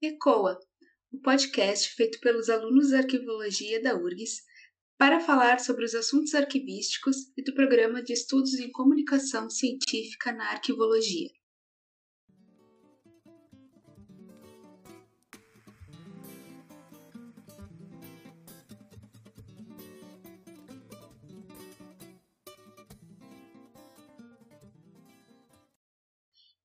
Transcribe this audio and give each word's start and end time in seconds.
ECOA, 0.00 0.56
o 1.12 1.20
podcast 1.20 1.92
feito 1.96 2.20
pelos 2.20 2.48
alunos 2.48 2.88
de 2.88 2.94
arquivologia 2.94 3.82
da 3.82 3.96
URGS 3.96 4.42
para 4.96 5.18
falar 5.18 5.58
sobre 5.58 5.84
os 5.84 5.92
assuntos 5.92 6.34
arquivísticos 6.34 7.16
e 7.36 7.42
do 7.42 7.52
programa 7.52 8.00
de 8.00 8.12
estudos 8.12 8.54
em 8.54 8.70
comunicação 8.70 9.50
científica 9.50 10.30
na 10.30 10.50
arquivologia. 10.50 11.28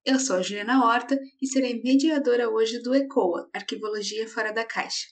Eu 0.05 0.19
sou 0.19 0.35
a 0.35 0.41
Juliana 0.41 0.83
Horta 0.83 1.17
e 1.41 1.47
serei 1.47 1.81
mediadora 1.81 2.49
hoje 2.49 2.77
do 2.79 2.93
ECOA, 2.93 3.49
Arquivologia 3.53 4.27
Fora 4.27 4.51
da 4.51 4.65
Caixa. 4.65 5.07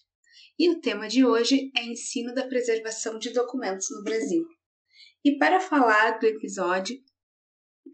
E 0.59 0.69
o 0.69 0.81
tema 0.81 1.07
de 1.07 1.23
hoje 1.23 1.71
é 1.77 1.85
ensino 1.85 2.33
da 2.33 2.45
preservação 2.45 3.17
de 3.17 3.29
documentos 3.29 3.87
no 3.89 4.03
Brasil. 4.03 4.45
E 5.23 5.37
para 5.37 5.61
falar 5.61 6.19
do 6.19 6.25
episódio, 6.25 7.01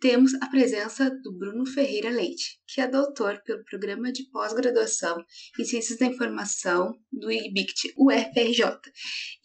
temos 0.02 0.34
a 0.41 0.48
presença 0.48 1.12
do 1.22 1.38
Bruno 1.38 1.67
Ferreira 1.67 2.09
Leite, 2.09 2.59
que 2.67 2.81
é 2.81 2.88
doutor 2.88 3.44
pelo 3.44 3.64
Programa 3.66 4.11
de 4.11 4.27
Pós-Graduação 4.31 5.23
em 5.59 5.66
Ciências 5.66 6.00
da 6.00 6.08
Informação 6.08 7.00
do 7.11 7.31
IBICT 7.31 7.94
UFRJ 7.95 8.64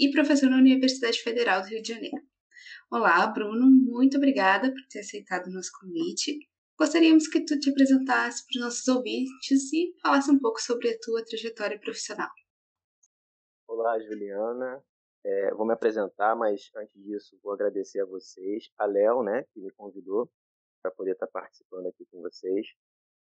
e 0.01 0.11
professor 0.11 0.49
na 0.49 0.57
Universidade 0.57 1.19
Federal 1.19 1.61
do 1.61 1.69
Rio 1.69 1.83
de 1.83 1.89
Janeiro. 1.89 2.17
Olá, 2.91 3.27
Bruno, 3.27 3.71
muito 3.71 4.17
obrigada 4.17 4.71
por 4.71 4.81
ter 4.89 5.01
aceitado 5.01 5.49
o 5.49 5.53
nosso 5.53 5.71
convite 5.79 6.51
Gostaríamos 6.83 7.29
que 7.29 7.45
tu 7.45 7.57
te 7.61 7.71
apresentasse 7.71 8.45
para 8.45 8.59
os 8.59 8.65
nossos 8.65 8.89
ouvintes 8.89 9.73
e 9.73 9.95
falasse 10.03 10.29
um 10.33 10.39
pouco 10.41 10.61
sobre 10.61 10.91
a 10.91 10.99
tua 11.01 11.25
trajetória 11.25 11.79
profissional. 11.79 12.29
Olá, 13.69 14.01
Juliana. 14.01 14.83
É, 15.25 15.55
vou 15.55 15.65
me 15.65 15.75
apresentar, 15.75 16.35
mas 16.35 16.73
antes 16.75 17.01
disso 17.01 17.39
vou 17.41 17.53
agradecer 17.53 18.01
a 18.01 18.05
vocês, 18.05 18.69
a 18.77 18.85
Léo, 18.85 19.23
né, 19.23 19.45
que 19.55 19.61
me 19.61 19.71
convidou 19.71 20.29
para 20.83 20.91
poder 20.91 21.13
estar 21.13 21.29
participando 21.29 21.87
aqui 21.87 22.05
com 22.11 22.21
vocês. 22.21 22.67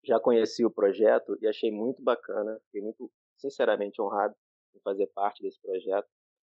Já 0.01 0.17
conheci 0.17 0.63
o 0.63 0.71
projeto 0.71 1.37
e 1.41 1.45
achei 1.45 1.71
muito 1.73 2.01
bacana, 2.01 2.57
fiquei 2.67 2.81
muito, 2.81 3.11
sinceramente, 3.35 4.01
honrado 4.01 4.33
em 4.73 4.79
fazer 4.79 5.07
parte 5.07 5.43
desse 5.43 5.59
projeto. 5.59 6.07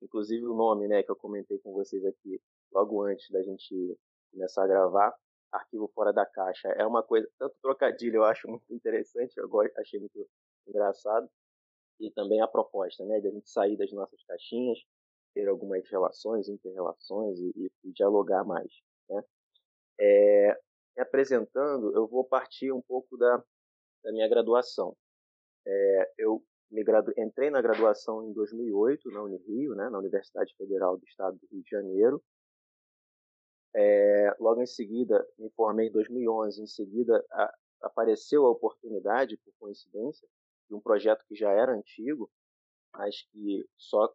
Inclusive 0.02 0.46
o 0.46 0.54
nome, 0.54 0.90
né, 0.90 1.04
que 1.04 1.10
eu 1.10 1.16
comentei 1.16 1.58
com 1.60 1.72
vocês 1.72 2.04
aqui 2.04 2.42
logo 2.70 3.02
antes 3.02 3.32
da 3.32 3.42
gente 3.42 3.98
começar 4.30 4.66
a 4.66 4.68
gravar, 4.68 5.16
arquivo 5.52 5.92
fora 5.94 6.14
da 6.14 6.26
caixa. 6.26 6.70
É 6.70 6.86
uma 6.86 7.04
coisa, 7.04 7.30
tanto 7.38 7.56
trocadilho 7.62 8.18
eu 8.18 8.24
acho 8.24 8.48
muito 8.48 8.74
interessante, 8.74 9.38
eu 9.38 9.50
achei 9.78 10.00
muito 10.00 10.28
engraçado, 10.68 11.30
e 12.00 12.10
também 12.12 12.42
a 12.42 12.48
proposta, 12.48 13.06
né, 13.06 13.20
de 13.20 13.28
a 13.28 13.32
gente 13.32 13.50
sair 13.50 13.78
das 13.78 13.92
nossas 13.92 14.24
caixinhas, 14.24 14.80
ter 15.34 15.48
algumas 15.48 15.88
relações, 15.90 16.50
interrelações 16.50 17.40
e, 17.40 17.72
e, 17.84 17.92
dialogar 17.92 18.44
mais. 18.44 18.72
Né? 19.10 19.24
É, 20.00 20.60
apresentando, 20.98 21.96
eu 21.96 22.08
vou 22.08 22.24
partir 22.24 22.72
um 22.72 22.82
pouco 22.82 23.18
da, 23.18 23.38
da 24.04 24.12
minha 24.12 24.28
graduação. 24.28 24.96
É, 25.66 26.12
eu 26.18 26.44
gradu... 26.84 27.14
entrei 27.18 27.50
na 27.50 27.62
graduação 27.62 28.24
em 28.24 28.34
2008 28.34 29.12
na 29.12 29.24
Unirio, 29.24 29.76
né, 29.76 29.90
na 29.90 30.00
Universidade 30.00 30.56
Federal 30.58 30.98
do 30.98 31.06
Estado 31.06 31.38
do 31.38 31.48
Rio 31.52 31.64
de 31.64 31.70
Janeiro, 31.70 32.24
é, 33.74 34.36
logo 34.40 34.62
em 34.62 34.66
seguida, 34.66 35.26
me 35.38 35.50
formei 35.52 35.88
em 35.88 35.92
2011. 35.92 36.62
Em 36.62 36.68
seguida, 36.68 37.24
a, 37.32 37.54
apareceu 37.82 38.46
a 38.46 38.52
oportunidade, 38.52 39.38
por 39.38 39.54
coincidência, 39.60 40.28
de 40.70 40.76
um 40.76 40.82
projeto 40.82 41.26
que 41.28 41.36
já 41.36 41.52
era 41.52 41.74
antigo, 41.74 42.30
mas 42.94 43.24
que 43.32 43.66
só 43.78 44.14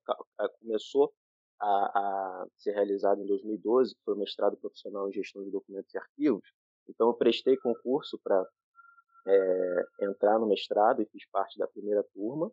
começou 0.61 1.13
a, 1.59 1.67
a, 1.67 2.47
ser 2.57 2.73
realizado 2.73 3.23
em 3.23 3.27
2012, 3.27 3.95
que 3.95 4.03
foi 4.05 4.15
o 4.15 4.19
mestrado 4.19 4.57
profissional 4.57 5.09
em 5.09 5.13
gestão 5.13 5.43
de 5.43 5.51
documentos 5.51 5.93
e 5.95 5.99
arquivos. 5.99 6.49
Então, 6.89 7.09
eu 7.09 7.15
prestei 7.15 7.57
concurso 7.57 8.19
para 8.23 8.47
é, 9.27 9.87
entrar 10.03 10.39
no 10.39 10.47
mestrado 10.47 11.03
e 11.03 11.07
fiz 11.07 11.27
parte 11.31 11.59
da 11.59 11.67
primeira 11.67 12.05
turma. 12.15 12.53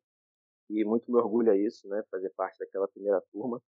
E 0.69 0.83
muito 0.85 1.11
me 1.11 1.17
orgulha 1.17 1.55
isso, 1.55 1.87
né, 1.89 2.03
fazer 2.09 2.29
parte 2.31 2.57
daquela 2.57 2.87
primeira 2.87 3.21
turma. 3.31 3.61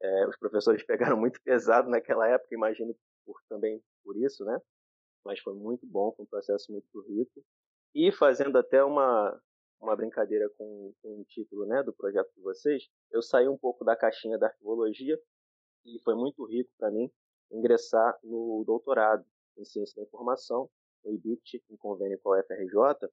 É, 0.00 0.26
os 0.26 0.36
professores 0.36 0.82
pegaram 0.86 1.16
muito 1.16 1.40
pesado 1.42 1.88
naquela 1.88 2.28
época, 2.28 2.54
imagino 2.54 2.94
por, 3.24 3.40
também 3.48 3.82
por 4.04 4.16
isso, 4.16 4.44
né? 4.44 4.60
Mas 5.24 5.40
foi 5.40 5.54
muito 5.54 5.86
bom, 5.86 6.12
foi 6.12 6.24
um 6.24 6.28
processo 6.28 6.70
muito 6.70 7.00
rico. 7.00 7.44
E 7.94 8.12
fazendo 8.12 8.58
até 8.58 8.84
uma, 8.84 9.40
uma 9.80 9.96
brincadeira 9.96 10.48
com, 10.56 10.92
com 11.02 11.20
o 11.20 11.24
título 11.24 11.66
né, 11.66 11.82
do 11.82 11.92
projeto 11.92 12.30
de 12.34 12.42
vocês, 12.42 12.88
eu 13.10 13.22
saí 13.22 13.48
um 13.48 13.56
pouco 13.56 13.84
da 13.84 13.96
caixinha 13.96 14.38
da 14.38 14.46
arquivologia 14.46 15.18
e 15.84 15.98
foi 16.00 16.14
muito 16.14 16.44
rico 16.44 16.70
para 16.78 16.90
mim 16.90 17.10
ingressar 17.50 18.18
no 18.22 18.64
doutorado 18.66 19.24
em 19.56 19.64
Ciência 19.64 19.96
da 19.96 20.02
Informação, 20.02 20.68
no 21.04 21.12
IBIT, 21.12 21.62
em 21.70 21.76
convênio 21.76 22.18
com 22.22 22.32
a 22.32 22.40
UFRJ, 22.40 23.08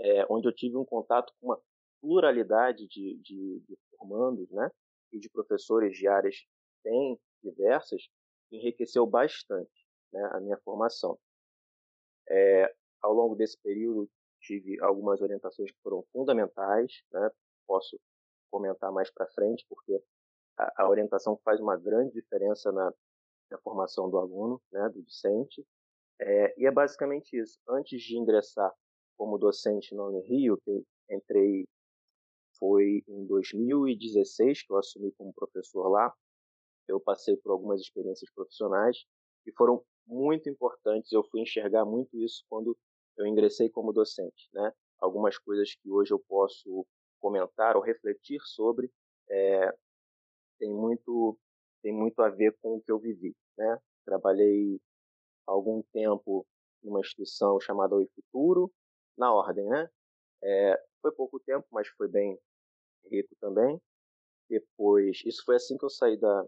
é, 0.00 0.26
onde 0.28 0.48
eu 0.48 0.52
tive 0.52 0.76
um 0.76 0.84
contato 0.84 1.32
com 1.40 1.46
uma 1.46 1.60
pluralidade 2.00 2.86
de, 2.88 3.16
de, 3.22 3.60
de 3.60 3.78
formandos, 3.96 4.50
né? 4.50 4.70
E 5.12 5.18
de 5.18 5.28
professores 5.30 5.96
de 5.96 6.06
áreas 6.06 6.44
bem 6.84 7.18
diversas 7.42 8.08
enriqueceu 8.50 9.06
bastante 9.06 9.86
né, 10.12 10.22
a 10.32 10.40
minha 10.40 10.58
formação. 10.58 11.18
É, 12.28 12.74
ao 13.00 13.12
longo 13.12 13.34
desse 13.34 13.58
período, 13.58 14.08
tive 14.40 14.80
algumas 14.80 15.20
orientações 15.20 15.70
que 15.70 15.78
foram 15.82 16.04
fundamentais, 16.12 17.02
né, 17.12 17.30
posso 17.66 17.98
comentar 18.50 18.90
mais 18.92 19.10
para 19.10 19.26
frente, 19.28 19.64
porque 19.68 20.02
a, 20.56 20.82
a, 20.82 20.88
orientação 20.88 21.38
faz 21.44 21.60
uma 21.60 21.76
grande 21.76 22.12
diferença 22.12 22.72
na, 22.72 22.92
na 23.50 23.58
formação 23.58 24.10
do 24.10 24.18
aluno, 24.18 24.60
né, 24.72 24.88
do 24.88 25.02
docente, 25.02 25.64
é, 26.20 26.54
e 26.60 26.66
é 26.66 26.70
basicamente 26.70 27.36
isso. 27.36 27.58
Antes 27.68 28.02
de 28.02 28.16
ingressar 28.16 28.72
como 29.16 29.38
docente 29.38 29.94
na 29.94 30.04
Unirio, 30.04 30.58
que 30.64 30.84
entrei 31.08 31.66
foi 32.60 33.02
em 33.08 33.26
2016 33.26 34.62
que 34.62 34.72
eu 34.72 34.76
assumi 34.76 35.10
como 35.12 35.32
professor 35.32 35.88
lá. 35.88 36.14
Eu 36.86 37.00
passei 37.00 37.36
por 37.36 37.50
algumas 37.50 37.80
experiências 37.80 38.30
profissionais 38.32 39.04
que 39.42 39.52
foram 39.52 39.82
muito 40.06 40.48
importantes. 40.48 41.10
Eu 41.10 41.24
fui 41.24 41.40
enxergar 41.40 41.84
muito 41.84 42.16
isso 42.18 42.44
quando 42.48 42.76
eu 43.16 43.26
ingressei 43.26 43.70
como 43.70 43.92
docente, 43.92 44.48
né? 44.52 44.72
Algumas 44.98 45.38
coisas 45.38 45.74
que 45.74 45.90
hoje 45.90 46.12
eu 46.12 46.22
posso 46.28 46.86
comentar 47.20 47.76
ou 47.76 47.82
refletir 47.82 48.40
sobre 48.44 48.90
é, 49.28 49.74
tem 50.58 50.72
muito 50.72 51.38
tem 51.82 51.92
muito 51.94 52.20
a 52.20 52.28
ver 52.28 52.54
com 52.60 52.76
o 52.76 52.82
que 52.82 52.92
eu 52.92 52.98
vivi, 52.98 53.34
né? 53.56 53.78
Trabalhei 54.04 54.78
algum 55.46 55.82
tempo 55.92 56.46
numa 56.82 57.00
instituição 57.00 57.58
chamada 57.58 57.94
Oi 57.94 58.06
Futuro, 58.14 58.70
na 59.16 59.32
ordem, 59.32 59.66
né? 59.66 59.88
É, 60.42 60.82
foi 61.00 61.12
pouco 61.12 61.40
tempo, 61.40 61.66
mas 61.70 61.88
foi 61.88 62.08
bem 62.08 62.38
rico 63.08 63.34
também. 63.40 63.80
Depois, 64.48 65.22
isso 65.24 65.44
foi 65.44 65.56
assim 65.56 65.76
que 65.76 65.84
eu 65.84 65.90
saí 65.90 66.18
da, 66.18 66.44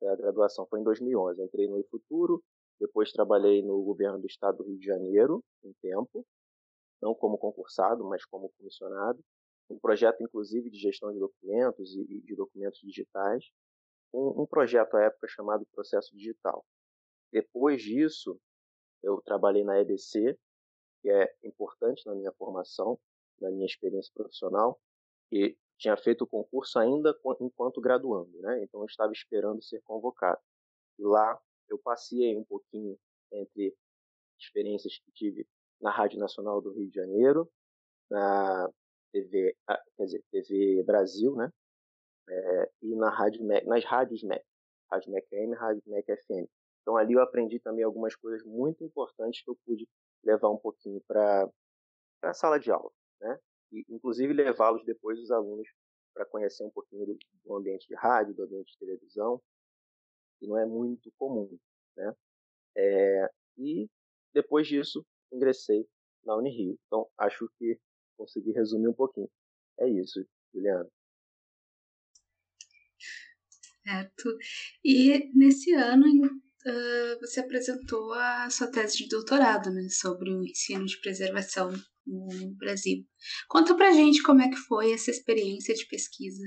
da 0.00 0.16
graduação, 0.16 0.66
foi 0.66 0.80
em 0.80 0.84
2011. 0.84 1.42
entrei 1.42 1.68
no 1.68 1.82
Futuro, 1.84 2.42
depois 2.80 3.12
trabalhei 3.12 3.62
no 3.62 3.82
governo 3.82 4.18
do 4.18 4.26
estado 4.26 4.58
do 4.58 4.64
Rio 4.64 4.78
de 4.78 4.86
Janeiro 4.86 5.44
um 5.62 5.72
tempo, 5.80 6.26
não 7.00 7.14
como 7.14 7.38
concursado, 7.38 8.04
mas 8.04 8.24
como 8.24 8.50
comissionado. 8.58 9.22
Um 9.70 9.78
projeto, 9.78 10.22
inclusive, 10.22 10.70
de 10.70 10.78
gestão 10.78 11.12
de 11.12 11.18
documentos 11.18 11.94
e, 11.96 12.20
de 12.20 12.34
documentos 12.34 12.80
digitais. 12.80 13.50
Um, 14.12 14.42
um 14.42 14.46
projeto 14.46 14.96
à 14.96 15.04
época 15.04 15.26
chamado 15.28 15.66
Processo 15.72 16.14
Digital. 16.14 16.64
Depois 17.32 17.82
disso, 17.82 18.38
eu 19.02 19.20
trabalhei 19.22 19.64
na 19.64 19.80
EBC, 19.80 20.38
que 21.00 21.10
é 21.10 21.34
importante 21.42 22.04
na 22.06 22.14
minha 22.14 22.32
formação, 22.32 22.98
na 23.40 23.50
minha 23.50 23.66
experiência 23.66 24.12
profissional, 24.14 24.78
e 25.30 25.56
tinha 25.82 25.96
feito 25.96 26.22
o 26.22 26.26
concurso 26.28 26.78
ainda 26.78 27.12
enquanto 27.40 27.80
graduando, 27.80 28.30
né? 28.40 28.62
Então 28.62 28.80
eu 28.80 28.86
estava 28.86 29.12
esperando 29.12 29.60
ser 29.60 29.82
convocado. 29.82 30.40
E 30.96 31.02
lá 31.02 31.36
eu 31.68 31.76
passei 31.76 32.36
um 32.36 32.44
pouquinho 32.44 32.96
entre 33.32 33.76
experiências 34.38 34.96
que 34.98 35.10
tive 35.10 35.46
na 35.80 35.90
Rádio 35.90 36.20
Nacional 36.20 36.60
do 36.60 36.72
Rio 36.72 36.88
de 36.88 36.94
Janeiro, 36.94 37.50
na 38.08 38.70
TV, 39.12 39.56
ah, 39.66 39.82
quer 39.96 40.04
dizer, 40.04 40.24
TV 40.30 40.82
Brasil, 40.84 41.34
né? 41.34 41.52
É, 42.28 42.70
e 42.82 42.94
na 42.94 43.10
rádio 43.10 43.44
nas 43.66 43.84
rádios 43.84 44.22
MEC, 44.22 44.44
Rádio 44.88 45.10
MEC 45.10 45.34
AM, 45.34 45.54
Rádio 45.54 45.82
MEC 45.86 46.16
FM. 46.16 46.48
Então 46.82 46.96
ali 46.96 47.14
eu 47.14 47.20
aprendi 47.20 47.58
também 47.58 47.84
algumas 47.84 48.14
coisas 48.14 48.44
muito 48.46 48.84
importantes 48.84 49.42
que 49.42 49.50
eu 49.50 49.58
pude 49.66 49.88
levar 50.22 50.48
um 50.48 50.56
pouquinho 50.56 51.00
para 51.08 51.50
a 52.22 52.32
sala 52.32 52.60
de 52.60 52.70
aula, 52.70 52.92
né? 53.20 53.40
E 53.72 53.84
inclusive 53.88 54.32
levá-los 54.32 54.84
depois 54.84 55.18
os 55.18 55.30
alunos 55.30 55.68
para 56.14 56.26
conhecer 56.26 56.64
um 56.64 56.70
pouquinho 56.70 57.06
do, 57.06 57.18
do, 57.44 57.56
ambiente 57.56 57.86
de 57.88 57.94
rádio, 57.94 58.34
do 58.34 58.44
ambiente 58.44 58.72
de 58.72 58.78
televisão, 58.78 59.40
que 60.38 60.46
não 60.46 60.58
é 60.58 60.66
muito 60.66 61.10
comum, 61.18 61.58
né? 61.96 62.14
É, 62.76 63.30
e 63.56 63.88
depois 64.34 64.66
disso 64.66 65.04
ingressei 65.32 65.86
na 66.24 66.36
Unirio. 66.36 66.78
Então 66.86 67.08
acho 67.18 67.48
que 67.58 67.78
consegui 68.16 68.52
resumir 68.52 68.88
um 68.88 68.94
pouquinho. 68.94 69.30
É 69.80 69.88
isso, 69.88 70.24
Juliana. 70.54 70.88
Certo. 73.84 74.38
E 74.84 75.30
nesse 75.34 75.72
ano 75.74 76.04
você 77.20 77.40
apresentou 77.40 78.12
a 78.12 78.48
sua 78.48 78.70
tese 78.70 78.98
de 78.98 79.08
doutorado 79.08 79.70
né, 79.70 79.88
sobre 79.90 80.30
o 80.30 80.44
ensino 80.44 80.84
de 80.86 81.00
preservação 81.00 81.72
no 82.06 82.54
Brasil. 82.56 83.04
Conta 83.48 83.76
pra 83.76 83.92
gente 83.92 84.22
como 84.22 84.42
é 84.42 84.48
que 84.48 84.56
foi 84.56 84.92
essa 84.92 85.10
experiência 85.10 85.74
de 85.74 85.86
pesquisa. 85.86 86.44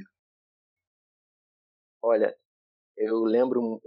Olha, 2.02 2.36
eu 2.98 3.24
lembro 3.24 3.82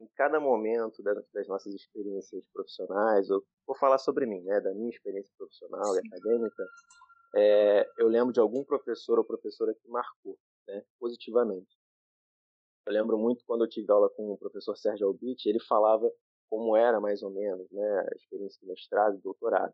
em 0.00 0.08
cada 0.16 0.40
momento 0.40 1.02
das 1.02 1.46
nossas 1.46 1.72
experiências 1.74 2.44
profissionais, 2.52 3.28
eu 3.30 3.44
vou 3.66 3.76
falar 3.76 3.98
sobre 3.98 4.26
mim, 4.26 4.42
né, 4.42 4.60
da 4.60 4.74
minha 4.74 4.90
experiência 4.90 5.32
profissional 5.38 5.94
Sim. 5.94 6.00
e 6.02 6.08
acadêmica, 6.08 6.66
é, 7.34 7.90
eu 7.98 8.08
lembro 8.08 8.32
de 8.32 8.40
algum 8.40 8.64
professor 8.64 9.18
ou 9.18 9.24
professora 9.24 9.74
que 9.74 9.88
marcou 9.88 10.36
né, 10.66 10.82
positivamente. 10.98 11.70
Eu 12.86 12.92
lembro 12.92 13.16
muito 13.16 13.44
quando 13.46 13.64
eu 13.64 13.68
tive 13.68 13.90
aula 13.92 14.10
com 14.10 14.32
o 14.32 14.38
professor 14.38 14.76
Sérgio 14.76 15.06
Albite, 15.06 15.48
ele 15.48 15.60
falava 15.60 16.10
como 16.50 16.76
era 16.76 17.00
mais 17.00 17.22
ou 17.22 17.30
menos 17.30 17.70
né, 17.70 18.00
a 18.00 18.16
experiência 18.16 18.58
de 18.60 18.66
mestrado 18.66 19.16
e 19.16 19.22
doutorado. 19.22 19.72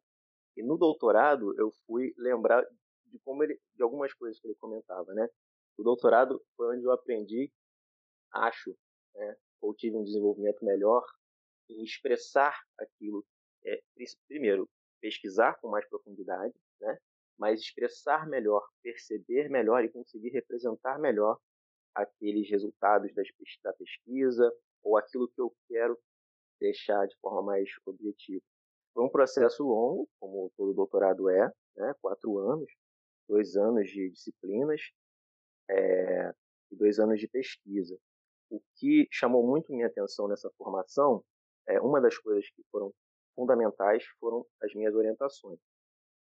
E 0.58 0.62
no 0.62 0.76
doutorado 0.76 1.54
eu 1.56 1.70
fui 1.86 2.12
lembrar 2.18 2.66
de 3.06 3.18
como 3.20 3.44
ele, 3.44 3.60
de 3.76 3.82
algumas 3.82 4.12
coisas 4.12 4.40
que 4.40 4.48
ele 4.48 4.56
comentava, 4.56 5.14
né? 5.14 5.28
O 5.78 5.84
doutorado 5.84 6.44
foi 6.56 6.76
onde 6.76 6.84
eu 6.84 6.90
aprendi, 6.90 7.52
acho, 8.32 8.76
né, 9.14 9.36
ou 9.60 9.72
tive 9.72 9.96
um 9.96 10.02
desenvolvimento 10.02 10.64
melhor 10.64 11.06
em 11.70 11.84
expressar 11.84 12.60
aquilo. 12.76 13.24
É, 13.64 13.80
primeiro, 14.26 14.68
pesquisar 15.00 15.54
com 15.60 15.68
mais 15.68 15.88
profundidade, 15.88 16.54
né? 16.80 16.98
Mas 17.38 17.60
expressar 17.60 18.26
melhor, 18.26 18.66
perceber 18.82 19.48
melhor 19.48 19.84
e 19.84 19.88
conseguir 19.88 20.30
representar 20.30 20.98
melhor 20.98 21.38
aqueles 21.94 22.50
resultados 22.50 23.12
da 23.62 23.72
pesquisa 23.74 24.52
ou 24.82 24.96
aquilo 24.96 25.28
que 25.28 25.40
eu 25.40 25.54
quero 25.68 25.96
deixar 26.60 27.06
de 27.06 27.16
forma 27.20 27.42
mais 27.42 27.68
objetiva. 27.86 28.42
Foi 28.98 29.06
um 29.06 29.10
processo 29.10 29.62
longo, 29.62 30.08
como 30.18 30.50
todo 30.56 30.74
doutorado 30.74 31.30
é, 31.30 31.52
né? 31.76 31.94
quatro 32.02 32.36
anos, 32.38 32.68
dois 33.28 33.54
anos 33.54 33.88
de 33.88 34.10
disciplinas 34.10 34.80
é, 35.70 36.34
e 36.72 36.74
dois 36.74 36.98
anos 36.98 37.20
de 37.20 37.28
pesquisa. 37.28 37.96
O 38.50 38.60
que 38.74 39.06
chamou 39.08 39.46
muito 39.46 39.72
minha 39.72 39.86
atenção 39.86 40.26
nessa 40.26 40.50
formação, 40.58 41.22
é, 41.68 41.80
uma 41.80 42.00
das 42.00 42.18
coisas 42.18 42.50
que 42.50 42.60
foram 42.72 42.92
fundamentais 43.36 44.04
foram 44.18 44.44
as 44.60 44.74
minhas 44.74 44.92
orientações. 44.96 45.60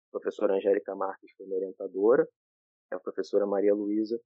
A 0.08 0.18
professora 0.18 0.56
Angélica 0.56 0.94
Marques 0.94 1.32
foi 1.34 1.46
minha 1.46 1.56
orientadora, 1.56 2.28
a 2.90 3.00
professora 3.00 3.46
Maria 3.46 3.72
Luísa 3.72 4.20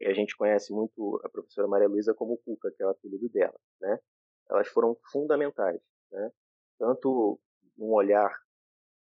e 0.00 0.06
a 0.06 0.14
gente 0.14 0.34
conhece 0.34 0.72
muito 0.72 1.20
a 1.22 1.28
professora 1.28 1.68
Maria 1.68 1.88
Luísa 1.88 2.14
como 2.14 2.38
Cuca, 2.38 2.72
que 2.74 2.82
é 2.82 2.86
o 2.86 2.88
apelido 2.88 3.28
dela, 3.28 3.60
né? 3.82 3.98
Elas 4.48 4.68
foram 4.68 4.96
fundamentais, 5.12 5.82
né? 6.10 6.32
Tanto 6.78 7.38
um 7.80 7.92
olhar 7.92 8.30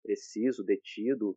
preciso, 0.02 0.64
detido 0.64 1.36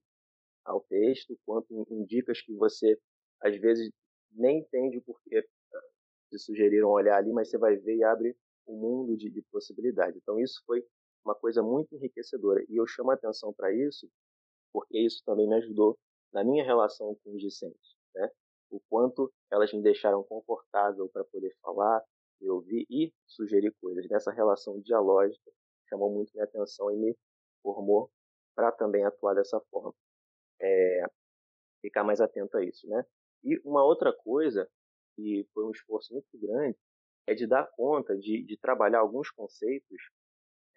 ao 0.63 0.81
texto, 0.81 1.37
quanto 1.45 1.85
em 1.89 2.05
dicas 2.05 2.41
que 2.41 2.53
você 2.55 2.99
às 3.41 3.55
vezes 3.59 3.91
nem 4.31 4.59
entende 4.59 4.99
por 5.01 5.21
que 5.23 5.41
se 6.29 6.39
sugeriram 6.39 6.89
olhar 6.89 7.17
ali, 7.17 7.31
mas 7.31 7.49
você 7.49 7.57
vai 7.57 7.75
ver 7.75 7.97
e 7.97 8.03
abre 8.03 8.35
um 8.67 8.77
mundo 8.77 9.15
de, 9.15 9.29
de 9.29 9.41
possibilidade. 9.51 10.17
Então 10.17 10.39
isso 10.39 10.61
foi 10.65 10.83
uma 11.23 11.35
coisa 11.35 11.61
muito 11.61 11.93
enriquecedora 11.95 12.63
e 12.67 12.79
eu 12.79 12.87
chamo 12.87 13.11
a 13.11 13.13
atenção 13.13 13.53
para 13.53 13.71
isso 13.73 14.09
porque 14.73 14.99
isso 14.99 15.23
também 15.25 15.47
me 15.47 15.55
ajudou 15.55 15.97
na 16.33 16.43
minha 16.43 16.65
relação 16.65 17.15
com 17.23 17.33
os 17.33 17.41
discentes, 17.41 17.95
né? 18.13 18.29
o 18.69 18.79
quanto 18.89 19.31
elas 19.49 19.71
me 19.71 19.81
deixaram 19.81 20.21
confortável 20.23 21.07
para 21.07 21.23
poder 21.23 21.55
falar, 21.61 22.03
ouvir 22.41 22.85
e 22.89 23.13
sugerir 23.25 23.73
coisas. 23.81 24.05
Nessa 24.09 24.31
relação 24.31 24.79
dialógica 24.81 25.49
chamou 25.89 26.11
muito 26.13 26.31
minha 26.33 26.45
atenção 26.45 26.91
e 26.91 26.95
me 26.97 27.17
formou 27.61 28.11
para 28.55 28.71
também 28.71 29.03
atuar 29.03 29.33
dessa 29.35 29.59
forma. 29.71 29.93
É, 30.61 31.05
ficar 31.81 32.03
mais 32.03 32.21
atento 32.21 32.57
a 32.57 32.63
isso, 32.63 32.87
né? 32.87 33.05
E 33.43 33.59
uma 33.63 33.83
outra 33.83 34.11
coisa 34.13 34.67
que 35.15 35.47
foi 35.53 35.65
um 35.65 35.71
esforço 35.71 36.13
muito 36.13 36.27
grande 36.33 36.77
é 37.27 37.33
de 37.33 37.47
dar 37.47 37.67
conta 37.75 38.15
de, 38.17 38.43
de 38.43 38.57
trabalhar 38.57 38.99
alguns 38.99 39.29
conceitos, 39.31 40.09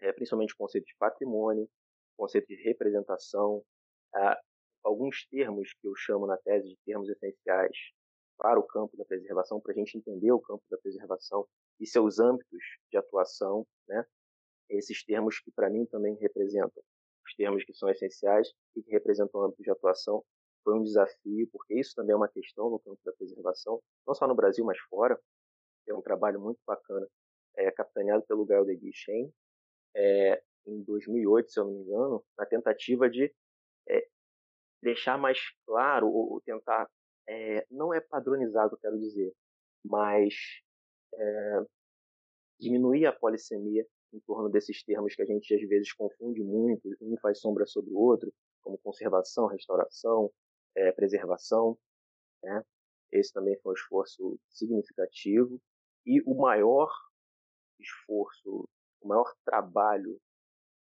é, 0.01 0.13
principalmente 0.13 0.55
o 0.55 0.57
conceito 0.57 0.87
de 0.87 0.97
patrimônio, 0.99 1.69
conceito 2.17 2.47
de 2.49 2.57
representação, 2.63 3.65
alguns 4.83 5.27
termos 5.27 5.73
que 5.75 5.87
eu 5.87 5.95
chamo 5.95 6.27
na 6.27 6.37
tese 6.39 6.69
de 6.69 6.77
termos 6.85 7.09
essenciais 7.09 7.77
para 8.37 8.59
o 8.59 8.63
campo 8.63 8.97
da 8.97 9.05
preservação, 9.05 9.61
para 9.61 9.73
a 9.73 9.75
gente 9.75 9.99
entender 9.99 10.33
o 10.33 10.41
campo 10.41 10.63
da 10.71 10.79
preservação 10.79 11.47
e 11.81 11.87
seus 11.87 12.19
âmbitos 12.19 12.63
de 12.91 12.97
atuação, 12.97 13.67
né? 13.89 14.05
Esses 14.69 15.05
termos 15.05 15.41
que 15.41 15.51
para 15.51 15.71
mim 15.71 15.87
também 15.87 16.17
representam 16.17 16.83
os 17.27 17.35
termos 17.35 17.65
que 17.65 17.75
são 17.75 17.89
essenciais 17.91 18.53
e 18.77 18.83
que 18.83 18.91
representam 18.91 19.43
âmbitos 19.43 19.65
de 19.65 19.71
atuação 19.71 20.25
foi 20.65 20.75
um 20.75 20.83
desafio, 20.83 21.49
porque 21.53 21.79
isso 21.79 21.95
também 21.95 22.13
é 22.13 22.17
uma 22.17 22.29
questão 22.29 22.69
no 22.71 22.79
campo 22.79 22.99
da 23.05 23.13
preservação, 23.13 23.81
não 24.07 24.15
só 24.15 24.27
no 24.27 24.35
Brasil, 24.35 24.65
mas 24.65 24.79
fora. 24.91 25.19
É 25.87 25.95
um 25.95 26.03
trabalho 26.03 26.39
muito 26.39 26.61
bacana, 26.67 27.09
é, 27.57 27.71
capitaneado 27.71 28.23
pelo 28.27 28.45
Gael 28.45 28.67
de 28.67 28.77
Guichen, 28.77 29.33
é, 29.97 30.43
em 30.67 30.83
2008, 30.83 31.51
se 31.51 31.59
eu 31.59 31.65
não 31.65 31.73
me 31.73 31.81
engano, 31.81 32.25
na 32.37 32.45
tentativa 32.45 33.09
de 33.09 33.33
é, 33.89 34.09
deixar 34.83 35.17
mais 35.17 35.39
claro 35.65 36.09
ou, 36.09 36.41
tentar 36.43 36.89
é, 37.27 37.67
não 37.71 37.93
é 37.93 38.01
padronizado, 38.01 38.77
quero 38.77 38.99
dizer, 38.99 39.33
mas 39.85 40.35
é, 41.15 41.65
diminuir 42.61 43.07
a 43.07 43.13
polissemia 43.13 43.87
em 44.13 44.21
torno 44.21 44.49
desses 44.49 44.83
termos 44.83 45.15
que 45.15 45.23
a 45.23 45.27
gente 45.27 45.55
às 45.55 45.69
vezes 45.69 45.93
confunde 45.93 46.43
muito, 46.43 46.97
um 47.01 47.17
faz 47.19 47.41
sombra 47.41 47.67
sobre 47.67 47.93
o 47.93 47.99
outro, 47.99 48.33
como 48.63 48.79
conservação, 48.79 49.47
restauração, 49.47 50.31
é, 50.77 50.93
preservação. 50.93 51.79
Né? 52.43 52.65
Esse 53.13 53.33
também 53.33 53.59
foi 53.61 53.73
um 53.73 53.75
esforço 53.75 54.39
significativo 54.49 55.61
e 56.07 56.23
o 56.23 56.35
maior 56.35 56.91
esforço, 57.81 58.69
o 59.01 59.09
maior 59.09 59.33
trabalho, 59.45 60.19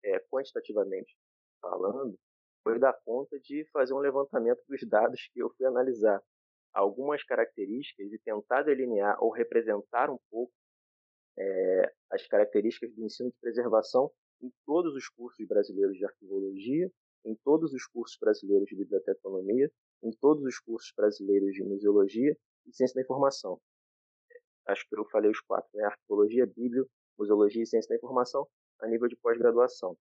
é, 0.03 0.19
quantitativamente 0.31 1.15
falando, 1.61 2.17
foi 2.63 2.79
dar 2.79 2.93
conta 3.05 3.39
de 3.39 3.65
fazer 3.71 3.93
um 3.93 3.99
levantamento 3.99 4.61
dos 4.67 4.81
dados 4.87 5.29
que 5.33 5.39
eu 5.39 5.49
fui 5.55 5.65
analisar 5.65 6.21
algumas 6.73 7.23
características 7.23 8.11
e 8.11 8.19
tentar 8.19 8.63
delinear 8.63 9.21
ou 9.23 9.31
representar 9.31 10.09
um 10.09 10.19
pouco 10.29 10.53
é, 11.37 11.93
as 12.11 12.25
características 12.27 12.93
do 12.93 13.03
ensino 13.03 13.29
de 13.29 13.37
preservação 13.39 14.11
em 14.41 14.51
todos 14.65 14.93
os 14.95 15.07
cursos 15.09 15.45
brasileiros 15.47 15.97
de 15.97 16.05
arquivologia, 16.05 16.91
em 17.25 17.35
todos 17.43 17.73
os 17.73 17.85
cursos 17.87 18.17
brasileiros 18.19 18.67
de 18.67 18.75
biblioteconomia, 18.75 19.71
em 20.03 20.11
todos 20.21 20.43
os 20.43 20.59
cursos 20.59 20.91
brasileiros 20.95 21.53
de 21.53 21.63
museologia 21.63 22.37
e 22.65 22.73
ciência 22.73 22.95
da 22.95 23.01
informação. 23.01 23.59
Acho 24.67 24.87
que 24.87 24.97
eu 24.97 25.05
falei 25.05 25.29
os 25.29 25.39
quatro, 25.41 25.69
né? 25.73 25.85
Arquivologia, 25.85 26.45
Bíblia, 26.45 26.83
Museologia 27.17 27.63
e 27.63 27.67
Ciência 27.67 27.89
da 27.89 27.95
Informação 27.95 28.47
a 28.81 28.87
nível 28.87 29.07
de 29.07 29.15
pós-graduação. 29.15 29.97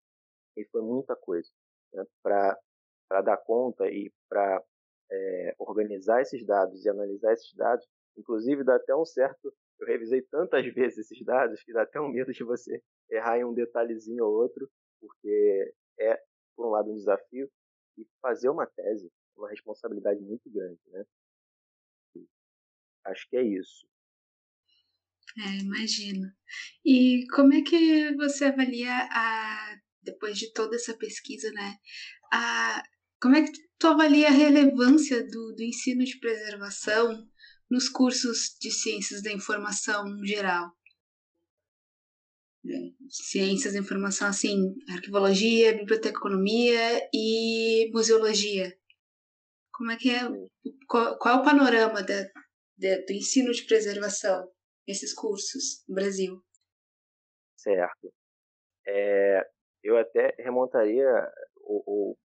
E 0.56 0.64
foi 0.66 0.82
muita 0.82 1.14
coisa 1.16 1.48
né, 1.92 2.04
para 2.22 3.22
dar 3.22 3.36
conta 3.38 3.86
e 3.88 4.12
para 4.28 4.62
é, 5.10 5.54
organizar 5.58 6.20
esses 6.22 6.44
dados 6.44 6.84
e 6.84 6.88
analisar 6.88 7.32
esses 7.32 7.52
dados. 7.54 7.86
Inclusive, 8.16 8.64
dá 8.64 8.76
até 8.76 8.94
um 8.94 9.04
certo. 9.04 9.52
Eu 9.78 9.86
revisei 9.86 10.22
tantas 10.22 10.64
vezes 10.74 10.98
esses 10.98 11.24
dados 11.24 11.62
que 11.62 11.72
dá 11.72 11.82
até 11.82 12.00
um 12.00 12.08
medo 12.08 12.32
de 12.32 12.44
você 12.44 12.82
errar 13.10 13.38
em 13.38 13.44
um 13.44 13.54
detalhezinho 13.54 14.24
ou 14.24 14.34
outro, 14.42 14.70
porque 15.00 15.74
é, 15.98 16.20
por 16.56 16.66
um 16.66 16.70
lado, 16.70 16.90
um 16.90 16.94
desafio, 16.94 17.50
e 17.98 18.06
fazer 18.20 18.48
uma 18.48 18.66
tese 18.66 19.06
é 19.06 19.40
uma 19.40 19.50
responsabilidade 19.50 20.20
muito 20.20 20.50
grande, 20.50 20.80
né? 20.88 21.04
Acho 23.04 23.28
que 23.28 23.36
é 23.36 23.42
isso. 23.42 23.86
É, 25.36 25.58
imagino. 25.58 26.30
E 26.84 27.26
como 27.34 27.52
é 27.52 27.62
que 27.62 28.14
você 28.16 28.46
avalia 28.46 29.08
a 29.10 29.78
depois 30.02 30.38
de 30.38 30.52
toda 30.52 30.76
essa 30.76 30.96
pesquisa, 30.96 31.50
né? 31.52 31.76
A, 32.32 32.82
como 33.20 33.36
é 33.36 33.42
que 33.42 33.52
tu 33.78 33.86
avalia 33.88 34.28
a 34.28 34.32
relevância 34.32 35.26
do, 35.26 35.54
do 35.56 35.62
ensino 35.62 36.04
de 36.04 36.18
preservação 36.18 37.26
nos 37.70 37.88
cursos 37.88 38.56
de 38.60 38.70
ciências 38.70 39.22
da 39.22 39.32
informação 39.32 40.04
geral? 40.24 40.70
É, 42.66 42.70
ciências 43.10 43.74
da 43.74 43.80
informação, 43.80 44.28
assim, 44.28 44.74
arquivologia, 44.90 45.76
biblioteconomia 45.76 47.08
e 47.12 47.90
museologia. 47.92 48.74
Como 49.72 49.90
é 49.90 49.96
que 49.96 50.10
é? 50.10 50.20
Qual, 50.88 51.18
qual 51.18 51.36
é 51.36 51.40
o 51.40 51.44
panorama 51.44 52.02
da, 52.02 52.22
da, 52.78 52.96
do 53.06 53.12
ensino 53.12 53.52
de 53.52 53.66
preservação 53.66 54.50
nesses 54.88 55.12
cursos 55.12 55.84
no 55.88 55.94
Brasil? 55.94 56.42
Certo. 57.56 58.12
É, 58.86 59.40
eu 59.82 59.98
até 59.98 60.34
remontaria 60.38 61.06
ou, 61.56 61.82
ou 61.86 62.18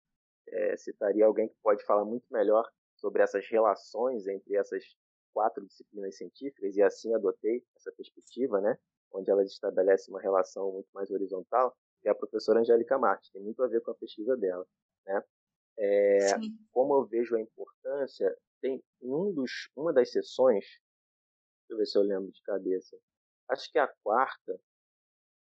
é, 0.48 0.78
citaria 0.78 1.26
alguém 1.26 1.48
que 1.48 1.56
pode 1.62 1.84
falar 1.86 2.06
muito 2.06 2.26
melhor 2.32 2.70
sobre 2.96 3.22
essas 3.22 3.46
relações 3.50 4.28
entre 4.28 4.56
essas 4.56 4.84
quatro 5.34 5.66
disciplinas 5.66 6.18
científicas 6.18 6.76
e 6.76 6.82
assim 6.82 7.14
adotei 7.14 7.64
essa 7.76 7.92
perspectiva, 7.92 8.60
né, 8.62 8.78
onde 9.12 9.30
elas 9.30 9.52
estabelecem 9.52 10.14
uma 10.14 10.22
relação 10.22 10.72
muito 10.72 10.90
mais 10.94 11.10
horizontal, 11.12 11.76
que 12.02 12.08
é 12.08 12.12
a 12.12 12.16
professora 12.16 12.60
Angélica 12.60 12.98
Marques, 12.98 13.30
tem 13.32 13.42
muito 13.42 13.62
a 13.64 13.68
ver 13.68 13.82
com 13.82 13.92
a 13.92 13.96
pesquisa 13.96 14.38
dela, 14.38 14.66
né? 15.06 15.24
É, 15.82 16.18
como 16.72 16.96
eu 16.96 17.06
vejo 17.06 17.36
a 17.36 17.40
importância, 17.40 18.36
tem 18.62 18.84
um 19.02 19.32
dos, 19.34 19.70
uma 19.76 19.94
das 19.94 20.12
sessões, 20.12 20.66
deixa 20.66 21.72
eu 21.72 21.78
ver 21.78 21.86
se 21.86 21.98
eu 21.98 22.02
lembro 22.02 22.32
de 22.32 22.42
cabeça, 22.44 22.98
acho 23.50 23.72
que 23.72 23.80
é 23.80 23.82
a 23.82 23.94
quarta, 24.04 24.60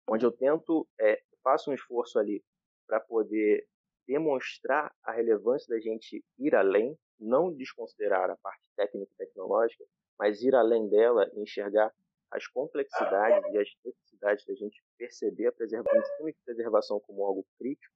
onde 0.08 0.24
eu 0.24 0.32
tento, 0.32 0.88
é, 0.98 1.22
faço 1.42 1.70
um 1.70 1.74
esforço 1.74 2.18
ali 2.18 2.42
para 2.86 3.00
poder 3.00 3.66
demonstrar 4.06 4.94
a 5.02 5.12
relevância 5.12 5.74
da 5.74 5.80
gente 5.80 6.24
ir 6.38 6.54
além, 6.54 6.96
não 7.18 7.52
desconsiderar 7.52 8.30
a 8.30 8.36
parte 8.36 8.68
técnica 8.76 9.12
e 9.12 9.16
tecnológica, 9.16 9.84
mas 10.18 10.42
ir 10.42 10.54
além 10.54 10.88
dela 10.88 11.30
e 11.34 11.40
enxergar 11.40 11.92
as 12.30 12.46
complexidades 12.48 13.52
e 13.52 13.58
as 13.58 13.68
necessidades 13.84 14.44
da 14.44 14.54
gente 14.54 14.82
perceber 14.98 15.46
a 15.46 15.52
preservação, 15.52 16.32
preservação 16.44 17.00
como 17.00 17.24
algo 17.24 17.46
crítico 17.58 17.94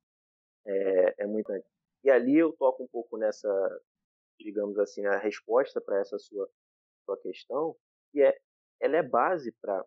é, 0.67 1.23
é 1.23 1.27
muito 1.27 1.51
importante. 1.51 1.69
E 2.05 2.11
ali 2.11 2.37
eu 2.39 2.53
toco 2.53 2.85
um 2.85 2.89
pouco 2.89 3.17
nessa, 3.17 3.49
digamos 4.39 4.79
assim, 4.79 5.05
a 5.07 5.19
resposta 5.19 5.81
para 5.81 5.99
essa 5.99 6.19
sua, 6.19 6.49
sua 7.05 7.19
questão, 7.21 7.77
que 8.13 8.23
é, 8.23 8.39
ela 8.81 8.97
é 8.97 9.03
base 9.03 9.53
para 9.61 9.85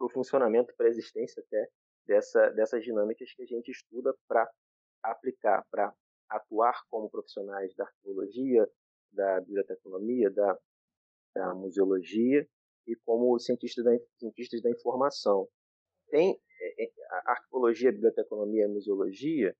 o 0.00 0.08
funcionamento, 0.08 0.74
para 0.74 0.86
a 0.86 0.88
existência 0.88 1.42
até 1.46 1.68
dessa, 2.06 2.50
dessas 2.50 2.82
dinâmicas 2.82 3.32
que 3.34 3.42
a 3.42 3.46
gente 3.46 3.70
estuda 3.70 4.14
para 4.26 4.50
aplicar, 5.02 5.66
para 5.70 5.94
atuar 6.28 6.82
como 6.90 7.10
profissionais 7.10 7.74
da 7.74 7.84
arqueologia, 7.84 8.68
da 9.12 9.40
biblioteconomia, 9.40 10.30
da, 10.30 10.58
da 11.34 11.54
museologia 11.54 12.46
e 12.86 12.96
como 13.04 13.38
cientistas 13.38 13.84
da, 13.84 13.90
cientistas 14.18 14.62
da 14.62 14.70
informação. 14.70 15.48
Tem 16.08 16.38
é, 16.60 16.84
é, 16.84 16.90
a 17.10 17.32
arqueologia, 17.32 17.90
a 17.90 17.92
biblioteconomia 17.92 18.64
e 18.64 18.68
museologia, 18.68 19.56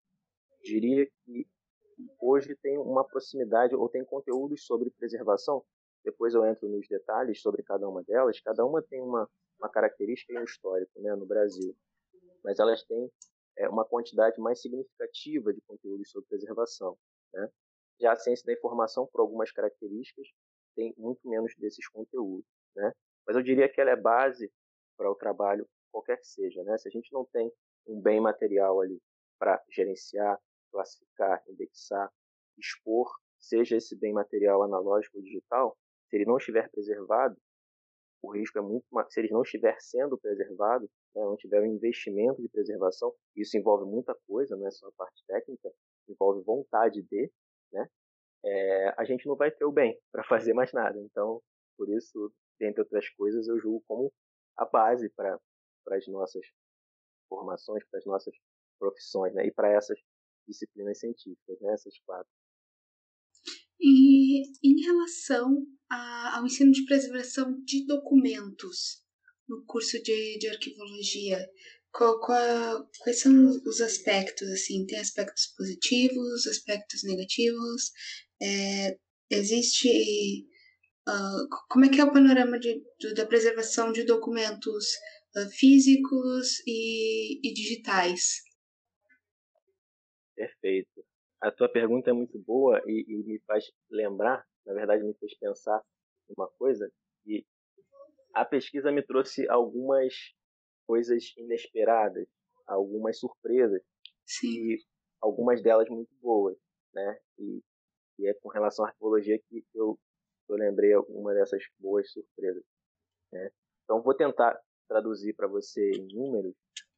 diria 0.62 1.06
que 1.24 1.46
hoje 2.20 2.56
tem 2.56 2.78
uma 2.78 3.04
proximidade 3.04 3.74
ou 3.74 3.88
tem 3.88 4.04
conteúdos 4.04 4.64
sobre 4.64 4.90
preservação. 4.90 5.64
Depois 6.04 6.34
eu 6.34 6.44
entro 6.46 6.68
nos 6.68 6.88
detalhes 6.88 7.40
sobre 7.40 7.62
cada 7.62 7.88
uma 7.88 8.02
delas. 8.02 8.40
Cada 8.40 8.64
uma 8.64 8.82
tem 8.82 9.00
uma, 9.00 9.28
uma 9.58 9.68
característica 9.68 10.32
e 10.32 10.38
um 10.38 10.44
histórico 10.44 11.00
né, 11.00 11.14
no 11.14 11.26
Brasil. 11.26 11.76
Mas 12.42 12.58
elas 12.58 12.82
têm 12.84 13.10
é, 13.56 13.68
uma 13.68 13.84
quantidade 13.84 14.40
mais 14.40 14.60
significativa 14.60 15.52
de 15.52 15.60
conteúdos 15.62 16.10
sobre 16.10 16.28
preservação. 16.28 16.96
Né? 17.32 17.48
Já 18.00 18.12
a 18.12 18.16
ciência 18.16 18.44
da 18.46 18.52
informação, 18.52 19.06
por 19.06 19.20
algumas 19.20 19.50
características, 19.52 20.26
tem 20.74 20.94
muito 20.96 21.28
menos 21.28 21.52
desses 21.58 21.86
conteúdos. 21.88 22.46
Né? 22.74 22.92
Mas 23.26 23.36
eu 23.36 23.42
diria 23.42 23.68
que 23.68 23.80
ela 23.80 23.90
é 23.90 23.96
base 23.96 24.50
para 24.96 25.10
o 25.10 25.14
trabalho 25.14 25.68
qualquer 25.90 26.18
que 26.18 26.26
seja. 26.26 26.62
Né? 26.64 26.78
Se 26.78 26.88
a 26.88 26.90
gente 26.90 27.12
não 27.12 27.24
tem 27.26 27.52
um 27.86 28.00
bem 28.00 28.20
material 28.20 28.80
ali 28.80 29.00
para 29.38 29.62
gerenciar, 29.68 30.40
classificar, 30.70 31.42
indexar, 31.48 32.10
expor, 32.58 33.10
seja 33.38 33.76
esse 33.76 33.96
bem 33.96 34.12
material 34.12 34.62
analógico 34.62 35.18
ou 35.18 35.22
digital, 35.22 35.76
se 36.08 36.16
ele 36.16 36.24
não 36.24 36.36
estiver 36.36 36.70
preservado, 36.70 37.36
o 38.22 38.30
risco 38.30 38.58
é 38.58 38.62
muito 38.62 38.86
se 39.10 39.20
ele 39.20 39.32
não 39.32 39.42
estiver 39.42 39.76
sendo 39.80 40.16
preservado, 40.16 40.88
né, 41.14 41.22
não 41.22 41.36
tiver 41.36 41.60
um 41.60 41.66
investimento 41.66 42.40
de 42.40 42.48
preservação, 42.48 43.12
isso 43.36 43.56
envolve 43.56 43.84
muita 43.84 44.14
coisa, 44.26 44.56
não 44.56 44.66
é 44.66 44.70
só 44.70 44.86
a 44.86 44.92
parte 44.92 45.24
técnica, 45.26 45.70
envolve 46.08 46.42
vontade 46.44 47.02
de, 47.02 47.30
né, 47.72 47.88
é, 48.44 48.94
a 48.96 49.04
gente 49.04 49.26
não 49.26 49.36
vai 49.36 49.50
ter 49.50 49.64
o 49.64 49.72
bem 49.72 49.98
para 50.12 50.22
fazer 50.28 50.54
mais 50.54 50.72
nada. 50.72 50.98
Então, 51.00 51.42
por 51.76 51.88
isso, 51.90 52.32
dentre 52.60 52.82
outras 52.82 53.08
coisas, 53.10 53.48
eu 53.48 53.58
julgo 53.58 53.82
como 53.88 54.12
a 54.56 54.64
base 54.64 55.08
para 55.10 55.38
as 55.90 56.06
nossas 56.06 56.46
formações, 57.28 57.84
para 57.90 57.98
as 57.98 58.06
nossas 58.06 58.34
profissões, 58.78 59.34
né, 59.34 59.46
e 59.46 59.52
para 59.52 59.72
essas 59.72 59.98
disciplinas 60.46 60.98
científicas, 60.98 61.60
né, 61.60 61.72
essas 61.72 61.98
quatro. 62.06 62.30
E 63.80 64.42
em 64.62 64.80
relação 64.84 65.66
a, 65.92 66.38
ao 66.38 66.46
ensino 66.46 66.72
de 66.72 66.86
preservação 66.86 67.62
de 67.64 67.86
documentos 67.86 69.02
no 69.46 69.62
curso 69.66 70.02
de, 70.02 70.38
de 70.38 70.48
arquivologia, 70.48 71.46
qual, 71.92 72.18
qual, 72.20 72.88
quais 73.00 73.20
são 73.20 73.32
os 73.66 73.80
aspectos? 73.82 74.48
Assim, 74.50 74.86
tem 74.86 74.98
aspectos 74.98 75.48
positivos, 75.56 76.46
aspectos 76.46 77.04
negativos? 77.04 77.90
É, 78.42 78.96
existe 79.30 80.46
uh, 81.06 81.48
como 81.68 81.84
é 81.84 81.90
que 81.90 82.00
é 82.00 82.04
o 82.04 82.12
panorama 82.12 82.58
de, 82.58 82.82
de 82.98 83.14
da 83.14 83.26
preservação 83.26 83.92
de 83.92 84.04
documentos 84.04 84.86
uh, 85.36 85.50
físicos 85.50 86.60
e, 86.66 87.46
e 87.46 87.52
digitais? 87.52 88.42
Perfeito. 90.34 91.04
A 91.42 91.50
tua 91.50 91.68
pergunta 91.68 92.08
é 92.08 92.12
muito 92.14 92.38
boa 92.38 92.80
e, 92.86 93.04
e, 93.06 93.16
me 93.24 93.38
faz 93.40 93.64
lembrar, 93.90 94.46
na 94.66 94.74
verdade, 94.74 95.02
me 95.04 95.14
fez 95.14 95.36
pensar 95.38 95.82
uma 96.28 96.48
coisa 96.58 96.90
e 97.26 97.44
a 98.34 98.44
pesquisa 98.44 98.90
me 98.90 99.02
trouxe 99.02 99.48
algumas 99.48 100.14
coisas 100.86 101.32
inesperadas, 101.36 102.26
algumas 102.66 103.18
surpresas 103.18 103.82
Sim. 104.26 104.48
e 104.48 104.84
algumas 105.20 105.62
delas 105.62 105.88
muito 105.88 106.14
boas, 106.20 106.56
né? 106.94 107.20
E, 107.38 107.62
e 108.18 108.28
é 108.28 108.34
com 108.34 108.48
relação 108.48 108.84
à 108.84 108.88
arqueologia 108.88 109.38
que 109.38 109.64
eu, 109.74 109.98
eu 110.48 110.56
lembrei 110.56 110.92
alguma 110.92 111.34
dessas 111.34 111.62
boas 111.78 112.10
surpresas. 112.10 112.64
Né? 113.32 113.50
Então 113.84 114.02
vou 114.02 114.14
tentar 114.14 114.60
traduzir 114.88 115.34
para 115.34 115.46
você 115.46 115.90
em 115.90 116.06
números 116.14 116.54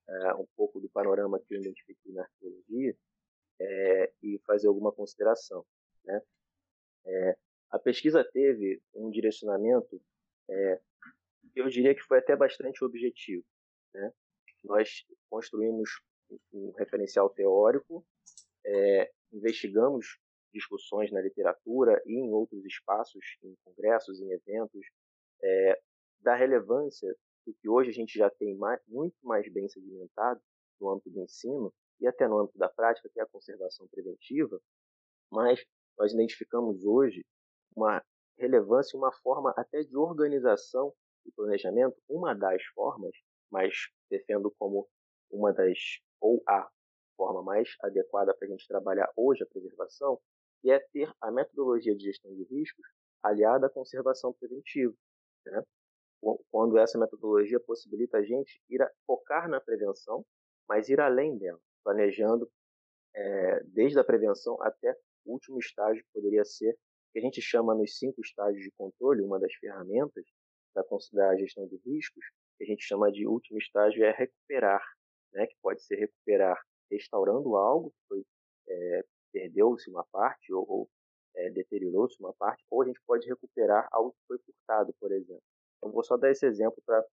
uh, 0.09 0.41
um 0.41 0.47
pouco 0.57 0.81
do 0.81 0.89
panorama 0.89 1.41
que 1.41 1.55
eu 1.55 1.61
identifiquei 1.61 2.13
na 2.13 2.23
arqueologia 2.23 2.97
é, 3.61 4.13
e 4.23 4.41
fazer 4.47 4.69
alguma 4.69 4.93
consideração. 4.93 5.65
Né? 6.05 6.21
É, 7.07 7.37
a 7.71 7.79
pesquisa 7.79 8.25
teve 8.25 8.81
um 8.95 9.11
direcionamento, 9.11 10.01
é, 10.49 10.81
eu 11.55 11.69
diria 11.69 11.95
que 11.95 12.03
foi 12.03 12.19
até 12.19 12.37
bastante 12.37 12.85
objetivo. 12.85 13.45
Né? 13.93 14.13
Nós 14.63 15.05
construímos 15.29 15.91
um 16.53 16.73
referencial 16.73 17.29
teórico, 17.31 18.05
é, 18.67 19.11
investigamos 19.33 20.19
discussões 20.53 21.11
na 21.11 21.21
literatura 21.21 22.01
e 22.07 22.13
em 22.13 22.33
outros 22.33 22.65
espaços, 22.65 23.25
em 23.43 23.55
congressos, 23.65 24.21
em 24.21 24.31
eventos, 24.31 24.87
é, 25.43 25.81
da 26.21 26.35
relevância 26.35 27.15
do 27.47 27.53
que 27.55 27.69
hoje 27.69 27.91
a 27.91 27.93
gente 27.93 28.17
já 28.17 28.31
tem 28.31 28.57
mais, 28.57 28.81
muito 28.87 29.17
mais 29.23 29.53
bem 29.53 29.69
sedimentado 29.69 30.41
no 30.81 30.91
âmbito 30.91 31.11
do 31.11 31.21
ensino, 31.21 31.73
e 32.01 32.07
até 32.07 32.27
no 32.27 32.39
âmbito 32.39 32.59
da 32.59 32.69
prática, 32.69 33.09
que 33.13 33.21
é 33.21 33.23
a 33.23 33.29
conservação 33.29 33.87
preventiva, 33.89 34.61
mas 35.31 35.65
nós 35.99 36.13
identificamos 36.13 36.85
hoje 36.85 37.25
uma 37.77 38.03
relevância, 38.39 38.99
uma 38.99 39.13
forma 39.13 39.53
até 39.57 39.83
de 39.83 39.97
organização 39.97 40.93
e 41.27 41.33
planejamento, 41.33 41.97
uma 42.09 42.35
das 42.35 42.63
formas, 42.75 43.13
mas 43.51 43.75
defendo 44.11 44.51
como 44.59 44.89
uma 45.31 45.53
das, 45.53 45.79
ou 46.21 46.43
a 46.49 46.69
forma 47.17 47.43
mais 47.43 47.77
adequada 47.81 48.35
para 48.35 48.47
a 48.47 48.51
gente 48.51 48.67
trabalhar 48.67 49.11
hoje 49.17 49.43
a 49.43 49.47
preservação, 49.47 50.21
que 50.61 50.71
é 50.71 50.79
ter 50.93 51.13
a 51.21 51.31
metodologia 51.31 51.95
de 51.95 52.05
gestão 52.05 52.35
de 52.35 52.45
riscos 52.45 52.87
aliada 53.23 53.67
à 53.67 53.71
conservação 53.71 54.33
preventiva. 54.33 54.95
Né? 55.47 55.63
Quando 56.51 56.79
essa 56.79 56.99
metodologia 56.99 57.61
possibilita 57.61 58.19
a 58.19 58.23
gente 58.23 58.61
ir 58.69 58.83
a 58.83 58.91
focar 59.07 59.49
na 59.49 59.61
prevenção, 59.61 60.25
mas 60.69 60.89
ir 60.89 61.01
além 61.01 61.37
dela 61.39 61.61
planejando 61.83 62.51
é, 63.15 63.63
desde 63.65 63.99
a 63.99 64.05
prevenção 64.05 64.61
até 64.63 64.97
o 65.25 65.33
último 65.33 65.59
estágio, 65.59 66.03
que 66.03 66.11
poderia 66.13 66.45
ser, 66.45 66.77
que 67.15 67.21
a 67.21 67.23
gente 67.23 67.41
chama 67.41 67.77
nos 67.77 67.97
cinco 67.97 68.21
estágios 68.21 68.61
de 68.61 68.73
controle, 68.73 69.23
uma 69.23 69.39
das 69.39 69.55
ferramentas 69.55 70.25
da, 70.75 70.83
da 71.13 71.37
gestão 71.37 71.65
de 71.69 71.77
riscos, 71.77 72.25
que 72.59 72.65
a 72.65 72.67
gente 72.67 72.85
chama 72.85 73.13
de 73.13 73.25
último 73.25 73.57
estágio 73.57 74.05
é 74.05 74.11
recuperar, 74.11 74.83
né, 75.33 75.47
que 75.47 75.55
pode 75.63 75.81
ser 75.81 75.95
recuperar 75.95 76.61
restaurando 76.91 77.57
algo 77.57 77.91
que 77.91 78.09
foi 78.09 78.25
é, 78.69 79.05
perdeu-se 79.33 79.89
uma 79.89 80.05
parte 80.11 80.53
ou, 80.53 80.69
ou 80.69 80.91
é, 81.37 81.51
deteriorou-se 81.51 82.17
uma 82.21 82.33
parte, 82.35 82.65
ou 82.69 82.83
a 82.83 82.87
gente 82.87 83.01
pode 83.07 83.29
recuperar 83.29 83.89
algo 83.93 84.13
que 84.13 84.27
foi 84.27 84.39
furtado, 84.39 84.93
por 85.01 85.13
exemplo. 85.13 85.43
Então, 85.79 85.93
vou 85.93 86.05
só 86.05 86.17
dar 86.17 86.31
esse 86.31 86.47
exemplo 86.47 86.83
para 86.85 87.05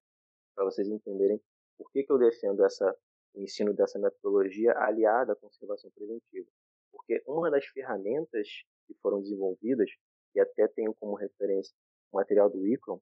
vocês 0.66 0.88
entenderem 0.88 1.40
por 1.78 1.92
que, 1.92 2.04
que 2.04 2.12
eu 2.12 2.18
defendo 2.18 2.64
essa 2.66 2.96
o 3.34 3.42
ensino 3.42 3.74
dessa 3.74 3.98
metodologia 3.98 4.78
aliada 4.78 5.34
à 5.34 5.36
conservação 5.36 5.90
preventiva. 5.92 6.48
Porque 6.92 7.24
uma 7.26 7.50
das 7.50 7.66
ferramentas 7.66 8.48
que 8.94 9.02
foram 9.02 9.22
desenvolvidas, 9.22 9.90
e 10.36 10.40
até 10.40 10.68
tenho 10.68 10.94
como 10.96 11.16
referência 11.16 11.74
o 12.12 12.18
material 12.18 12.50
do 12.50 12.66
ICRON, 12.68 13.00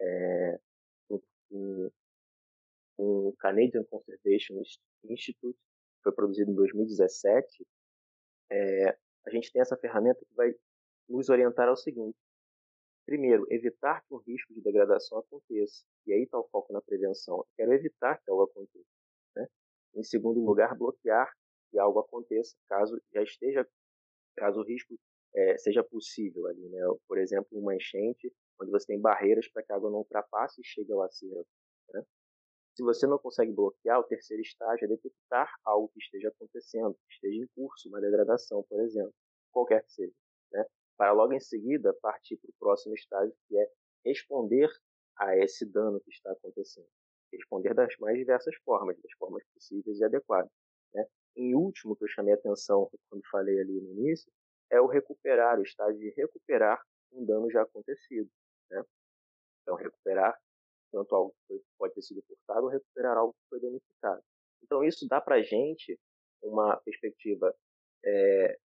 é, 0.00 0.58
um, 1.50 1.90
um 2.98 3.32
Canadian 3.38 3.84
Conservation 3.84 4.54
Institute, 5.04 5.58
foi 6.02 6.12
produzido 6.12 6.50
em 6.50 6.54
2017, 6.54 7.66
é, 8.50 8.98
a 9.26 9.30
gente 9.30 9.50
tem 9.52 9.62
essa 9.62 9.76
ferramenta 9.76 10.24
que 10.24 10.34
vai 10.34 10.54
nos 11.08 11.28
orientar 11.28 11.68
ao 11.68 11.76
seguinte. 11.76 12.16
Primeiro, 13.06 13.46
evitar 13.50 14.02
que 14.02 14.14
um 14.14 14.18
risco 14.18 14.52
de 14.54 14.62
degradação 14.62 15.18
aconteça. 15.18 15.84
E 16.06 16.12
aí 16.12 16.22
está 16.22 16.38
o 16.38 16.48
foco 16.48 16.72
na 16.72 16.80
prevenção. 16.80 17.38
Eu 17.38 17.46
quero 17.56 17.72
evitar 17.72 18.18
que 18.18 18.30
algo 18.30 18.44
aconteça. 18.44 18.88
Né? 19.36 19.46
Em 19.94 20.02
segundo 20.02 20.40
lugar, 20.40 20.74
bloquear 20.76 21.30
que 21.70 21.78
algo 21.78 21.98
aconteça 21.98 22.56
caso 22.68 23.00
já 23.12 23.22
esteja, 23.22 23.68
caso 24.34 24.60
o 24.60 24.64
risco 24.64 24.94
é, 25.34 25.58
seja 25.58 25.82
possível 25.82 26.46
ali, 26.46 26.68
né? 26.68 26.80
Por 27.08 27.18
exemplo, 27.18 27.48
uma 27.52 27.74
enchente 27.74 28.32
onde 28.60 28.70
você 28.70 28.86
tem 28.86 29.00
barreiras 29.00 29.48
para 29.48 29.62
que 29.62 29.72
a 29.72 29.76
água 29.76 29.90
não 29.90 29.98
ultrapasse 29.98 30.60
e 30.60 30.64
chegue 30.64 30.92
ao 30.92 31.02
acervo. 31.02 31.46
Né? 31.92 32.04
Se 32.76 32.82
você 32.82 33.06
não 33.06 33.18
consegue 33.18 33.52
bloquear, 33.52 33.98
o 34.00 34.04
terceiro 34.04 34.42
estágio 34.42 34.84
é 34.84 34.88
detectar 34.88 35.52
algo 35.64 35.88
que 35.88 36.00
esteja 36.00 36.28
acontecendo, 36.28 36.94
que 36.94 37.14
esteja 37.14 37.42
em 37.42 37.46
curso, 37.54 37.88
uma 37.88 38.00
degradação, 38.00 38.64
por 38.68 38.80
exemplo, 38.80 39.12
qualquer 39.52 39.82
que 39.84 39.92
seja, 39.92 40.14
né? 40.52 40.64
para 40.96 41.12
logo 41.12 41.32
em 41.32 41.40
seguida 41.40 41.92
partir 42.00 42.36
para 42.36 42.50
o 42.50 42.54
próximo 42.58 42.94
estágio, 42.94 43.34
que 43.48 43.58
é 43.58 43.70
responder 44.04 44.70
a 45.18 45.36
esse 45.38 45.64
dano 45.66 46.00
que 46.00 46.10
está 46.10 46.32
acontecendo. 46.32 46.88
Responder 47.32 47.74
das 47.74 47.96
mais 47.98 48.16
diversas 48.16 48.54
formas, 48.64 48.96
das 49.00 49.12
formas 49.18 49.42
possíveis 49.52 49.98
e 49.98 50.04
adequadas. 50.04 50.50
Né? 50.94 51.04
Em 51.36 51.54
último, 51.54 51.96
que 51.96 52.04
eu 52.04 52.08
chamei 52.08 52.34
atenção 52.34 52.90
quando 53.08 53.22
falei 53.30 53.58
ali 53.58 53.80
no 53.80 53.90
início, 53.92 54.30
é 54.70 54.80
o 54.80 54.86
recuperar, 54.86 55.58
o 55.58 55.62
estágio 55.62 55.98
de 55.98 56.10
recuperar 56.10 56.80
um 57.12 57.24
dano 57.24 57.50
já 57.50 57.62
acontecido. 57.62 58.30
Né? 58.70 58.82
Então, 59.62 59.76
recuperar 59.76 60.38
tanto 60.92 61.14
algo 61.14 61.34
que 61.48 61.60
pode 61.76 61.94
ter 61.94 62.02
sido 62.02 62.22
furtado 62.22 62.66
ou 62.66 62.68
recuperar 62.68 63.16
algo 63.16 63.32
que 63.32 63.48
foi 63.48 63.60
danificado. 63.60 64.22
Então, 64.62 64.84
isso 64.84 65.06
dá 65.08 65.20
para 65.20 65.36
a 65.36 65.42
gente 65.42 65.98
uma 66.42 66.76
perspectiva 66.78 67.54
é, 68.04 68.58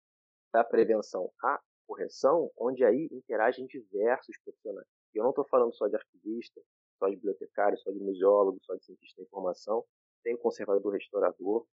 da 0.52 0.62
prevenção 0.64 1.30
à 1.42 1.60
correção, 1.86 2.50
onde 2.56 2.84
aí 2.84 3.08
interagem 3.10 3.66
diversos 3.66 4.36
profissionais. 4.44 4.86
Eu 5.14 5.22
não 5.22 5.30
estou 5.30 5.46
falando 5.46 5.74
só 5.74 5.88
de 5.88 5.96
arquivista, 5.96 6.60
só 6.98 7.08
de 7.08 7.16
bibliotecário, 7.16 7.78
só 7.78 7.90
de 7.90 7.98
museólogo, 7.98 8.58
só 8.62 8.74
de 8.74 8.84
cientista 8.84 9.22
da 9.22 9.26
informação. 9.26 9.84
Tem 10.22 10.34
o 10.34 10.38
conservador 10.38 10.92
restaurador, 10.92 11.66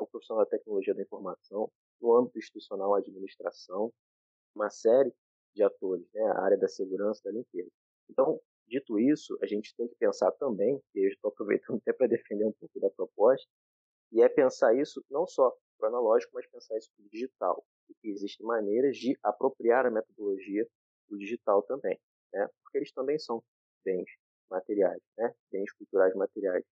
o 0.00 0.06
profissional 0.06 0.44
da 0.44 0.50
tecnologia 0.50 0.94
da 0.94 1.02
informação, 1.02 1.70
no 2.00 2.16
âmbito 2.16 2.38
institucional, 2.38 2.94
a 2.94 2.98
administração, 2.98 3.92
uma 4.54 4.70
série 4.70 5.12
de 5.54 5.62
atores, 5.62 6.06
né, 6.12 6.22
a 6.22 6.40
área 6.40 6.58
da 6.58 6.68
segurança, 6.68 7.20
da 7.24 7.32
limpeza. 7.32 7.70
Então, 8.08 8.40
dito 8.66 8.98
isso, 8.98 9.36
a 9.42 9.46
gente 9.46 9.74
tem 9.76 9.88
que 9.88 9.94
pensar 9.96 10.30
também, 10.32 10.80
e 10.94 11.06
eu 11.06 11.08
estou 11.08 11.30
aproveitando 11.30 11.78
até 11.82 11.92
para 11.92 12.06
defender 12.06 12.44
um 12.44 12.52
pouco 12.52 12.80
da 12.80 12.90
proposta, 12.90 13.48
e 14.12 14.22
é 14.22 14.28
pensar 14.28 14.74
isso 14.74 15.04
não 15.10 15.26
só 15.26 15.54
para 15.78 15.86
o 15.86 15.88
analógico, 15.88 16.32
mas 16.34 16.46
pensar 16.46 16.76
isso 16.76 16.90
para 16.96 17.06
o 17.06 17.08
digital. 17.08 17.64
E 17.88 17.94
que 17.94 18.08
existem 18.08 18.46
maneiras 18.46 18.96
de 18.96 19.18
apropriar 19.22 19.86
a 19.86 19.90
metodologia 19.90 20.66
do 21.08 21.18
digital 21.18 21.62
também, 21.62 21.98
né? 22.32 22.48
porque 22.62 22.78
eles 22.78 22.92
também 22.92 23.18
são 23.18 23.42
bens 23.84 24.08
materiais, 24.50 25.00
né? 25.16 25.32
bens 25.50 25.72
culturais 25.72 26.14
materiais. 26.14 26.64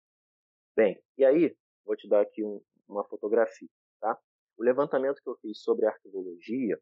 Bem, 0.74 1.00
e 1.16 1.24
aí, 1.24 1.56
vou 1.84 1.96
te 1.96 2.08
dar 2.08 2.20
aqui 2.20 2.42
um, 2.44 2.60
uma 2.88 3.04
fotografia. 3.04 3.68
Tá? 4.00 4.18
O 4.56 4.62
levantamento 4.62 5.20
que 5.22 5.28
eu 5.28 5.36
fiz 5.36 5.60
sobre 5.60 5.86
arquivologia 5.86 6.78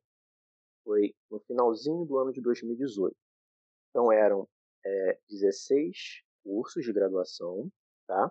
foi 0.84 1.14
no 1.30 1.40
finalzinho 1.40 2.04
do 2.04 2.18
ano 2.18 2.32
de 2.32 2.40
2018. 2.40 3.16
Então 3.90 4.12
eram 4.12 4.48
é, 4.84 5.18
16 5.28 6.22
cursos 6.42 6.84
de 6.84 6.92
graduação, 6.92 7.70
tá? 8.06 8.30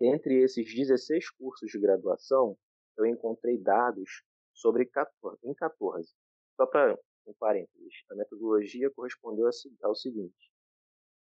Entre 0.00 0.42
esses 0.42 0.72
16 0.72 1.30
cursos 1.30 1.70
de 1.70 1.78
graduação, 1.78 2.56
eu 2.96 3.04
encontrei 3.04 3.58
dados 3.58 4.22
sobre 4.54 4.86
14, 4.86 5.38
em 5.44 5.54
14. 5.54 6.12
Só 6.56 6.66
para 6.66 6.96
um 7.26 7.34
parênteses, 7.34 8.04
a 8.10 8.14
metodologia 8.14 8.90
correspondeu 8.90 9.48
ao 9.82 9.94
seguinte. 9.94 10.52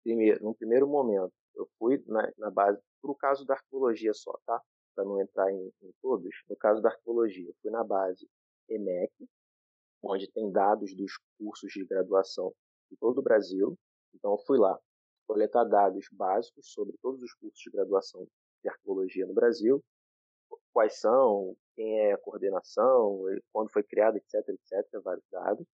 Primeiro, 0.04 0.44
no 0.44 0.56
primeiro 0.56 0.88
momento, 0.88 1.34
eu 1.56 1.70
fui 1.78 2.04
na, 2.08 2.32
na 2.38 2.50
base, 2.50 2.82
para 3.02 3.12
o 3.12 3.16
caso 3.16 3.46
da 3.46 3.54
arqueologia 3.54 4.14
só, 4.14 4.38
tá? 4.46 4.62
Para 4.96 5.06
não 5.06 5.22
entrar 5.22 5.52
em, 5.52 5.74
em 5.82 5.92
todos, 6.02 6.30
no 6.50 6.56
caso 6.56 6.82
da 6.82 6.90
arqueologia, 6.90 7.48
eu 7.48 7.56
fui 7.62 7.72
na 7.72 7.84
base 7.84 8.30
EMEC, 8.70 9.12
onde 10.04 10.30
tem 10.32 10.52
dados 10.52 10.96
dos 10.96 11.14
cursos 11.38 11.72
de 11.72 11.86
graduação 11.86 12.54
de 12.92 12.98
todo 12.98 13.20
o 13.20 13.24
Brasil. 13.24 13.78
Então, 14.14 14.32
eu 14.32 14.38
fui 14.40 14.58
lá 14.58 14.80
coletar 15.26 15.64
dados 15.64 16.08
básicos 16.12 16.72
sobre 16.72 16.96
todos 17.02 17.22
os 17.22 17.34
cursos 17.34 17.60
de 17.60 17.72
graduação 17.72 18.28
de 18.62 18.70
arqueologia 18.70 19.26
no 19.26 19.34
Brasil, 19.34 19.84
quais 20.72 21.00
são, 21.00 21.56
quem 21.76 22.00
é 22.00 22.14
a 22.14 22.18
coordenação, 22.18 23.22
quando 23.52 23.72
foi 23.72 23.84
criado, 23.84 24.18
etc, 24.18 24.48
etc, 24.50 25.02
vários 25.04 25.26
dados. 25.32 25.66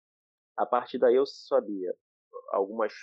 A 0.58 0.66
partir 0.66 0.98
daí 0.98 1.16
eu 1.16 1.26
sabia 1.26 1.94
algumas, 2.52 2.94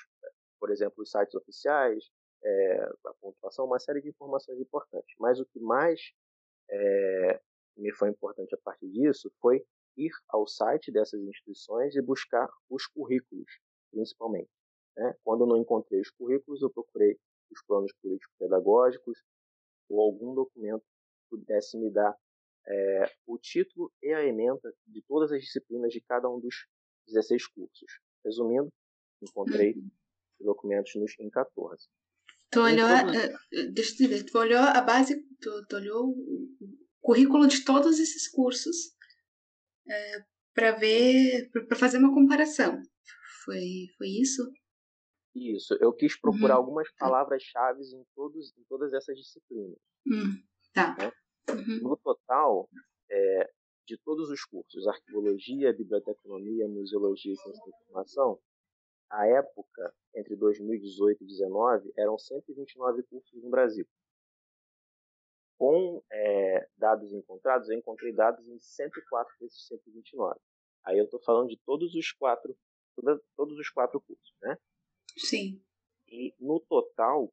por 0.61 0.71
exemplo, 0.71 1.03
os 1.03 1.11
sites 1.11 1.35
oficiais, 1.35 2.05
é, 2.43 2.83
a 3.07 3.15
pontuação, 3.21 3.67
uma 3.67 3.79
série 3.79 4.01
de 4.01 4.09
informações 4.09 4.61
importantes. 4.61 5.15
Mas 5.19 5.41
o 5.41 5.47
que 5.47 5.61
mais 5.61 6.01
é, 6.71 7.41
me 7.77 7.93
foi 7.93 8.09
importante 8.11 8.55
a 8.55 8.59
partir 8.59 8.89
disso 8.91 9.31
foi 9.41 9.65
ir 9.97 10.13
ao 10.29 10.47
site 10.47 10.93
dessas 10.93 11.21
instituições 11.21 11.95
e 11.97 12.03
buscar 12.03 12.49
os 12.69 12.87
currículos, 12.87 13.51
principalmente. 13.91 14.51
Né? 14.97 15.15
Quando 15.25 15.43
eu 15.43 15.47
não 15.47 15.57
encontrei 15.57 16.01
os 16.01 16.11
currículos, 16.11 16.63
eu 16.63 16.71
procurei 16.71 17.19
os 17.51 17.63
planos 17.67 17.93
político-pedagógicos 18.03 19.23
ou 19.89 20.01
algum 20.01 20.35
documento 20.35 20.83
que 20.83 21.37
pudesse 21.37 21.79
me 21.79 21.91
dar 21.91 22.17
é, 22.67 23.13
o 23.27 23.39
título 23.39 23.93
e 24.03 24.13
a 24.13 24.25
ementa 24.25 24.73
de 24.87 25.03
todas 25.03 25.33
as 25.33 25.41
disciplinas 25.41 25.93
de 25.93 26.01
cada 26.01 26.29
um 26.29 26.41
dos 26.41 26.67
16 27.07 27.47
cursos. 27.49 28.01
Resumindo, 28.25 28.69
encontrei 29.23 29.75
uhum. 29.75 29.91
documentos 30.41 30.95
nos, 30.97 31.15
em 31.21 31.31
14. 31.31 31.89
Tu 32.57 32.61
olhou, 32.63 32.89
deixa 33.75 34.03
eu 34.03 34.09
dizer, 34.09 34.25
tu 34.25 34.39
olhou 34.39 34.59
a 34.59 34.81
base, 34.81 35.23
tu, 35.43 35.67
tu 35.69 35.77
olhou 35.77 36.09
o 36.09 36.49
currículo 37.03 37.47
de 37.47 37.63
todos 37.63 37.99
esses 38.01 38.31
cursos 38.31 38.95
é, 39.87 40.25
para 40.55 40.73
ver, 40.73 41.51
para 41.51 41.77
fazer 41.77 41.99
uma 41.99 42.15
comparação. 42.15 42.81
Foi, 43.45 43.61
foi 43.99 44.09
isso? 44.09 44.51
Isso, 45.35 45.75
eu 45.83 45.93
quis 45.93 46.19
procurar 46.19 46.55
uhum. 46.55 46.61
algumas 46.61 46.89
tá. 46.95 47.05
palavras-chave 47.05 47.83
em, 47.83 48.07
todos, 48.15 48.57
em 48.57 48.65
todas 48.71 48.95
essas 48.95 49.19
disciplinas. 49.19 49.79
Uhum. 50.07 50.43
Tá. 50.73 50.97
Né? 50.97 51.13
Uhum. 51.51 51.91
No 51.91 51.97
total, 51.99 52.71
é, 53.11 53.51
de 53.87 53.99
todos 53.99 54.31
os 54.31 54.43
cursos, 54.47 54.87
arquivologia, 54.87 55.75
biblioteconomia, 55.75 56.67
museologia 56.67 57.35
e 57.35 57.37
ciência 57.37 57.63
da 57.63 57.77
informação, 57.83 58.41
a 59.11 59.27
época, 59.27 59.95
entre 60.15 60.37
2018 60.37 61.23
e 61.23 61.27
2019, 61.27 61.93
eram 61.97 62.19
129 62.19 63.03
cursos 63.05 63.43
no 63.43 63.51
Brasil 63.51 63.87
com 65.59 66.03
é, 66.11 66.69
dados 66.77 67.13
encontrados, 67.13 67.69
eu 67.69 67.79
encontrei 67.79 68.13
dados 68.13 68.47
em 68.47 68.59
104 68.59 69.35
desses 69.41 69.67
129. 69.67 70.39
Aí 70.85 70.99
eu 70.99 71.05
estou 71.05 71.21
falando 71.21 71.49
de 71.49 71.59
todos 71.65 71.95
os 71.95 72.13
quatro, 72.13 72.57
todos 73.37 73.59
os 73.59 73.71
quatro 73.71 74.01
cursos, 74.01 74.35
né? 74.43 74.57
Sim. 75.17 75.63
E 76.09 76.35
no 76.39 76.61
total 76.61 77.33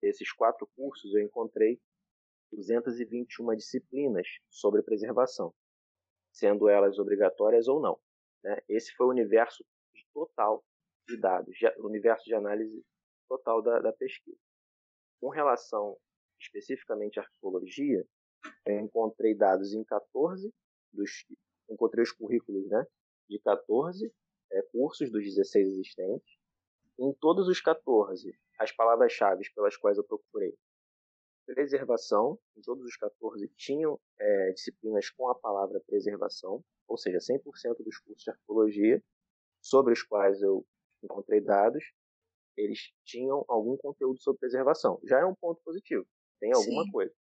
desses 0.00 0.32
quatro 0.32 0.66
cursos 0.76 1.12
eu 1.14 1.20
encontrei 1.20 1.80
221 2.52 3.56
disciplinas 3.56 4.26
sobre 4.48 4.82
preservação, 4.82 5.52
sendo 6.32 6.68
elas 6.68 6.98
obrigatórias 6.98 7.68
ou 7.68 7.80
não. 7.80 8.00
Né? 8.42 8.58
Esse 8.68 8.92
foi 8.92 9.06
o 9.06 9.10
universo 9.10 9.64
total 10.14 10.64
de 11.06 11.16
dados, 11.16 11.56
o 11.78 11.86
universo 11.86 12.24
de 12.24 12.34
análise 12.34 12.84
total 13.28 13.62
da, 13.62 13.78
da 13.80 13.92
pesquisa. 13.92 14.38
Com 15.20 15.28
relação 15.28 15.96
especificamente 16.40 17.18
arqueologia, 17.18 18.06
eu 18.66 18.80
encontrei 18.80 19.34
dados 19.34 19.72
em 19.72 19.82
14 19.84 20.52
dos 20.92 21.24
encontrei 21.68 22.04
os 22.04 22.12
currículos, 22.12 22.66
né, 22.68 22.86
de 23.28 23.40
14 23.40 24.12
é, 24.52 24.62
cursos 24.72 25.10
dos 25.10 25.24
16 25.24 25.68
existentes. 25.68 26.36
Em 26.98 27.12
todos 27.14 27.48
os 27.48 27.60
14, 27.60 28.38
as 28.58 28.72
palavras-chave 28.72 29.42
pelas 29.54 29.76
quais 29.76 29.98
eu 29.98 30.04
procurei 30.04 30.56
preservação, 31.46 32.38
em 32.56 32.60
todos 32.60 32.84
os 32.84 32.96
14 32.96 33.48
tinham 33.56 34.00
é, 34.18 34.50
disciplinas 34.52 35.08
com 35.10 35.28
a 35.28 35.34
palavra 35.34 35.80
preservação, 35.86 36.62
ou 36.88 36.96
seja, 36.96 37.18
100% 37.18 37.84
dos 37.84 37.98
cursos 37.98 38.24
de 38.24 38.30
arqueologia 38.30 39.02
sobre 39.60 39.92
os 39.92 40.02
quais 40.02 40.42
eu 40.42 40.66
encontrei 41.06 41.40
dados, 41.40 41.82
eles 42.56 42.92
tinham 43.04 43.44
algum 43.48 43.76
conteúdo 43.76 44.20
sobre 44.20 44.40
preservação. 44.40 45.00
Já 45.04 45.20
é 45.20 45.24
um 45.24 45.34
ponto 45.34 45.60
positivo 45.62 46.06
tem 46.38 46.52
alguma 46.52 46.84
Sim. 46.84 46.90
coisa. 46.90 47.14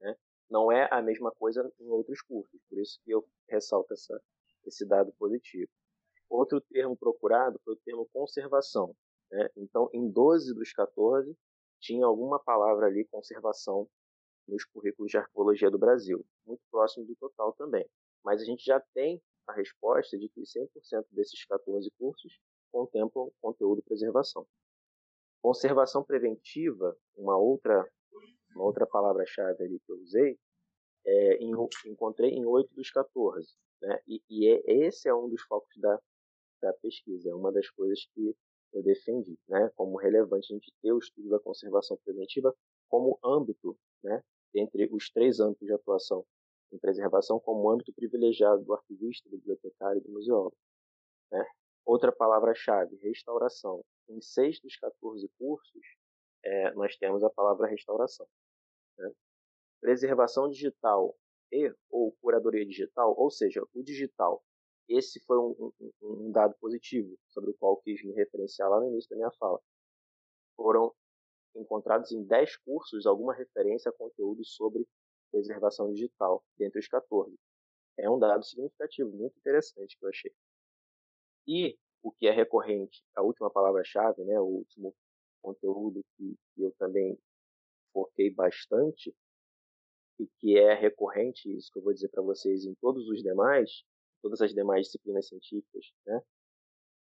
Né? 0.00 0.16
Não 0.50 0.72
é 0.72 0.88
a 0.90 1.02
mesma 1.02 1.30
coisa 1.32 1.70
em 1.78 1.88
outros 1.88 2.20
cursos, 2.22 2.60
por 2.68 2.78
isso 2.78 2.98
que 3.04 3.10
eu 3.10 3.26
ressalto 3.48 3.92
essa, 3.92 4.20
esse 4.66 4.86
dado 4.86 5.12
positivo. 5.12 5.70
Outro 6.28 6.60
termo 6.60 6.96
procurado 6.96 7.58
foi 7.64 7.74
o 7.74 7.80
termo 7.84 8.08
conservação. 8.12 8.94
Né? 9.30 9.48
Então, 9.56 9.88
em 9.92 10.10
12 10.10 10.54
dos 10.54 10.72
14, 10.72 11.36
tinha 11.80 12.06
alguma 12.06 12.38
palavra 12.38 12.86
ali, 12.86 13.04
conservação, 13.06 13.88
nos 14.46 14.64
currículos 14.64 15.10
de 15.10 15.18
arqueologia 15.18 15.70
do 15.70 15.78
Brasil, 15.78 16.24
muito 16.46 16.62
próximo 16.70 17.04
do 17.06 17.14
total 17.16 17.52
também. 17.52 17.86
mas 18.24 18.40
a 18.40 18.44
gente 18.44 18.64
já 18.64 18.80
tem 18.94 19.22
a 19.46 19.52
resposta 19.52 20.18
de 20.18 20.28
que 20.28 20.40
100% 20.40 21.06
desses 21.10 21.44
14 21.44 21.90
cursos 21.98 22.40
contemplam 22.70 23.30
conteúdo 23.40 23.82
preservação. 23.82 24.46
Conservação 25.40 26.02
preventiva, 26.02 26.96
uma 27.16 27.36
outra, 27.36 27.88
uma 28.54 28.64
outra 28.64 28.86
palavra-chave 28.86 29.62
ali 29.62 29.78
que 29.80 29.92
eu 29.92 29.96
usei, 29.96 30.38
é, 31.06 31.38
encontrei 31.86 32.30
em 32.30 32.44
8 32.44 32.74
dos 32.74 32.90
14. 32.90 33.54
Né? 33.80 34.00
E, 34.06 34.22
e 34.28 34.48
é, 34.48 34.86
esse 34.86 35.08
é 35.08 35.14
um 35.14 35.28
dos 35.28 35.42
focos 35.42 35.74
da, 35.78 36.00
da 36.60 36.72
pesquisa, 36.74 37.30
é 37.30 37.34
uma 37.34 37.52
das 37.52 37.70
coisas 37.70 38.04
que 38.14 38.36
eu 38.72 38.82
defendi, 38.82 39.38
né? 39.48 39.70
como 39.74 39.96
relevante 39.96 40.52
a 40.52 40.56
gente 40.56 40.72
ter 40.82 40.92
o 40.92 40.98
estudo 40.98 41.30
da 41.30 41.38
conservação 41.38 41.96
preventiva 42.04 42.54
como 42.88 43.18
âmbito, 43.24 43.78
né? 44.02 44.22
entre 44.54 44.88
os 44.92 45.10
três 45.10 45.40
âmbitos 45.40 45.66
de 45.66 45.72
atuação 45.72 46.24
em 46.72 46.78
preservação, 46.78 47.40
como 47.40 47.70
âmbito 47.70 47.92
privilegiado 47.94 48.62
do 48.62 48.74
arquivista, 48.74 49.28
do 49.30 49.38
bibliotecário 49.38 50.00
e 50.00 50.04
do 50.04 50.12
museólogo. 50.12 50.56
Né? 51.32 51.46
Outra 51.88 52.12
palavra-chave, 52.12 52.96
restauração. 52.96 53.82
Em 54.10 54.20
seis 54.20 54.60
dos 54.60 54.76
14 54.76 55.26
cursos, 55.38 55.82
é, 56.44 56.70
nós 56.74 56.94
temos 56.98 57.24
a 57.24 57.30
palavra 57.30 57.66
restauração. 57.66 58.28
Né? 58.98 59.10
Preservação 59.80 60.50
digital 60.50 61.16
e 61.50 61.74
ou 61.88 62.12
curadoria 62.20 62.66
digital, 62.66 63.14
ou 63.16 63.30
seja, 63.30 63.66
o 63.72 63.82
digital. 63.82 64.44
Esse 64.86 65.18
foi 65.20 65.38
um, 65.38 65.72
um, 65.80 65.92
um 66.02 66.30
dado 66.30 66.54
positivo 66.60 67.18
sobre 67.28 67.52
o 67.52 67.54
qual 67.54 67.78
quis 67.78 68.04
me 68.04 68.12
referenciar 68.12 68.68
lá 68.68 68.80
no 68.80 68.88
início 68.88 69.08
da 69.08 69.16
minha 69.16 69.32
fala. 69.38 69.58
Foram 70.56 70.94
encontrados 71.56 72.12
em 72.12 72.22
10 72.22 72.54
cursos 72.58 73.06
alguma 73.06 73.34
referência 73.34 73.88
a 73.88 73.94
conteúdos 73.94 74.54
sobre 74.54 74.86
preservação 75.30 75.90
digital, 75.94 76.44
dentre 76.58 76.80
os 76.80 76.86
14. 76.86 77.34
É 77.98 78.10
um 78.10 78.18
dado 78.18 78.44
significativo, 78.44 79.10
muito 79.10 79.38
interessante 79.38 79.96
que 79.98 80.04
eu 80.04 80.10
achei. 80.10 80.34
E 81.48 81.78
o 82.02 82.12
que 82.12 82.26
é 82.26 82.30
recorrente, 82.30 83.02
a 83.16 83.22
última 83.22 83.50
palavra-chave, 83.50 84.22
né, 84.22 84.38
o 84.38 84.44
último 84.44 84.94
conteúdo 85.42 86.04
que, 86.14 86.36
eu 86.58 86.70
também 86.78 87.18
foquei 87.90 88.30
bastante, 88.30 89.14
e 90.20 90.26
que 90.38 90.58
é 90.58 90.74
recorrente, 90.74 91.48
isso 91.56 91.72
que 91.72 91.78
eu 91.78 91.82
vou 91.82 91.94
dizer 91.94 92.08
para 92.10 92.22
vocês 92.22 92.66
em 92.66 92.74
todos 92.74 93.08
os 93.08 93.22
demais, 93.22 93.82
todas 94.20 94.42
as 94.42 94.52
demais 94.52 94.86
disciplinas 94.86 95.26
científicas, 95.28 95.86
né? 96.06 96.20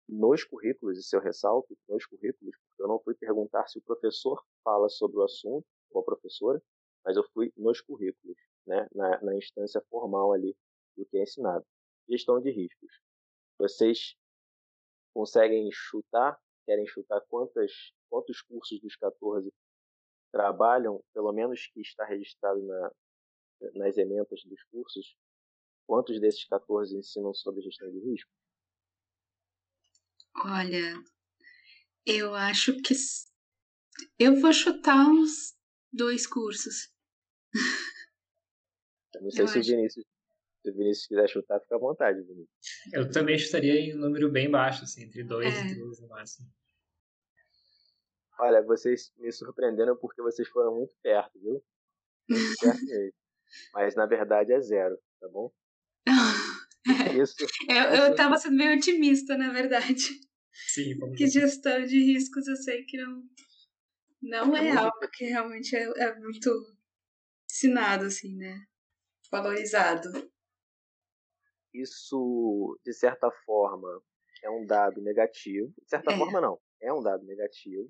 Nos 0.07 0.43
currículos, 0.43 0.99
isso 0.99 1.15
eu 1.15 1.21
ressalto, 1.21 1.75
nos 1.89 2.05
currículos, 2.05 2.55
porque 2.55 2.83
eu 2.83 2.87
não 2.87 2.99
fui 2.99 3.15
perguntar 3.15 3.65
se 3.67 3.79
o 3.79 3.81
professor 3.81 4.39
fala 4.63 4.87
sobre 4.89 5.17
o 5.17 5.23
assunto, 5.23 5.65
ou 5.89 6.01
a 6.01 6.05
professora, 6.05 6.61
mas 7.03 7.17
eu 7.17 7.23
fui 7.33 7.51
nos 7.57 7.81
currículos, 7.81 8.37
né? 8.67 8.87
Na, 8.93 9.21
na 9.21 9.35
instância 9.35 9.81
formal 9.89 10.33
ali 10.33 10.55
do 10.95 11.05
que 11.05 11.17
é 11.17 11.23
ensinado. 11.23 11.65
Gestão 12.07 12.39
de 12.39 12.51
riscos. 12.51 13.01
Vocês 13.57 14.15
conseguem 15.15 15.69
chutar, 15.71 16.37
querem 16.65 16.85
chutar 16.85 17.21
quantas, 17.29 17.71
quantos 18.09 18.41
cursos 18.41 18.81
dos 18.81 18.97
14 18.97 19.49
trabalham, 20.29 21.01
pelo 21.13 21.31
menos 21.31 21.67
que 21.67 21.79
está 21.79 22.03
registrado 22.03 22.61
na, 22.61 22.91
nas 23.75 23.97
ementas 23.97 24.43
dos 24.43 24.61
cursos, 24.65 25.15
quantos 25.87 26.19
desses 26.19 26.45
14 26.45 26.97
ensinam 26.97 27.33
sobre 27.33 27.61
gestão 27.61 27.89
de 27.89 27.99
risco? 27.99 28.29
Olha, 30.43 31.01
eu 32.05 32.35
acho 32.35 32.73
que 32.81 32.93
eu 34.19 34.35
vou 34.41 34.51
chutar 34.51 35.07
uns 35.09 35.57
dois 35.93 36.27
cursos. 36.27 36.93
Eu 39.13 39.21
não 39.21 39.31
sei 39.31 39.43
eu 39.43 39.47
se, 39.47 39.59
acho. 39.59 39.71
o 39.71 39.75
Vinícius, 39.77 40.05
se 40.65 40.71
o 40.71 40.73
Vinícius 40.73 41.07
quiser 41.07 41.29
chutar, 41.29 41.59
fica 41.59 41.75
à 41.75 41.79
vontade, 41.79 42.21
Vinícius. 42.21 42.49
Eu 42.91 43.11
também 43.11 43.37
chutaria 43.37 43.79
em 43.79 43.95
um 43.95 43.99
número 43.99 44.31
bem 44.31 44.49
baixo, 44.49 44.83
assim, 44.83 45.03
entre 45.03 45.23
dois 45.23 45.53
é. 45.53 45.61
e 45.61 45.75
três 45.75 45.99
no 46.01 46.07
máximo. 46.07 46.47
Olha, 48.39 48.61
vocês 48.63 49.13
me 49.17 49.31
surpreenderam 49.31 49.95
porque 49.95 50.21
vocês 50.21 50.47
foram 50.47 50.75
muito 50.75 50.93
perto, 51.01 51.39
viu? 51.39 51.63
Muito 52.29 52.57
perto 52.59 52.85
mesmo. 52.85 53.13
Mas 53.73 53.95
na 53.95 54.05
verdade 54.05 54.51
é 54.51 54.59
zero, 54.59 54.97
tá 55.19 55.29
bom? 55.29 55.51
Isso. 57.21 57.35
eu, 57.69 58.07
eu 58.07 58.15
tava 58.15 58.37
sendo 58.37 58.57
meio 58.57 58.75
otimista, 58.75 59.37
na 59.37 59.51
verdade. 59.51 60.09
Sim, 60.51 60.97
vamos 60.97 61.17
Que 61.17 61.27
gestão 61.27 61.85
de 61.85 61.97
riscos 61.99 62.47
eu 62.47 62.55
sei 62.55 62.83
que 62.85 62.97
não, 62.97 63.23
não 64.21 64.57
é 64.57 64.71
algo 64.71 65.09
que 65.13 65.25
realmente 65.25 65.75
é, 65.75 65.83
é 65.83 66.15
muito 66.19 66.49
ensinado, 67.49 68.05
assim, 68.05 68.35
né? 68.35 68.65
Valorizado. 69.31 70.09
Isso, 71.81 72.79
de 72.83 72.93
certa 72.93 73.29
forma, 73.45 74.01
é 74.43 74.49
um 74.49 74.65
dado 74.65 75.01
negativo. 75.01 75.73
De 75.81 75.89
certa 75.89 76.13
é. 76.13 76.17
forma, 76.17 76.39
não. 76.39 76.59
É 76.81 76.93
um 76.93 77.01
dado 77.01 77.23
negativo, 77.25 77.87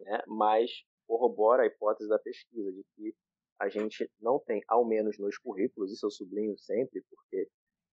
né? 0.00 0.22
mas 0.26 0.70
corrobora 1.06 1.62
a 1.62 1.66
hipótese 1.66 2.08
da 2.08 2.18
pesquisa 2.18 2.72
de 2.72 2.84
que 2.94 3.14
a 3.58 3.68
gente 3.68 4.10
não 4.20 4.38
tem, 4.38 4.62
ao 4.68 4.84
menos 4.84 5.18
nos 5.18 5.38
currículos, 5.38 5.92
isso 5.92 6.06
eu 6.06 6.10
sublinho 6.10 6.58
sempre, 6.58 7.02
porque 7.08 7.48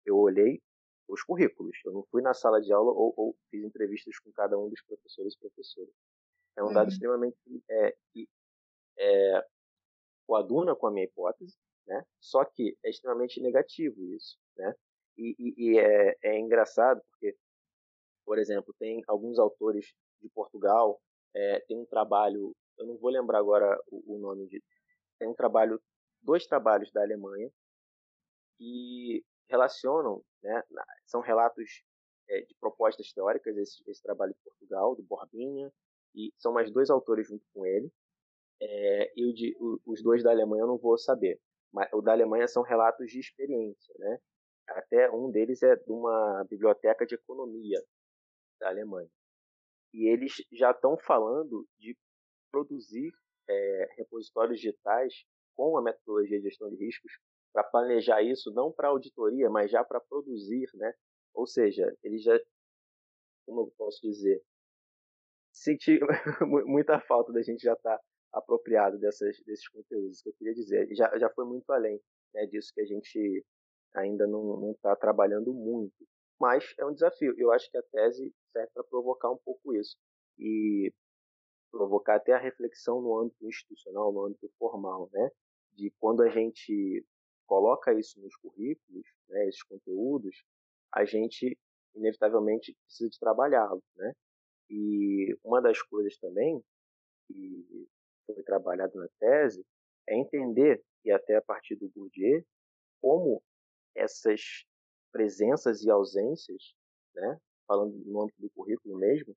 eu 0.06 0.18
olhei 0.18 0.62
os 1.08 1.24
currículos, 1.24 1.78
eu 1.86 1.94
não 1.94 2.04
fui 2.12 2.22
na 2.22 2.34
sala 2.34 2.62
de 2.62 2.72
aula 2.72 2.92
ou, 2.92 3.14
ou 3.16 3.36
fiz 3.50 3.64
entrevistas 3.64 4.20
com 4.20 4.32
cada 4.32 4.58
um 4.58 4.70
dos 4.70 4.82
professores 4.84 5.34
e 5.34 5.40
professoras. 5.40 5.94
É 6.56 6.64
um 6.64 6.74
dado 6.74 6.88
uhum. 6.88 6.94
extremamente 6.94 7.38
é, 7.70 7.96
que 8.12 8.28
é, 8.98 9.46
coaduna 10.26 10.76
com 10.76 10.88
a 10.88 10.92
minha 10.92 11.06
hipótese, 11.06 11.56
né? 11.86 12.06
só 12.20 12.44
que 12.44 12.78
é 12.84 12.90
extremamente 12.90 13.42
negativo 13.42 14.04
isso. 14.16 14.38
Né? 14.58 14.76
E, 15.18 15.36
e, 15.40 15.54
e 15.58 15.80
é, 15.80 16.16
é, 16.24 16.40
engraçado 16.40 17.02
porque, 17.10 17.36
por 18.26 18.38
exemplo, 18.38 18.74
tem 18.78 19.04
alguns 19.08 19.40
autores 19.40 19.94
de 20.22 20.30
Portugal, 20.30 21.02
é, 21.36 21.60
tem 21.62 21.78
um 21.78 21.86
trabalho, 21.86 22.56
eu 22.78 22.86
não 22.86 22.98
vou 22.98 23.10
lembrar 23.10 23.40
agora 23.40 23.80
o, 23.92 24.16
o 24.16 24.20
nome 24.20 24.48
de, 24.48 24.62
tem 25.20 25.28
um 25.28 25.34
trabalho, 25.34 25.82
dois 26.22 26.46
trabalhos 26.46 26.92
da 26.92 27.02
Alemanha 27.02 27.50
que 28.58 29.24
relacionam, 29.50 30.22
né, 30.44 30.64
são 31.06 31.22
relatos 31.22 31.84
é, 32.30 32.42
de 32.42 32.56
propostas 32.60 33.12
teóricas, 33.14 33.56
esse, 33.58 33.84
esse, 33.90 34.02
trabalho 34.02 34.34
de 34.34 34.40
Portugal, 34.44 34.96
do 34.96 35.04
Borbinha, 35.04 35.72
e 36.14 36.32
são 36.38 36.52
mais 36.52 36.72
dois 36.72 36.90
autores 36.90 37.28
junto 37.28 37.46
com 37.54 37.66
ele, 37.66 37.92
é, 38.62 39.14
e 39.16 39.34
de, 39.34 39.56
o, 39.60 39.80
os 39.86 40.02
dois 40.02 40.24
da 40.24 40.32
Alemanha 40.32 40.64
eu 40.64 40.68
não 40.68 40.78
vou 40.78 40.98
saber, 40.98 41.40
mas 41.72 41.90
o 41.94 42.02
da 42.02 42.12
Alemanha 42.12 42.48
são 42.48 42.64
relatos 42.64 43.10
de 43.10 43.20
experiência, 43.20 43.94
né? 44.00 44.20
Até 44.68 45.10
um 45.12 45.32
deles 45.32 45.64
é 45.64 45.76
de 45.76 45.92
uma 45.92 46.46
biblioteca 46.50 47.06
de 47.06 47.16
economia 47.16 47.82
da 48.60 48.70
Alemanha. 48.70 49.10
E 49.94 50.08
eles 50.08 50.34
já 50.52 50.72
estão 50.72 50.98
falando 50.98 51.68
de 51.78 51.98
produzir 52.52 53.12
é, 53.50 53.88
repositórios 53.98 54.60
digitais 54.60 55.14
com 55.56 55.78
a 55.78 55.82
metodologia 55.82 56.38
de 56.38 56.50
gestão 56.50 56.70
de 56.70 56.76
riscos 56.76 57.12
para 57.54 57.64
planejar 57.64 58.22
isso 58.22 58.52
não 58.52 58.72
para 58.72 58.90
auditoria, 58.90 59.50
mas 59.50 59.72
já 59.72 59.84
para 59.84 60.00
produzir, 60.00 60.70
né? 60.76 60.94
Ou 61.34 61.48
seja, 61.48 61.96
ele 62.04 62.20
já, 62.20 62.38
como 63.46 63.62
eu 63.62 63.74
posso 63.78 64.00
dizer, 64.02 64.42
senti 65.52 66.00
muita 66.66 67.00
falta 67.02 67.32
da 67.32 67.42
gente 67.42 67.62
já 67.62 67.74
estar 67.74 67.98
tá 67.98 68.04
apropriado 68.34 69.00
dessas, 69.00 69.40
desses 69.44 69.68
conteúdos 69.70 70.22
que 70.22 70.30
eu 70.30 70.34
queria 70.34 70.54
dizer. 70.54 70.88
Já, 70.96 71.18
já 71.18 71.30
foi 71.30 71.46
muito 71.46 71.70
além 71.72 72.00
né, 72.34 72.46
disso 72.46 72.72
que 72.74 72.82
a 72.82 72.86
gente 72.86 73.46
ainda 73.98 74.28
não 74.28 74.72
está 74.72 74.96
trabalhando 74.96 75.54
muito. 75.54 76.08
Mas 76.40 76.74
é 76.78 76.86
um 76.86 76.94
desafio. 76.94 77.34
Eu 77.38 77.52
acho 77.52 77.70
que 77.70 77.78
a 77.78 77.84
tese 77.84 78.34
serve 78.52 78.72
para 78.74 78.84
provocar 78.84 79.32
um 79.32 79.38
pouco 79.38 79.74
isso. 79.76 79.98
E 80.38 80.94
provocar 81.72 82.16
até 82.16 82.34
a 82.34 82.40
reflexão 82.40 83.02
no 83.02 83.18
âmbito 83.20 83.46
institucional, 83.46 84.12
no 84.12 84.26
âmbito 84.26 84.50
formal, 84.58 85.10
né? 85.12 85.30
De 85.74 85.92
quando 86.00 86.22
a 86.22 86.30
gente 86.30 87.06
coloca 87.46 87.94
isso 87.94 88.20
nos 88.22 88.36
currículos, 88.36 89.06
né, 89.30 89.48
esses 89.48 89.64
conteúdos, 89.64 90.44
a 90.94 91.06
gente 91.06 91.58
inevitavelmente 91.96 92.76
precisa 92.84 93.10
de 93.10 93.20
trabalhá-los, 93.20 93.84
né? 93.96 94.14
E 94.70 95.38
uma 95.44 95.62
das 95.62 95.82
coisas 95.82 96.18
também 96.18 96.62
que 97.28 97.88
foi 98.26 98.44
trabalhado 98.44 99.00
na 99.00 99.08
tese 99.20 99.66
é 100.08 100.18
entender, 100.18 100.84
e 101.06 101.12
até 101.12 101.38
a 101.38 101.42
partir 101.42 101.76
do 101.76 101.90
Bourdieu, 101.90 102.44
como 103.02 103.42
essas 103.98 104.66
presenças 105.12 105.84
e 105.84 105.90
ausências, 105.90 106.76
né, 107.16 107.40
falando 107.68 107.94
no 108.06 108.22
âmbito 108.22 108.42
do 108.42 108.50
currículo 108.52 108.98
mesmo, 108.98 109.36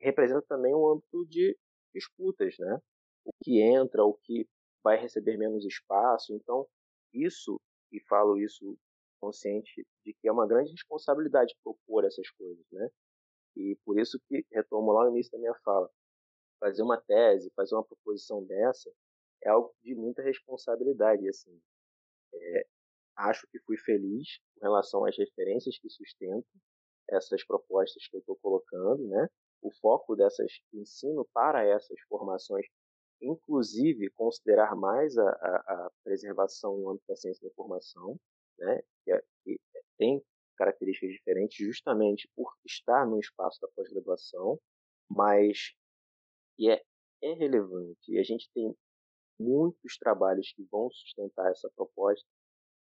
representa 0.00 0.42
também 0.48 0.74
um 0.74 0.88
âmbito 0.88 1.26
de 1.26 1.56
disputas, 1.94 2.56
né? 2.58 2.78
O 3.24 3.30
que 3.42 3.60
entra, 3.60 4.04
o 4.04 4.14
que 4.14 4.46
vai 4.82 4.96
receber 5.00 5.36
menos 5.36 5.64
espaço. 5.64 6.34
Então, 6.34 6.66
isso, 7.12 7.60
e 7.92 8.00
falo 8.00 8.38
isso 8.38 8.78
consciente 9.20 9.84
de 10.04 10.14
que 10.14 10.28
é 10.28 10.32
uma 10.32 10.46
grande 10.46 10.70
responsabilidade 10.70 11.56
propor 11.64 12.04
essas 12.04 12.30
coisas, 12.30 12.64
né? 12.70 12.88
E 13.56 13.76
por 13.84 13.98
isso 13.98 14.20
que 14.28 14.46
retomo 14.52 14.92
lá 14.92 15.04
no 15.04 15.10
início 15.10 15.32
da 15.32 15.38
minha 15.38 15.54
fala, 15.64 15.90
fazer 16.60 16.82
uma 16.82 17.00
tese, 17.00 17.50
fazer 17.56 17.74
uma 17.74 17.84
proposição 17.84 18.44
dessa 18.44 18.92
é 19.42 19.48
algo 19.48 19.74
de 19.82 19.94
muita 19.94 20.22
responsabilidade, 20.22 21.28
assim. 21.28 21.60
É, 22.32 22.66
acho 23.18 23.46
que 23.50 23.58
fui 23.60 23.76
feliz 23.76 24.38
com 24.54 24.66
relação 24.66 25.04
às 25.04 25.16
referências 25.16 25.78
que 25.78 25.90
sustentam 25.90 26.60
essas 27.10 27.44
propostas 27.44 28.06
que 28.06 28.16
eu 28.16 28.20
estou 28.20 28.36
colocando, 28.36 29.06
né? 29.08 29.28
O 29.60 29.72
foco 29.80 30.14
dessas 30.14 30.52
ensino 30.72 31.26
para 31.32 31.64
essas 31.64 31.98
formações, 32.08 32.66
inclusive 33.20 34.10
considerar 34.10 34.76
mais 34.76 35.16
a, 35.18 35.28
a, 35.28 35.56
a 35.86 35.90
preservação 36.04 36.78
no 36.78 36.90
âmbito 36.90 37.06
da 37.08 37.16
ciência 37.16 37.42
da 37.42 37.50
informação, 37.50 38.16
né? 38.58 38.82
Que, 39.04 39.12
é, 39.12 39.22
que 39.42 39.60
tem 39.96 40.22
características 40.56 41.10
diferentes 41.10 41.66
justamente 41.66 42.28
por 42.36 42.52
estar 42.64 43.06
no 43.06 43.18
espaço 43.18 43.60
da 43.60 43.68
pós-graduação, 43.68 44.58
mas 45.08 45.72
e 46.58 46.70
é, 46.70 46.82
é 47.22 47.32
relevante 47.32 48.12
e 48.12 48.18
a 48.18 48.22
gente 48.22 48.48
tem 48.52 48.74
muitos 49.38 49.96
trabalhos 49.98 50.52
que 50.52 50.64
vão 50.70 50.90
sustentar 50.90 51.50
essa 51.50 51.70
proposta 51.76 52.26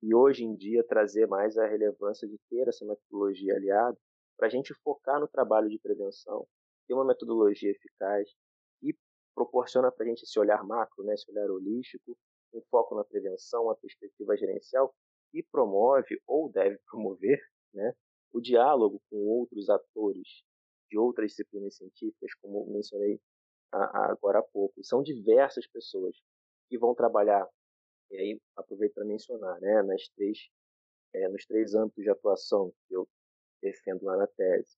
e 0.02 0.14
hoje 0.14 0.44
em 0.44 0.54
dia 0.54 0.84
trazer 0.84 1.26
mais 1.26 1.56
a 1.56 1.66
relevância 1.66 2.26
de 2.26 2.36
ter 2.50 2.68
essa 2.68 2.84
metodologia 2.84 3.54
aliada 3.54 3.96
para 4.36 4.48
a 4.48 4.50
gente 4.50 4.74
focar 4.82 5.20
no 5.20 5.28
trabalho 5.28 5.68
de 5.68 5.78
prevenção, 5.78 6.46
ter 6.86 6.94
uma 6.94 7.04
metodologia 7.04 7.70
eficaz 7.70 8.28
e 8.82 8.94
proporciona 9.34 9.92
para 9.92 10.04
a 10.04 10.08
gente 10.08 10.24
esse 10.24 10.38
olhar 10.38 10.64
macro, 10.64 11.04
né, 11.04 11.14
esse 11.14 11.30
olhar 11.30 11.48
holístico, 11.50 12.16
um 12.52 12.60
foco 12.70 12.94
na 12.94 13.04
prevenção, 13.04 13.64
uma 13.64 13.76
perspectiva 13.76 14.36
gerencial 14.36 14.92
e 15.32 15.42
promove 15.42 16.20
ou 16.26 16.50
deve 16.50 16.78
promover 16.90 17.40
né, 17.72 17.94
o 18.32 18.40
diálogo 18.40 19.00
com 19.08 19.16
outros 19.16 19.70
atores 19.70 20.42
de 20.90 20.98
outras 20.98 21.30
disciplinas 21.30 21.76
científicas, 21.76 22.34
como 22.40 22.66
mencionei 22.70 23.18
agora 23.72 24.40
há 24.40 24.42
pouco. 24.42 24.84
São 24.84 25.02
diversas 25.02 25.66
pessoas 25.66 26.14
que 26.68 26.78
vão 26.78 26.94
trabalhar, 26.94 27.48
e 28.12 28.16
aí 28.16 28.40
aproveito 28.56 28.92
para 28.94 29.04
mencionar, 29.04 29.58
né, 29.60 29.82
nas 29.82 30.06
três, 30.10 30.38
é, 31.14 31.28
nos 31.28 31.44
três 31.46 31.74
âmbitos 31.74 32.04
de 32.04 32.10
atuação 32.10 32.72
que 32.86 32.94
eu 32.94 33.08
defendo 33.62 34.04
lá 34.04 34.16
na 34.16 34.26
tese. 34.26 34.76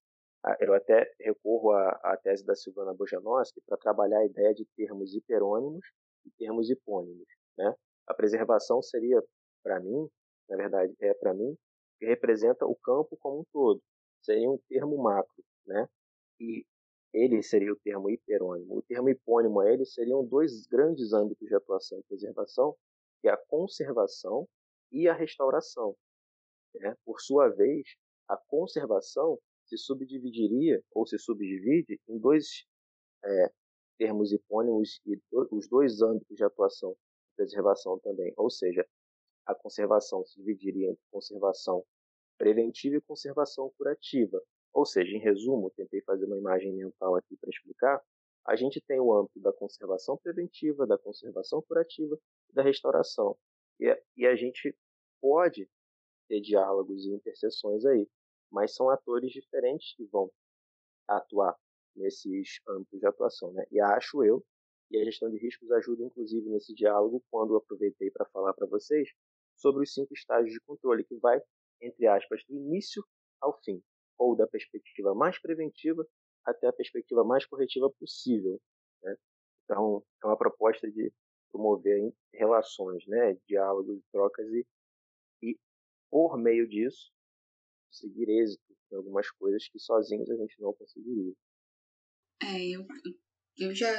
Eu 0.60 0.74
até 0.74 1.10
recorro 1.20 1.72
à, 1.72 1.88
à 2.04 2.16
tese 2.16 2.44
da 2.44 2.54
Silvana 2.54 2.92
Bojanowski 2.92 3.60
para 3.66 3.78
trabalhar 3.78 4.18
a 4.18 4.26
ideia 4.26 4.54
de 4.54 4.66
termos 4.76 5.14
hiperônimos 5.14 5.86
e 6.24 6.30
termos 6.32 6.70
hipônimos. 6.70 7.26
Né? 7.56 7.74
A 8.06 8.14
preservação 8.14 8.82
seria, 8.82 9.22
para 9.62 9.80
mim, 9.80 10.08
na 10.48 10.56
verdade, 10.56 10.94
é 11.00 11.14
para 11.14 11.32
mim, 11.32 11.56
que 11.98 12.06
representa 12.06 12.66
o 12.66 12.76
campo 12.76 13.16
como 13.16 13.40
um 13.40 13.44
todo. 13.52 13.80
Seria 14.22 14.50
um 14.50 14.58
termo 14.68 14.96
macro, 15.02 15.42
né? 15.66 15.88
E 16.40 16.64
ele 17.12 17.42
seria 17.42 17.72
o 17.72 17.76
termo 17.76 18.10
hiperônimo. 18.10 18.78
O 18.78 18.82
termo 18.82 19.08
hipônimo 19.08 19.62
ele 19.62 19.84
seriam 19.84 20.24
dois 20.24 20.66
grandes 20.66 21.12
âmbitos 21.12 21.46
de 21.46 21.54
atuação 21.54 21.98
e 21.98 22.02
preservação, 22.02 22.76
que 23.24 23.28
é 23.28 23.32
a 23.32 23.38
conservação 23.38 24.46
e 24.92 25.08
a 25.08 25.14
restauração. 25.14 25.96
Né? 26.74 26.94
Por 27.06 27.22
sua 27.22 27.48
vez, 27.48 27.96
a 28.28 28.36
conservação 28.36 29.38
se 29.64 29.78
subdividiria 29.78 30.82
ou 30.92 31.06
se 31.06 31.18
subdivide 31.18 31.98
em 32.06 32.18
dois 32.18 32.66
é, 33.24 33.50
termos 33.96 34.30
hipônimos 34.30 35.00
e 35.06 35.18
os 35.50 35.66
dois 35.70 36.02
âmbitos 36.02 36.36
de 36.36 36.44
atuação 36.44 36.92
e 36.92 37.36
preservação 37.36 37.98
também. 38.00 38.30
Ou 38.36 38.50
seja, 38.50 38.86
a 39.46 39.54
conservação 39.54 40.22
se 40.26 40.36
dividiria 40.36 40.90
entre 40.90 41.02
conservação 41.10 41.82
preventiva 42.36 42.96
e 42.96 43.00
conservação 43.00 43.72
curativa. 43.78 44.38
Ou 44.74 44.84
seja, 44.84 45.16
em 45.16 45.20
resumo, 45.20 45.70
tentei 45.70 46.02
fazer 46.02 46.26
uma 46.26 46.36
imagem 46.36 46.74
mental 46.74 47.16
aqui 47.16 47.38
para 47.38 47.48
explicar. 47.48 48.02
A 48.46 48.56
gente 48.56 48.80
tem 48.86 49.00
o 49.00 49.12
âmbito 49.12 49.40
da 49.40 49.52
conservação 49.52 50.18
preventiva, 50.18 50.86
da 50.86 50.98
conservação 50.98 51.62
curativa 51.62 52.18
e 52.50 52.52
da 52.52 52.62
restauração. 52.62 53.36
E, 53.80 53.86
e 54.16 54.26
a 54.26 54.36
gente 54.36 54.76
pode 55.20 55.68
ter 56.28 56.40
diálogos 56.40 57.04
e 57.04 57.10
interseções 57.10 57.84
aí, 57.84 58.08
mas 58.50 58.74
são 58.74 58.90
atores 58.90 59.30
diferentes 59.30 59.94
que 59.96 60.04
vão 60.06 60.30
atuar 61.08 61.56
nesses 61.96 62.60
âmbitos 62.68 63.00
de 63.00 63.06
atuação. 63.06 63.52
Né? 63.52 63.64
E 63.70 63.80
acho 63.80 64.22
eu 64.22 64.44
que 64.88 64.98
a 64.98 65.04
gestão 65.04 65.30
de 65.30 65.38
riscos 65.38 65.70
ajuda, 65.72 66.04
inclusive, 66.04 66.48
nesse 66.50 66.74
diálogo, 66.74 67.22
quando 67.30 67.56
aproveitei 67.56 68.10
para 68.10 68.26
falar 68.26 68.52
para 68.52 68.66
vocês 68.66 69.08
sobre 69.56 69.82
os 69.82 69.92
cinco 69.92 70.12
estágios 70.12 70.52
de 70.52 70.60
controle, 70.60 71.04
que 71.04 71.16
vai, 71.16 71.40
entre 71.80 72.06
aspas, 72.06 72.42
do 72.46 72.54
início 72.54 73.02
ao 73.40 73.58
fim 73.62 73.82
ou 74.18 74.36
da 74.36 74.46
perspectiva 74.46 75.14
mais 75.14 75.40
preventiva 75.40 76.06
até 76.44 76.68
a 76.68 76.72
perspectiva 76.72 77.24
mais 77.24 77.46
corretiva 77.46 77.90
possível. 77.98 78.60
Né? 79.02 79.16
Então, 79.64 80.04
é 80.22 80.26
uma 80.26 80.36
proposta 80.36 80.90
de 80.90 81.12
promover 81.50 82.12
relações, 82.32 83.06
né, 83.06 83.36
diálogos, 83.48 84.02
trocas 84.10 84.46
e, 84.48 84.66
e, 85.42 85.58
por 86.10 86.36
meio 86.36 86.68
disso, 86.68 87.12
conseguir 87.86 88.28
êxito 88.28 88.76
em 88.92 88.96
algumas 88.96 89.30
coisas 89.30 89.68
que 89.68 89.78
sozinhos 89.78 90.28
a 90.30 90.36
gente 90.36 90.60
não 90.60 90.72
conseguiria. 90.74 91.32
É, 92.42 92.70
eu, 92.70 92.86
eu 93.58 93.74
já 93.74 93.92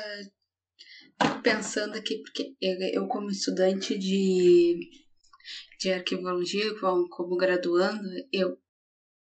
pensando 1.41 1.95
aqui, 1.95 2.21
porque 2.21 2.55
eu, 2.61 2.75
eu 2.93 3.07
como 3.07 3.29
estudante 3.29 3.97
de, 3.97 4.89
de 5.79 5.91
arquivologia, 5.91 6.77
como, 6.79 7.07
como 7.09 7.37
graduando, 7.37 8.03
eu 8.31 8.59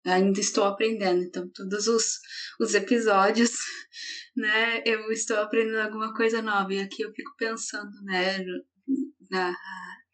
ainda 0.05 0.39
estou 0.39 0.63
aprendendo. 0.65 1.23
Então, 1.23 1.47
todos 1.49 1.87
os, 1.87 2.19
os 2.59 2.73
episódios, 2.73 3.51
né, 4.35 4.81
eu 4.85 5.11
estou 5.11 5.37
aprendendo 5.37 5.79
alguma 5.79 6.13
coisa 6.13 6.41
nova. 6.41 6.73
E 6.73 6.79
aqui 6.79 7.03
eu 7.03 7.13
fico 7.13 7.31
pensando, 7.37 7.91
né, 8.03 8.43
na, 9.29 9.55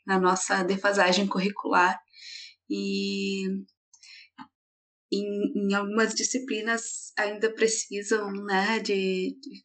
na 0.06 0.19
nossa 0.19 0.63
defasagem 0.63 1.28
curricular. 1.28 1.99
E 2.69 3.47
em, 5.12 5.69
em 5.69 5.73
algumas 5.73 6.13
disciplinas 6.13 7.12
ainda 7.17 7.52
precisam, 7.54 8.32
né, 8.32 8.80
de, 8.80 9.38
de 9.41 9.63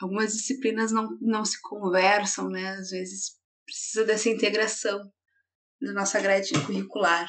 algumas 0.00 0.32
disciplinas 0.32 0.90
não, 0.90 1.18
não 1.20 1.44
se 1.44 1.60
conversam, 1.60 2.48
né? 2.48 2.70
Às 2.70 2.90
vezes 2.90 3.36
precisa 3.64 4.04
dessa 4.04 4.28
integração 4.28 5.12
na 5.80 5.92
nossa 5.92 6.20
grade 6.20 6.52
curricular 6.64 7.28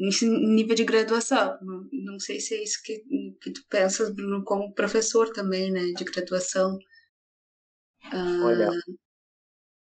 em 0.00 0.54
nível 0.54 0.74
de 0.74 0.84
graduação. 0.84 1.58
Não, 1.92 2.18
sei 2.18 2.40
se 2.40 2.54
é 2.54 2.62
isso 2.62 2.82
que, 2.82 3.00
que 3.40 3.52
tu 3.52 3.66
pensas, 3.68 4.14
Bruno, 4.14 4.42
como 4.44 4.72
professor 4.72 5.30
também, 5.30 5.70
né, 5.70 5.92
de 5.96 6.04
graduação. 6.04 6.78
Ah, 8.04 8.44
Olha, 8.44 8.70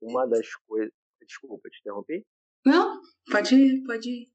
uma 0.02 0.28
das 0.28 0.54
coisas. 0.68 0.94
Desculpa, 1.22 1.70
te 1.70 1.80
interrompi? 1.80 2.26
Não, 2.66 3.00
pode 3.32 3.56
ir, 3.56 3.84
pode 3.86 4.10
ir. 4.10 4.32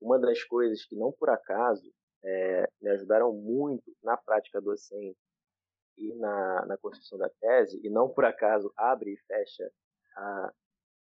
Uma 0.00 0.18
das 0.18 0.42
coisas 0.44 0.84
que 0.84 0.96
não 0.96 1.12
por 1.12 1.30
acaso 1.30 1.90
é, 2.24 2.68
me 2.80 2.90
ajudaram 2.90 3.32
muito 3.32 3.96
na 4.02 4.16
prática 4.16 4.60
docente 4.60 5.16
e 5.96 6.14
na, 6.14 6.66
na 6.66 6.76
construção 6.76 7.18
da 7.18 7.28
tese, 7.40 7.80
e 7.82 7.90
não 7.90 8.08
por 8.08 8.24
acaso 8.24 8.72
abre 8.76 9.12
e 9.12 9.16
fecha 9.26 9.70
a, 10.16 10.52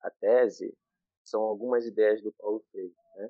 a 0.04 0.10
tese, 0.12 0.74
são 1.24 1.42
algumas 1.42 1.86
ideias 1.86 2.22
do 2.22 2.32
Paulo 2.34 2.64
Freire. 2.72 2.96
Né? 3.18 3.30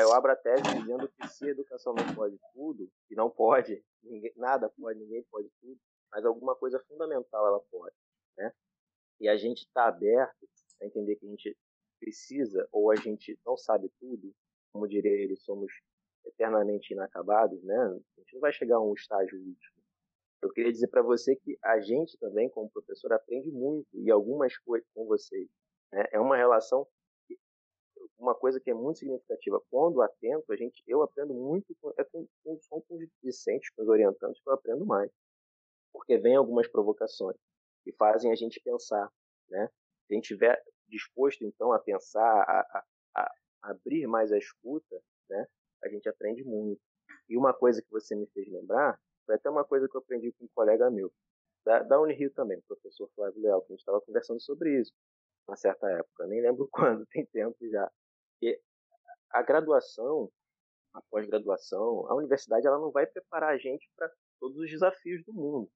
Eu 0.00 0.12
abro 0.14 0.32
a 0.32 0.36
tese 0.36 0.62
dizendo 0.80 1.08
que 1.08 1.28
se 1.28 1.46
a 1.46 1.50
educação 1.50 1.94
não 1.94 2.14
pode 2.14 2.38
tudo, 2.52 2.90
e 3.10 3.14
não 3.14 3.28
pode, 3.30 3.82
ninguém, 4.02 4.32
nada 4.36 4.70
pode, 4.70 4.98
ninguém 4.98 5.22
pode 5.30 5.50
tudo, 5.60 5.78
mas 6.10 6.24
alguma 6.24 6.54
coisa 6.56 6.78
fundamental 6.88 7.46
ela 7.46 7.60
pode, 7.70 7.94
né? 8.38 8.52
E 9.20 9.28
a 9.28 9.36
gente 9.36 9.60
está 9.60 9.86
aberto 9.88 10.48
a 10.80 10.86
entender 10.86 11.16
que 11.16 11.26
a 11.26 11.28
gente 11.30 11.56
precisa 12.00 12.68
ou 12.72 12.90
a 12.90 12.96
gente 12.96 13.38
não 13.44 13.56
sabe 13.56 13.90
tudo, 14.00 14.32
como 14.72 14.88
diria 14.88 15.12
ele, 15.12 15.36
somos 15.36 15.72
eternamente 16.24 16.92
inacabados, 16.92 17.62
né? 17.62 17.76
A 17.76 18.20
gente 18.20 18.34
não 18.34 18.40
vai 18.40 18.52
chegar 18.52 18.76
a 18.76 18.82
um 18.82 18.94
estágio 18.94 19.38
último. 19.38 19.84
Eu 20.42 20.50
queria 20.50 20.72
dizer 20.72 20.88
para 20.88 21.02
você 21.02 21.36
que 21.36 21.58
a 21.62 21.80
gente 21.80 22.18
também, 22.18 22.50
como 22.50 22.70
professor, 22.70 23.12
aprende 23.12 23.50
muito 23.50 23.88
e 23.94 24.10
algumas 24.10 24.56
coisas 24.58 24.86
com 24.94 25.06
vocês. 25.06 25.48
Né? 25.90 26.04
É 26.12 26.20
uma 26.20 26.36
relação 26.36 26.86
uma 28.18 28.34
coisa 28.34 28.60
que 28.60 28.70
é 28.70 28.74
muito 28.74 28.98
significativa. 29.00 29.60
Quando 29.70 30.02
atento, 30.02 30.52
a 30.52 30.56
gente, 30.56 30.82
eu 30.86 31.02
aprendo 31.02 31.34
muito 31.34 31.74
é 31.98 32.04
com, 32.04 32.26
com, 32.42 32.58
com 32.68 32.94
os 32.96 33.08
discentes, 33.22 33.70
com 33.70 33.82
os 33.82 33.88
orientantes, 33.88 34.40
que 34.42 34.48
eu 34.48 34.54
aprendo 34.54 34.86
mais. 34.86 35.10
Porque 35.92 36.18
vem 36.18 36.36
algumas 36.36 36.68
provocações 36.68 37.36
que 37.84 37.92
fazem 37.92 38.32
a 38.32 38.34
gente 38.34 38.60
pensar, 38.60 39.10
né? 39.48 39.68
Se 40.06 40.12
a 40.12 40.14
gente 40.14 40.24
estiver 40.24 40.62
disposto, 40.88 41.44
então, 41.44 41.72
a 41.72 41.78
pensar, 41.78 42.22
a, 42.22 42.60
a, 42.60 42.84
a 43.16 43.70
abrir 43.70 44.06
mais 44.06 44.32
a 44.32 44.38
escuta, 44.38 45.00
né? 45.28 45.46
A 45.84 45.88
gente 45.88 46.08
aprende 46.08 46.44
muito. 46.44 46.80
E 47.28 47.36
uma 47.36 47.52
coisa 47.52 47.82
que 47.82 47.90
você 47.90 48.14
me 48.14 48.26
fez 48.28 48.48
lembrar 48.48 48.98
foi 49.26 49.36
até 49.36 49.48
uma 49.48 49.64
coisa 49.64 49.88
que 49.88 49.96
eu 49.96 50.00
aprendi 50.00 50.32
com 50.32 50.44
um 50.44 50.48
colega 50.54 50.90
meu, 50.90 51.12
da, 51.64 51.82
da 51.82 52.00
Unirio 52.00 52.30
também, 52.32 52.58
o 52.58 52.62
professor 52.62 53.08
Flávio 53.14 53.40
Leal, 53.40 53.60
que 53.62 53.72
a 53.72 53.74
gente 53.74 53.80
estava 53.80 54.00
conversando 54.00 54.40
sobre 54.40 54.80
isso, 54.80 54.92
uma 55.48 55.56
certa 55.56 55.90
época, 55.90 56.26
nem 56.26 56.40
lembro 56.40 56.68
quando, 56.72 57.06
tem 57.06 57.24
tempo 57.26 57.56
já. 57.68 57.90
Porque 58.34 58.60
a 59.30 59.42
graduação, 59.42 60.30
a 60.92 61.00
pós-graduação, 61.02 62.06
a 62.08 62.14
universidade 62.14 62.66
ela 62.66 62.78
não 62.78 62.90
vai 62.90 63.06
preparar 63.06 63.52
a 63.52 63.58
gente 63.58 63.90
para 63.96 64.10
todos 64.40 64.58
os 64.58 64.70
desafios 64.70 65.24
do 65.24 65.32
mundo. 65.32 65.70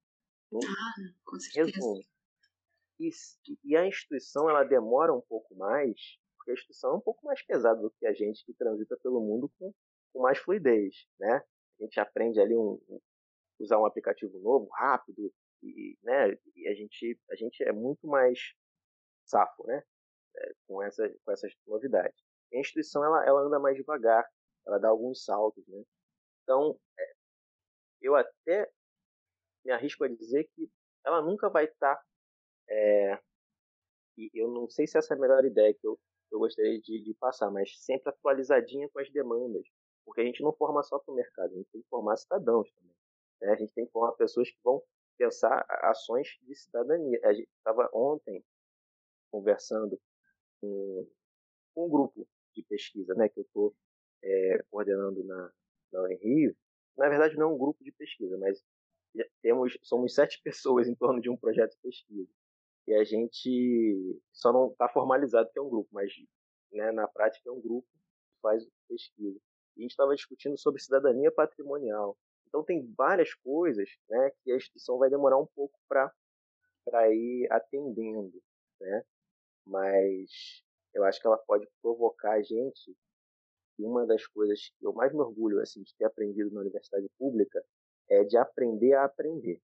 Ah, 0.53 0.93
com 1.25 1.39
certeza. 1.39 1.71
Resumo. 1.75 2.03
E, 2.99 3.09
e, 3.63 3.77
a 3.77 3.87
instituição 3.87 4.49
ela 4.49 4.63
demora 4.63 5.13
um 5.13 5.21
pouco 5.21 5.55
mais, 5.55 6.17
porque 6.35 6.51
a 6.51 6.53
instituição 6.53 6.91
é 6.91 6.95
um 6.95 7.01
pouco 7.01 7.25
mais 7.25 7.41
pesada 7.41 7.81
do 7.81 7.91
que 7.91 8.05
a 8.05 8.13
gente 8.13 8.43
que 8.45 8.53
transita 8.53 8.97
pelo 9.01 9.21
mundo 9.21 9.49
com, 9.57 9.73
com 10.11 10.21
mais 10.21 10.37
fluidez, 10.37 11.07
né? 11.17 11.41
A 11.79 11.83
gente 11.83 11.99
aprende 11.99 12.41
ali 12.41 12.57
um, 12.57 12.79
um 12.89 12.99
usar 13.59 13.77
um 13.77 13.85
aplicativo 13.85 14.39
novo, 14.39 14.69
rápido, 14.71 15.33
e, 15.61 15.97
né, 16.01 16.37
e 16.55 16.67
a 16.67 16.73
gente 16.73 17.19
a 17.29 17.35
gente 17.35 17.61
é 17.63 17.71
muito 17.71 18.07
mais 18.07 18.53
safo, 19.25 19.65
né, 19.67 19.83
é, 20.35 20.53
com 20.65 20.81
essa 20.81 21.09
com 21.23 21.31
essas 21.31 21.53
novidades. 21.67 22.28
A 22.57 22.59
instituição 22.59 23.03
ela 23.03 23.25
ela 23.25 23.41
anda 23.41 23.59
mais 23.59 23.75
devagar, 23.75 24.25
ela 24.65 24.79
dá 24.79 24.89
alguns 24.89 25.23
saltos, 25.23 25.65
né. 25.67 25.83
Então 26.43 26.79
é, 26.97 27.13
eu 28.01 28.15
até 28.15 28.69
me 29.65 29.71
arrisco 29.71 30.03
a 30.03 30.07
dizer 30.07 30.49
que 30.55 30.69
ela 31.05 31.21
nunca 31.21 31.49
vai 31.49 31.65
estar 31.65 31.95
tá, 31.95 32.05
é, 32.69 33.19
e 34.17 34.29
eu 34.33 34.49
não 34.49 34.69
sei 34.69 34.85
se 34.87 34.97
essa 34.97 35.13
é 35.13 35.17
a 35.17 35.19
melhor 35.19 35.45
ideia 35.45 35.73
que 35.73 35.85
eu, 35.87 35.99
eu 36.31 36.39
gostaria 36.39 36.79
de, 36.81 37.03
de 37.03 37.13
passar, 37.15 37.49
mas 37.49 37.77
sempre 37.79 38.09
atualizadinha 38.09 38.89
com 38.89 38.99
as 38.99 39.09
demandas, 39.11 39.65
porque 40.05 40.21
a 40.21 40.25
gente 40.25 40.43
não 40.43 40.53
forma 40.53 40.83
só 40.83 40.99
para 40.99 41.11
o 41.11 41.15
mercado, 41.15 41.53
a 41.53 41.57
gente 41.57 41.69
tem 41.71 41.81
que 41.81 41.87
formar 41.89 42.17
cidadãos 42.17 42.71
também. 42.71 42.95
Né? 43.41 43.51
A 43.51 43.55
gente 43.55 43.73
tem 43.73 43.85
que 43.85 43.91
formar 43.91 44.11
pessoas 44.13 44.49
que 44.49 44.57
vão 44.63 44.83
pensar 45.17 45.65
ações 45.83 46.37
de 46.41 46.55
cidadania. 46.55 47.19
A 47.23 47.33
gente 47.33 47.49
estava 47.57 47.89
ontem 47.93 48.43
conversando 49.31 49.99
com, 50.59 51.07
um 51.75 51.89
grupo 51.89 52.27
de 52.53 52.63
pesquisa 52.63 53.13
né, 53.15 53.29
que 53.29 53.39
eu 53.39 53.43
estou 53.43 53.75
é, 54.23 54.63
coordenando 54.69 55.23
na, 55.23 55.51
na 55.91 56.07
Rio. 56.15 56.55
Na 56.97 57.09
verdade, 57.09 57.37
não 57.37 57.49
é 57.49 57.53
um 57.53 57.57
grupo 57.57 57.83
de 57.83 57.91
pesquisa, 57.91 58.37
mas 58.37 58.63
temos 59.41 59.77
somos 59.81 60.13
sete 60.13 60.41
pessoas 60.43 60.87
em 60.87 60.95
torno 60.95 61.21
de 61.21 61.29
um 61.29 61.37
projeto 61.37 61.71
de 61.71 61.81
pesquisa. 61.81 62.29
E 62.87 62.93
a 62.93 63.03
gente 63.03 64.19
só 64.33 64.51
não 64.51 64.71
está 64.71 64.89
formalizado 64.89 65.49
que 65.51 65.59
é 65.59 65.61
um 65.61 65.69
grupo, 65.69 65.89
mas 65.91 66.11
né, 66.71 66.91
na 66.91 67.07
prática 67.07 67.49
é 67.49 67.51
um 67.51 67.61
grupo 67.61 67.87
que 67.87 68.41
faz 68.41 68.67
pesquisa. 68.87 69.39
E 69.77 69.81
a 69.81 69.83
gente 69.83 69.91
estava 69.91 70.15
discutindo 70.15 70.57
sobre 70.57 70.81
cidadania 70.81 71.31
patrimonial. 71.31 72.17
Então 72.47 72.63
tem 72.63 72.91
várias 72.97 73.33
coisas 73.35 73.89
né, 74.09 74.31
que 74.43 74.51
a 74.51 74.55
instituição 74.55 74.97
vai 74.97 75.09
demorar 75.09 75.37
um 75.37 75.45
pouco 75.55 75.79
para 75.87 77.13
ir 77.13 77.47
atendendo, 77.51 78.41
né? 78.81 79.03
Mas 79.65 80.63
eu 80.93 81.03
acho 81.03 81.19
que 81.19 81.27
ela 81.27 81.37
pode 81.37 81.67
provocar 81.81 82.33
a 82.33 82.41
gente. 82.41 82.95
E 83.77 83.85
uma 83.85 84.05
das 84.05 84.25
coisas 84.27 84.59
que 84.77 84.85
eu 84.85 84.93
mais 84.93 85.13
me 85.13 85.19
orgulho 85.19 85.59
assim, 85.61 85.81
de 85.81 85.95
ter 85.95 86.05
aprendido 86.05 86.51
na 86.51 86.61
universidade 86.61 87.07
pública 87.17 87.63
é 88.09 88.23
de 88.23 88.37
aprender 88.37 88.93
a 88.93 89.05
aprender. 89.05 89.61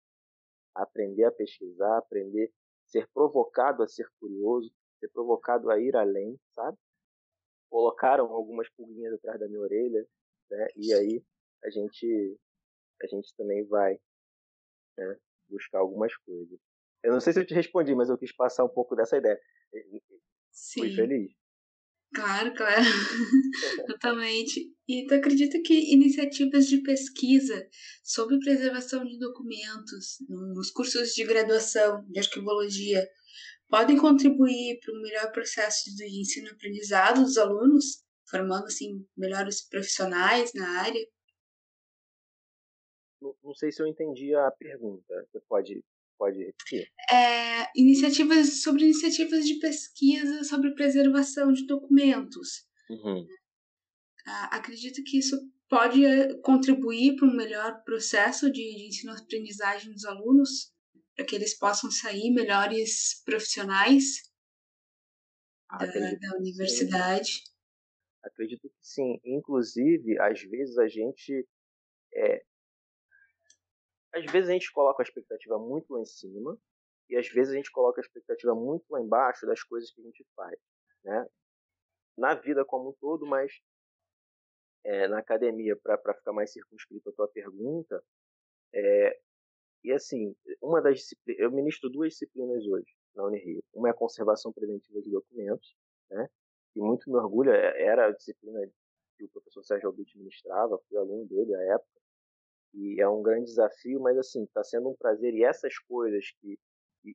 Aprender 0.74 1.24
a 1.26 1.32
pesquisar, 1.32 1.98
aprender, 1.98 2.52
ser 2.86 3.08
provocado 3.14 3.84
a 3.84 3.88
ser 3.88 4.08
curioso, 4.20 4.72
ser 5.00 5.10
provocado 5.10 5.70
a 5.70 5.80
ir 5.80 5.96
além, 5.96 6.40
sabe? 6.54 6.78
Colocaram 7.70 8.26
algumas 8.32 8.70
pulguinhas 8.70 9.14
atrás 9.14 9.40
da 9.40 9.48
minha 9.48 9.60
orelha, 9.60 10.08
né? 10.50 10.68
E 10.76 10.94
aí 10.94 11.24
a 11.64 11.70
gente 11.70 12.38
a 13.02 13.08
gente 13.08 13.36
também 13.36 13.66
vai 13.66 14.00
né, 14.98 15.18
buscar 15.50 15.80
algumas 15.80 16.16
coisas. 16.18 16.58
Eu 17.04 17.12
não 17.12 17.20
sei 17.20 17.34
se 17.34 17.40
eu 17.40 17.46
te 17.46 17.54
respondi, 17.54 17.94
mas 17.94 18.10
eu 18.10 18.18
quis 18.18 18.34
passar 18.34 18.64
um 18.64 18.70
pouco 18.70 18.96
dessa 18.96 19.18
ideia. 19.18 19.40
Sim. 20.56 20.80
Fui 20.82 20.96
feliz. 20.96 21.32
Claro, 22.14 22.54
claro. 22.56 22.82
Totalmente. 23.88 24.72
E 24.88 25.06
tu 25.06 25.16
acredita 25.16 25.62
que 25.62 25.94
iniciativas 25.94 26.68
de 26.68 26.82
pesquisa 26.82 27.68
sobre 28.02 28.40
preservação 28.40 29.04
de 29.04 29.20
documentos 29.20 30.18
nos 30.30 30.72
cursos 30.72 31.14
de 31.14 31.26
graduação 31.26 32.06
de 32.08 32.20
arquivologia 32.20 33.06
podem 33.68 33.98
contribuir 33.98 34.80
para 34.80 34.94
um 34.94 35.02
melhor 35.02 35.32
processo 35.32 35.94
de 35.96 36.06
ensino-aprendizado 36.22 37.22
dos 37.22 37.38
alunos, 37.38 38.04
formando 38.30 38.66
assim 38.66 39.06
melhores 39.18 39.68
profissionais 39.68 40.52
na 40.54 40.82
área? 40.82 41.06
não 43.44 43.54
sei 43.56 43.72
se 43.72 43.82
eu 43.82 43.88
entendi 43.88 44.34
a 44.36 44.52
pergunta. 44.52 45.28
Você 45.32 45.40
pode, 45.48 45.84
pode 46.18 46.38
repetir? 46.38 46.88
É, 47.12 47.68
iniciativas 47.76 48.62
sobre 48.62 48.84
iniciativas 48.84 49.46
de 49.46 49.60
pesquisa 49.60 50.44
sobre 50.44 50.74
preservação 50.74 51.52
de 51.52 51.66
documentos. 51.66 52.66
Uhum. 52.90 53.28
acredito 54.52 55.04
que 55.04 55.18
isso 55.18 55.36
pode 55.68 56.06
eh, 56.06 56.36
contribuir 56.42 57.16
para 57.16 57.28
um 57.28 57.36
melhor 57.36 57.84
processo 57.84 58.52
de, 58.52 58.62
de 58.62 58.88
ensino-aprendizagem 58.88 59.92
dos 59.92 60.06
alunos, 60.06 60.72
para 61.16 61.26
que 61.26 61.36
eles 61.36 61.58
possam 61.58 61.90
sair 61.90 62.32
melhores 62.32 63.24
profissionais 63.24 64.22
da, 65.72 65.86
da, 65.88 66.38
universidade. 66.38 67.44
Acredito 68.24 68.70
que 68.70 68.76
sim. 68.82 69.20
Inclusive, 69.24 70.20
às 70.20 70.42
vezes 70.44 70.78
a 70.78 70.88
gente 70.88 71.48
é, 72.14 72.44
às 74.16 74.26
vezes 74.32 74.50
a 74.50 74.54
gente 74.54 74.72
coloca 74.72 75.04
a 75.04 75.06
expectativa 75.06 75.60
muito 75.60 75.94
lá 75.94 76.00
em 76.00 76.06
cima 76.06 76.58
e 77.10 77.18
às 77.18 77.28
vezes 77.28 77.54
a 77.54 77.58
gente 77.58 77.72
coloca 77.72 78.00
a 78.00 78.04
expectativa 78.04 78.56
muito 78.56 78.86
lá 78.90 79.02
embaixo 79.02 79.46
das 79.46 79.62
coisas 79.62 79.92
que 79.92 80.00
a 80.02 80.04
gente 80.06 80.26
faz, 80.36 80.58
né? 81.04 81.28
Na 82.18 82.34
vida 82.34 82.64
como 82.64 82.90
um 82.90 82.94
todo, 82.94 83.26
mas 83.26 83.62
é, 84.86 85.08
na 85.08 85.20
academia, 85.20 85.76
para 85.76 86.14
ficar 86.14 86.32
mais 86.32 86.52
circunscrito 86.54 87.10
a 87.10 87.14
tua 87.14 87.28
pergunta, 87.28 88.02
é, 88.74 89.20
e 89.84 89.92
assim, 89.92 90.34
uma 90.62 90.82
das 90.82 91.00
disciplinas, 91.00 91.42
eu 91.42 91.52
ministro 91.52 91.90
duas 91.90 92.14
disciplinas 92.14 92.66
hoje 92.66 92.96
na 93.14 93.26
Unirio. 93.26 93.62
Uma 93.74 93.90
é 93.90 93.92
a 93.92 93.96
conservação 93.96 94.52
preventiva 94.54 95.02
de 95.02 95.12
documentos, 95.12 95.76
né? 96.10 96.30
E 96.76 96.80
muito 96.80 97.10
me 97.10 97.18
orgulho, 97.18 97.52
é, 97.52 97.84
era 97.84 98.08
a 98.08 98.12
disciplina 98.12 98.60
que 99.18 99.26
o 99.26 99.30
professor 99.30 99.64
Sérgio 99.64 99.90
Albit 99.90 100.18
ministrava, 100.18 100.80
fui 100.88 100.98
aluno 100.98 101.26
dele 101.28 101.54
à 101.56 101.76
época 101.76 101.96
e 102.74 103.02
é 103.02 103.08
um 103.08 103.22
grande 103.22 103.46
desafio, 103.46 104.00
mas 104.00 104.18
assim, 104.18 104.44
está 104.44 104.64
sendo 104.64 104.90
um 104.90 104.96
prazer. 104.96 105.34
E 105.34 105.44
essas 105.44 105.78
coisas 105.80 106.32
que, 106.42 106.58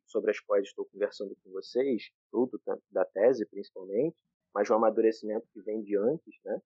sobre 0.06 0.30
as 0.30 0.40
quais 0.40 0.66
estou 0.66 0.86
conversando 0.86 1.36
com 1.42 1.50
vocês, 1.50 2.10
tudo 2.30 2.60
da 2.90 3.04
tese 3.04 3.46
principalmente, 3.46 4.16
mas 4.54 4.68
o 4.68 4.74
amadurecimento 4.74 5.46
que 5.52 5.60
vem 5.62 5.82
de 5.82 5.96
antes, 5.96 6.34
né? 6.44 6.60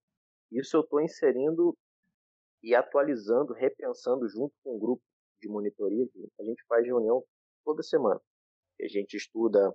Isso 0.51 0.77
eu 0.77 0.81
estou 0.81 1.01
inserindo 1.01 1.77
e 2.63 2.73
atualizando, 2.73 3.53
repensando 3.53 4.27
junto 4.27 4.53
com 4.63 4.75
um 4.75 4.79
grupo 4.79 5.03
de 5.39 5.47
monitoria. 5.47 6.07
A 6.39 6.43
gente 6.43 6.63
faz 6.67 6.85
reunião 6.85 7.23
toda 7.63 7.83
semana. 7.83 8.19
A 8.81 8.87
gente 8.87 9.15
estuda 9.15 9.73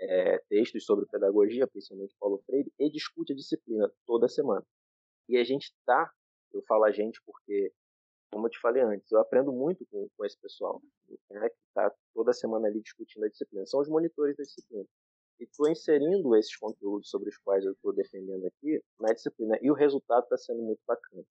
é, 0.00 0.38
textos 0.48 0.84
sobre 0.84 1.06
pedagogia, 1.06 1.66
principalmente 1.66 2.16
Paulo 2.18 2.42
Freire, 2.46 2.72
e 2.78 2.90
discute 2.90 3.32
a 3.32 3.36
disciplina 3.36 3.90
toda 4.06 4.28
semana. 4.28 4.64
E 5.28 5.36
a 5.36 5.44
gente 5.44 5.64
está, 5.64 6.10
eu 6.52 6.62
falo 6.62 6.84
a 6.84 6.90
gente 6.90 7.20
porque 7.24 7.72
como 8.30 8.46
eu 8.46 8.50
te 8.50 8.60
falei 8.60 8.82
antes, 8.82 9.10
eu 9.10 9.20
aprendo 9.20 9.52
muito 9.52 9.86
com, 9.86 10.08
com 10.16 10.24
esse 10.24 10.38
pessoal, 10.38 10.82
né, 11.30 11.48
que 11.48 11.56
está 11.68 11.92
toda 12.14 12.32
semana 12.32 12.68
ali 12.68 12.80
discutindo 12.80 13.24
a 13.24 13.28
disciplina. 13.28 13.66
São 13.66 13.80
os 13.80 13.88
monitores 13.88 14.36
da 14.36 14.44
disciplina. 14.44 14.84
E 15.40 15.44
estou 15.44 15.68
inserindo 15.68 16.34
esses 16.36 16.56
conteúdos 16.56 17.08
sobre 17.08 17.28
os 17.28 17.38
quais 17.38 17.64
eu 17.64 17.72
estou 17.72 17.92
defendendo 17.92 18.44
aqui 18.46 18.82
na 18.98 19.12
disciplina. 19.12 19.58
E 19.62 19.70
o 19.70 19.74
resultado 19.74 20.24
está 20.24 20.36
sendo 20.36 20.62
muito 20.62 20.80
bacana. 20.86 21.24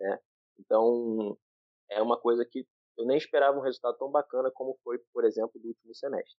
Né? 0.00 0.18
Então, 0.58 1.38
é 1.88 2.02
uma 2.02 2.18
coisa 2.18 2.44
que 2.44 2.66
eu 2.98 3.06
nem 3.06 3.16
esperava 3.16 3.58
um 3.58 3.62
resultado 3.62 3.96
tão 3.98 4.10
bacana 4.10 4.50
como 4.50 4.78
foi, 4.82 4.98
por 5.12 5.24
exemplo, 5.24 5.60
do 5.60 5.68
último 5.68 5.94
semestre. 5.94 6.36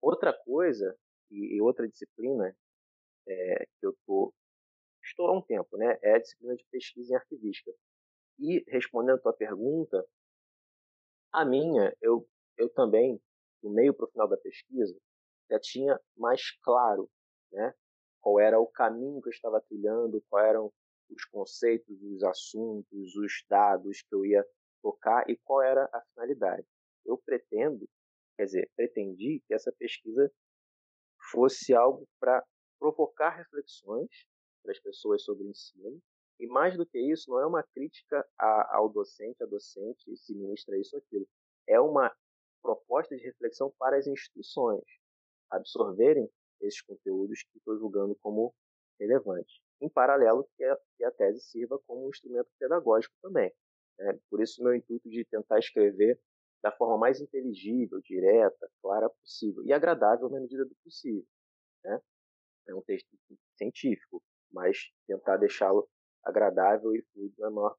Outra 0.00 0.32
coisa, 0.32 0.96
e, 1.30 1.60
outra 1.60 1.88
disciplina 1.88 2.54
é, 3.28 3.66
que 3.78 3.86
eu 3.86 3.90
estou 3.92 5.26
há 5.28 5.32
um 5.32 5.42
tempo, 5.42 5.76
né, 5.76 5.98
é 6.02 6.14
a 6.14 6.18
disciplina 6.18 6.56
de 6.56 6.64
pesquisa 6.70 7.12
em 7.12 7.16
arquivística. 7.16 7.72
E 8.38 8.64
respondendo 8.68 9.16
a 9.16 9.22
tua 9.22 9.32
pergunta, 9.32 10.04
a 11.32 11.44
minha, 11.44 11.94
eu, 12.00 12.28
eu 12.58 12.68
também, 12.70 13.20
do 13.62 13.70
meio 13.70 13.94
para 13.94 14.06
o 14.06 14.10
final 14.10 14.28
da 14.28 14.36
pesquisa, 14.36 14.96
já 15.50 15.58
tinha 15.60 16.00
mais 16.16 16.50
claro 16.62 17.08
né, 17.50 17.74
qual 18.20 18.40
era 18.40 18.58
o 18.58 18.66
caminho 18.66 19.20
que 19.20 19.28
eu 19.28 19.32
estava 19.32 19.60
trilhando, 19.60 20.22
quais 20.28 20.48
eram 20.48 20.72
os 21.10 21.24
conceitos, 21.26 22.02
os 22.02 22.22
assuntos, 22.22 23.16
os 23.16 23.44
dados 23.48 24.02
que 24.02 24.14
eu 24.14 24.24
ia 24.24 24.44
tocar 24.82 25.28
e 25.28 25.36
qual 25.36 25.62
era 25.62 25.88
a 25.92 26.02
finalidade. 26.12 26.66
Eu 27.04 27.18
pretendo, 27.18 27.88
quer 28.36 28.46
dizer, 28.46 28.70
pretendi 28.74 29.42
que 29.46 29.54
essa 29.54 29.72
pesquisa 29.72 30.32
fosse 31.30 31.74
algo 31.74 32.06
para 32.18 32.44
provocar 32.78 33.30
reflexões 33.30 34.26
para 34.62 34.72
as 34.72 34.80
pessoas 34.80 35.22
sobre 35.22 35.44
o 35.44 35.50
ensino, 35.50 36.00
e 36.42 36.46
mais 36.48 36.76
do 36.76 36.84
que 36.84 36.98
isso, 36.98 37.30
não 37.30 37.38
é 37.38 37.46
uma 37.46 37.62
crítica 37.62 38.26
a, 38.36 38.76
ao 38.76 38.88
docente, 38.88 39.40
a 39.44 39.46
docente, 39.46 40.16
se 40.16 40.34
ministra 40.34 40.76
isso 40.76 40.96
ou 40.96 41.00
aquilo. 41.00 41.26
É 41.68 41.78
uma 41.80 42.12
proposta 42.60 43.16
de 43.16 43.22
reflexão 43.22 43.72
para 43.78 43.96
as 43.96 44.08
instituições 44.08 44.82
absorverem 45.48 46.28
esses 46.60 46.82
conteúdos 46.82 47.44
que 47.44 47.58
estou 47.58 47.78
julgando 47.78 48.16
como 48.16 48.52
relevantes. 48.98 49.60
Em 49.80 49.88
paralelo, 49.88 50.48
que, 50.56 50.64
a, 50.64 50.78
que 50.96 51.04
a 51.04 51.12
tese 51.12 51.40
sirva 51.42 51.78
como 51.86 52.06
um 52.06 52.08
instrumento 52.08 52.50
pedagógico 52.58 53.14
também. 53.22 53.52
Né? 54.00 54.18
Por 54.28 54.42
isso, 54.42 54.64
meu 54.64 54.74
intuito 54.74 55.08
de 55.08 55.24
tentar 55.24 55.60
escrever 55.60 56.20
da 56.60 56.72
forma 56.72 56.98
mais 56.98 57.20
inteligível, 57.20 58.00
direta, 58.00 58.68
clara 58.82 59.08
possível 59.08 59.64
e 59.64 59.72
agradável 59.72 60.28
na 60.28 60.40
medida 60.40 60.64
do 60.64 60.74
possível. 60.82 61.24
Né? 61.84 62.00
é 62.68 62.74
um 62.74 62.82
texto 62.82 63.08
científico, 63.56 64.20
mas 64.50 64.90
tentar 65.06 65.36
deixá-lo 65.36 65.88
agradável 66.24 66.94
e 66.94 67.02
fluido 67.12 67.34
na 67.38 67.50
maior 67.50 67.76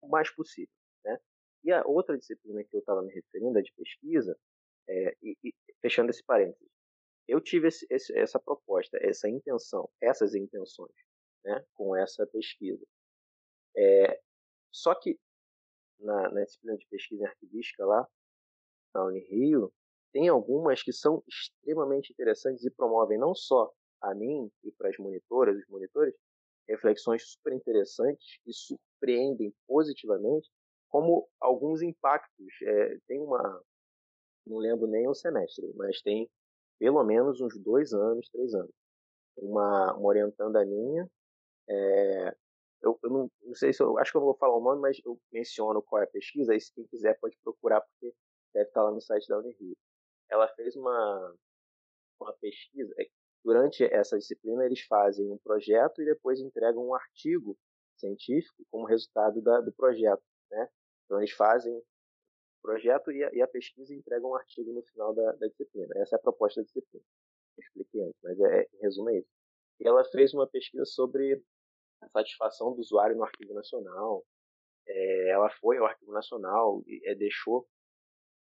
o 0.00 0.08
mais 0.08 0.30
possível. 0.30 0.72
Né? 1.04 1.18
E 1.64 1.72
a 1.72 1.82
outra 1.86 2.16
disciplina 2.16 2.62
que 2.64 2.74
eu 2.74 2.80
estava 2.80 3.02
me 3.02 3.12
referindo, 3.12 3.58
a 3.58 3.62
de 3.62 3.72
pesquisa, 3.72 4.38
é, 4.88 5.16
e, 5.22 5.36
e, 5.44 5.54
fechando 5.80 6.10
esse 6.10 6.24
parênteses, 6.24 6.68
eu 7.26 7.40
tive 7.40 7.68
esse, 7.68 7.86
esse, 7.90 8.16
essa 8.16 8.40
proposta, 8.40 8.98
essa 9.02 9.28
intenção, 9.28 9.88
essas 10.00 10.34
intenções, 10.34 10.94
né, 11.44 11.64
com 11.74 11.94
essa 11.94 12.26
pesquisa. 12.26 12.84
É, 13.76 14.20
só 14.72 14.94
que 14.94 15.18
na, 16.00 16.30
na, 16.30 16.44
disciplina 16.44 16.78
de 16.78 16.86
pesquisa 16.86 17.22
em 17.22 17.26
arquivística 17.26 17.84
lá, 17.84 18.08
na 18.94 19.04
Unirio, 19.04 19.72
tem 20.12 20.28
algumas 20.28 20.82
que 20.82 20.92
são 20.92 21.22
extremamente 21.28 22.12
interessantes 22.12 22.64
e 22.64 22.70
promovem 22.70 23.18
não 23.18 23.34
só 23.34 23.70
a 24.00 24.14
mim 24.14 24.50
e 24.64 24.72
para 24.72 24.88
as 24.88 24.96
monitoras, 24.96 25.56
os 25.56 25.68
monitores, 25.68 26.14
reflexões 26.68 27.30
super 27.30 27.52
interessantes 27.52 28.38
e 28.46 28.52
surpreendem 28.52 29.52
positivamente, 29.66 30.48
como 30.88 31.28
alguns 31.40 31.82
impactos. 31.82 32.46
É, 32.62 32.98
tem 33.06 33.20
uma, 33.20 33.62
não 34.46 34.58
lembro 34.58 34.86
nem 34.86 35.08
o 35.08 35.14
semestre, 35.14 35.66
mas 35.76 36.00
tem 36.02 36.28
pelo 36.78 37.02
menos 37.04 37.40
uns 37.40 37.58
dois 37.58 37.92
anos, 37.92 38.28
três 38.30 38.54
anos. 38.54 38.72
Uma, 39.36 39.94
uma 39.94 40.08
orientanda 40.08 40.64
minha, 40.64 41.08
é, 41.68 42.36
eu, 42.82 42.98
eu 43.02 43.10
não, 43.10 43.30
não, 43.42 43.54
sei 43.54 43.72
se 43.72 43.82
eu 43.82 43.98
acho 43.98 44.10
que 44.10 44.16
eu 44.16 44.22
vou 44.22 44.34
falar 44.34 44.56
o 44.56 44.62
nome, 44.62 44.80
mas 44.80 45.00
eu 45.04 45.20
menciono 45.32 45.82
qual 45.82 46.02
é 46.02 46.04
a 46.04 46.08
pesquisa, 46.08 46.54
e 46.54 46.60
se 46.60 46.72
quem 46.72 46.86
quiser 46.86 47.18
pode 47.20 47.36
procurar, 47.42 47.80
porque 47.80 48.14
deve 48.54 48.68
estar 48.68 48.82
lá 48.82 48.90
no 48.90 49.00
site 49.00 49.28
da 49.28 49.38
Unirio. 49.38 49.76
Ela 50.30 50.48
fez 50.48 50.76
uma, 50.76 51.34
uma 52.20 52.32
pesquisa, 52.34 52.92
é, 52.98 53.08
durante 53.48 53.82
essa 53.82 54.18
disciplina 54.18 54.62
eles 54.66 54.82
fazem 54.82 55.26
um 55.32 55.38
projeto 55.38 56.02
e 56.02 56.04
depois 56.04 56.38
entregam 56.38 56.86
um 56.86 56.94
artigo 56.94 57.56
científico 57.96 58.62
como 58.70 58.84
resultado 58.84 59.40
da, 59.40 59.62
do 59.62 59.72
projeto, 59.72 60.22
né? 60.50 60.68
Então 61.06 61.16
eles 61.18 61.32
fazem 61.32 61.74
o 61.74 61.82
projeto 62.60 63.10
e 63.10 63.24
a, 63.24 63.30
e 63.32 63.40
a, 63.40 63.48
pesquisa 63.48 63.94
entregam 63.94 64.32
um 64.32 64.34
artigo 64.34 64.70
no 64.70 64.82
final 64.82 65.14
da, 65.14 65.32
da, 65.32 65.46
disciplina. 65.46 65.88
Essa 65.96 66.16
é 66.16 66.18
a 66.18 66.20
proposta 66.20 66.60
da 66.60 66.66
disciplina. 66.66 67.02
Eu 67.56 67.62
expliquei 67.62 68.02
antes, 68.02 68.20
mas 68.22 68.38
é, 68.38 68.68
em 68.70 68.82
resumo 68.82 69.08
é 69.08 69.18
isso. 69.18 69.30
E 69.80 69.88
ela 69.88 70.04
fez 70.04 70.34
uma 70.34 70.46
pesquisa 70.46 70.84
sobre 70.84 71.42
a 72.02 72.08
satisfação 72.10 72.74
do 72.74 72.80
usuário 72.80 73.16
no 73.16 73.24
Arquivo 73.24 73.54
Nacional. 73.54 74.26
É, 74.86 75.30
ela 75.30 75.48
foi 75.58 75.78
ao 75.78 75.86
Arquivo 75.86 76.12
Nacional 76.12 76.82
e 76.86 77.00
é, 77.08 77.14
deixou 77.14 77.66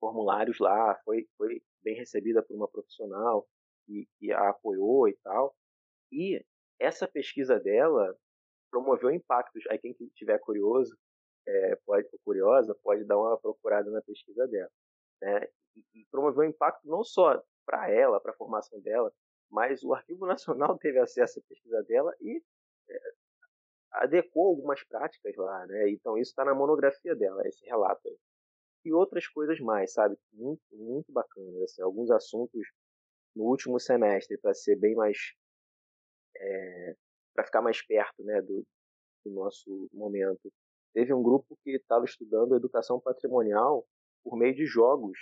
formulários 0.02 0.60
lá, 0.60 1.00
foi, 1.06 1.30
foi 1.38 1.64
bem 1.82 1.96
recebida 1.96 2.44
por 2.44 2.58
uma 2.58 2.68
profissional 2.68 3.48
que, 3.86 4.08
que 4.18 4.32
a 4.32 4.50
apoiou 4.50 5.08
e 5.08 5.14
tal. 5.24 5.56
E 6.12 6.44
essa 6.80 7.08
pesquisa 7.08 7.60
dela 7.60 8.16
promoveu 8.70 9.12
impactos. 9.12 9.64
Aí 9.70 9.78
quem 9.78 9.94
tiver 10.16 10.40
curioso, 10.40 10.98
é, 11.48 11.76
pode, 11.86 12.08
curiosa, 12.24 12.76
pode 12.84 13.04
dar 13.04 13.18
uma 13.18 13.38
procurada 13.38 13.90
na 13.92 14.02
pesquisa 14.02 14.48
dela. 14.48 14.72
Né? 15.22 15.48
E, 15.76 16.02
e 16.02 16.06
promoveu 16.12 16.44
impacto 16.44 16.88
não 16.88 17.04
só 17.04 17.42
para 17.66 17.90
ela, 17.90 18.20
para 18.20 18.32
a 18.32 18.36
formação 18.36 18.80
dela, 18.82 19.12
mas 19.50 19.84
o 19.84 19.94
Arquivo 19.94 20.26
Nacional 20.26 20.78
teve 20.78 21.00
acesso 21.00 21.40
à 21.40 21.44
pesquisa 21.48 21.84
dela 21.84 22.16
e 22.22 22.42
é, 22.90 23.14
adequou 23.92 24.48
algumas 24.48 24.84
práticas 24.84 25.36
lá, 25.36 25.66
né? 25.68 25.90
Então 25.90 26.18
isso 26.18 26.32
está 26.32 26.46
na 26.46 26.56
monografia 26.56 27.16
dela, 27.16 27.46
esse 27.48 27.66
relato 27.66 28.08
aí. 28.08 28.18
E 28.86 28.94
outras 28.94 29.28
coisas 29.28 29.60
mais, 29.60 29.94
sabe? 29.94 30.18
Muito, 30.34 30.62
muito 30.72 31.12
bacanas. 31.12 31.62
Assim, 31.64 31.82
alguns 31.84 32.10
assuntos 32.10 32.68
no 33.36 33.44
último 33.46 33.80
semestre 33.80 34.38
para 34.38 34.54
ser 34.54 34.76
bem 34.76 34.96
mais 34.96 35.18
é, 36.36 36.96
para 37.34 37.46
ficar 37.46 37.62
mais 37.62 37.82
perto 37.86 38.24
né 38.24 38.42
do, 38.42 38.66
do, 39.26 39.32
nosso 39.32 39.90
momento. 39.94 40.52
Teve 40.94 41.14
um 41.14 41.24
grupo 41.24 41.58
que 41.64 41.72
estava 41.72 42.04
estudando 42.06 42.56
educação 42.56 43.00
patrimonial 43.00 43.88
por 44.24 44.38
meio 44.38 44.54
de 44.54 44.66
jogos 44.66 45.18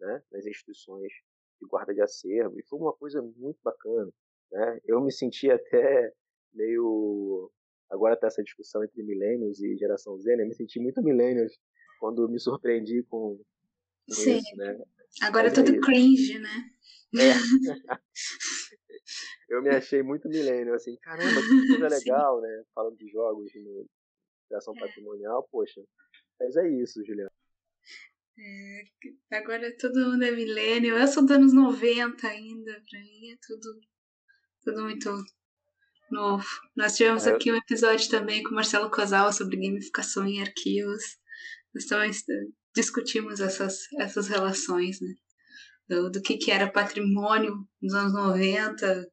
né 0.00 0.22
nas 0.30 0.46
instituições 0.46 1.12
de 1.60 1.66
guarda 1.66 1.92
de 1.92 2.00
acervo 2.00 2.58
e 2.58 2.66
foi 2.66 2.78
uma 2.78 2.92
coisa 2.92 3.20
muito 3.20 3.58
bacana 3.62 4.10
né. 4.52 4.80
Eu 4.84 5.00
me 5.00 5.12
senti 5.12 5.50
até 5.50 6.12
meio 6.52 7.50
agora 7.90 8.16
tá 8.16 8.26
essa 8.26 8.42
discussão 8.42 8.84
entre 8.84 9.02
millennials 9.02 9.60
e 9.60 9.76
geração 9.76 10.16
Z 10.18 10.36
né 10.36 10.44
me 10.44 10.54
senti 10.54 10.78
muito 10.78 11.02
millennials 11.02 11.58
quando 11.98 12.28
me 12.28 12.38
surpreendi 12.38 13.02
com, 13.04 13.36
com 14.06 14.14
Sim. 14.14 14.38
isso 14.38 14.56
né. 14.56 14.80
Agora 15.22 15.48
Mas 15.48 15.58
é 15.58 15.62
tudo 15.64 15.76
é 15.76 15.80
cringe 15.80 16.38
né 16.38 16.70
é. 17.14 17.32
eu 19.48 19.62
me 19.62 19.70
achei 19.70 20.02
muito 20.02 20.28
milênio, 20.28 20.74
assim, 20.74 20.96
caramba, 20.98 21.40
que 21.40 21.68
coisa 21.68 21.88
legal, 21.96 22.40
né? 22.40 22.64
Falando 22.74 22.96
de 22.96 23.08
jogos 23.10 23.50
de 23.50 23.86
criação 24.48 24.74
é. 24.76 24.80
patrimonial, 24.80 25.48
poxa. 25.50 25.82
Mas 26.40 26.56
é 26.56 26.68
isso, 26.68 27.04
Juliana. 27.04 27.32
É, 28.40 29.36
agora 29.36 29.76
todo 29.76 30.10
mundo 30.10 30.22
é 30.24 30.30
milênio. 30.30 30.96
Eu 30.96 31.08
sou 31.08 31.24
dos 31.24 31.36
anos 31.36 31.52
90 31.52 32.26
ainda, 32.26 32.82
pra 32.88 33.00
mim 33.00 33.32
é 33.32 33.36
tudo, 33.44 33.80
tudo 34.62 34.82
muito 34.82 35.10
novo. 36.10 36.46
Nós 36.76 36.96
tivemos 36.96 37.26
é, 37.26 37.32
aqui 37.32 37.50
um 37.50 37.56
episódio 37.56 38.08
também 38.10 38.42
com 38.42 38.50
o 38.50 38.54
Marcelo 38.54 38.90
Cosal 38.90 39.32
sobre 39.32 39.56
gamificação 39.56 40.26
em 40.26 40.40
arquivos. 40.40 41.02
Nós 41.74 41.86
também 41.86 42.10
discutimos 42.74 43.40
essas, 43.40 43.92
essas 43.98 44.28
relações, 44.28 45.00
né? 45.00 45.14
Do, 45.88 46.10
do 46.10 46.20
que, 46.20 46.36
que 46.36 46.50
era 46.50 46.70
patrimônio 46.70 47.66
nos 47.80 47.94
anos 47.94 48.12
90, 48.12 49.08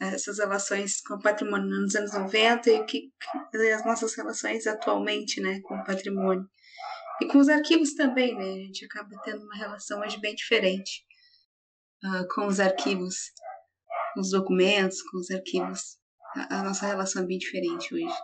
essas 0.00 0.38
relações 0.38 1.00
com 1.00 1.14
o 1.14 1.22
patrimônio 1.22 1.68
nos 1.68 1.94
anos 1.94 2.12
90 2.12 2.70
e 2.70 2.84
que, 2.84 3.12
as 3.74 3.84
nossas 3.84 4.14
relações 4.14 4.66
atualmente 4.66 5.40
né, 5.40 5.60
com 5.62 5.74
o 5.74 5.84
patrimônio. 5.84 6.48
E 7.20 7.26
com 7.26 7.38
os 7.38 7.48
arquivos 7.48 7.94
também, 7.94 8.36
né? 8.36 8.44
A 8.44 8.64
gente 8.66 8.84
acaba 8.84 9.10
tendo 9.24 9.42
uma 9.42 9.56
relação 9.56 10.00
hoje 10.00 10.20
bem 10.20 10.36
diferente 10.36 11.04
uh, 12.04 12.28
com 12.32 12.46
os 12.46 12.60
arquivos, 12.60 13.32
com 14.14 14.20
os 14.20 14.30
documentos, 14.30 15.02
com 15.02 15.18
os 15.18 15.28
arquivos. 15.28 15.98
A, 16.36 16.60
a, 16.60 16.62
nossa 16.62 16.86
relação 16.86 17.24
é 17.24 17.26
bem 17.26 17.38
diferente 17.38 17.92
hoje. 17.92 18.14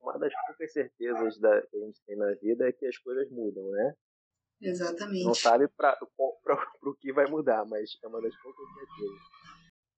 Uma 0.00 0.18
das 0.18 0.32
poucas 0.46 0.72
certezas 0.72 1.38
da, 1.38 1.62
que 1.62 1.76
a 1.76 1.80
gente 1.86 2.00
tem 2.04 2.16
na 2.16 2.34
vida 2.42 2.68
é 2.68 2.72
que 2.72 2.86
as 2.86 2.98
coisas 2.98 3.30
mudam, 3.30 3.70
né? 3.70 3.94
Exatamente. 4.62 5.24
Não 5.24 5.34
sabe 5.34 5.66
para 5.68 5.98
o 6.82 6.94
que 6.94 7.12
vai 7.12 7.26
mudar, 7.26 7.64
mas 7.66 7.98
é 8.02 8.06
uma 8.06 8.22
das 8.22 8.34
poucas 8.40 8.66
certezas. 8.74 9.20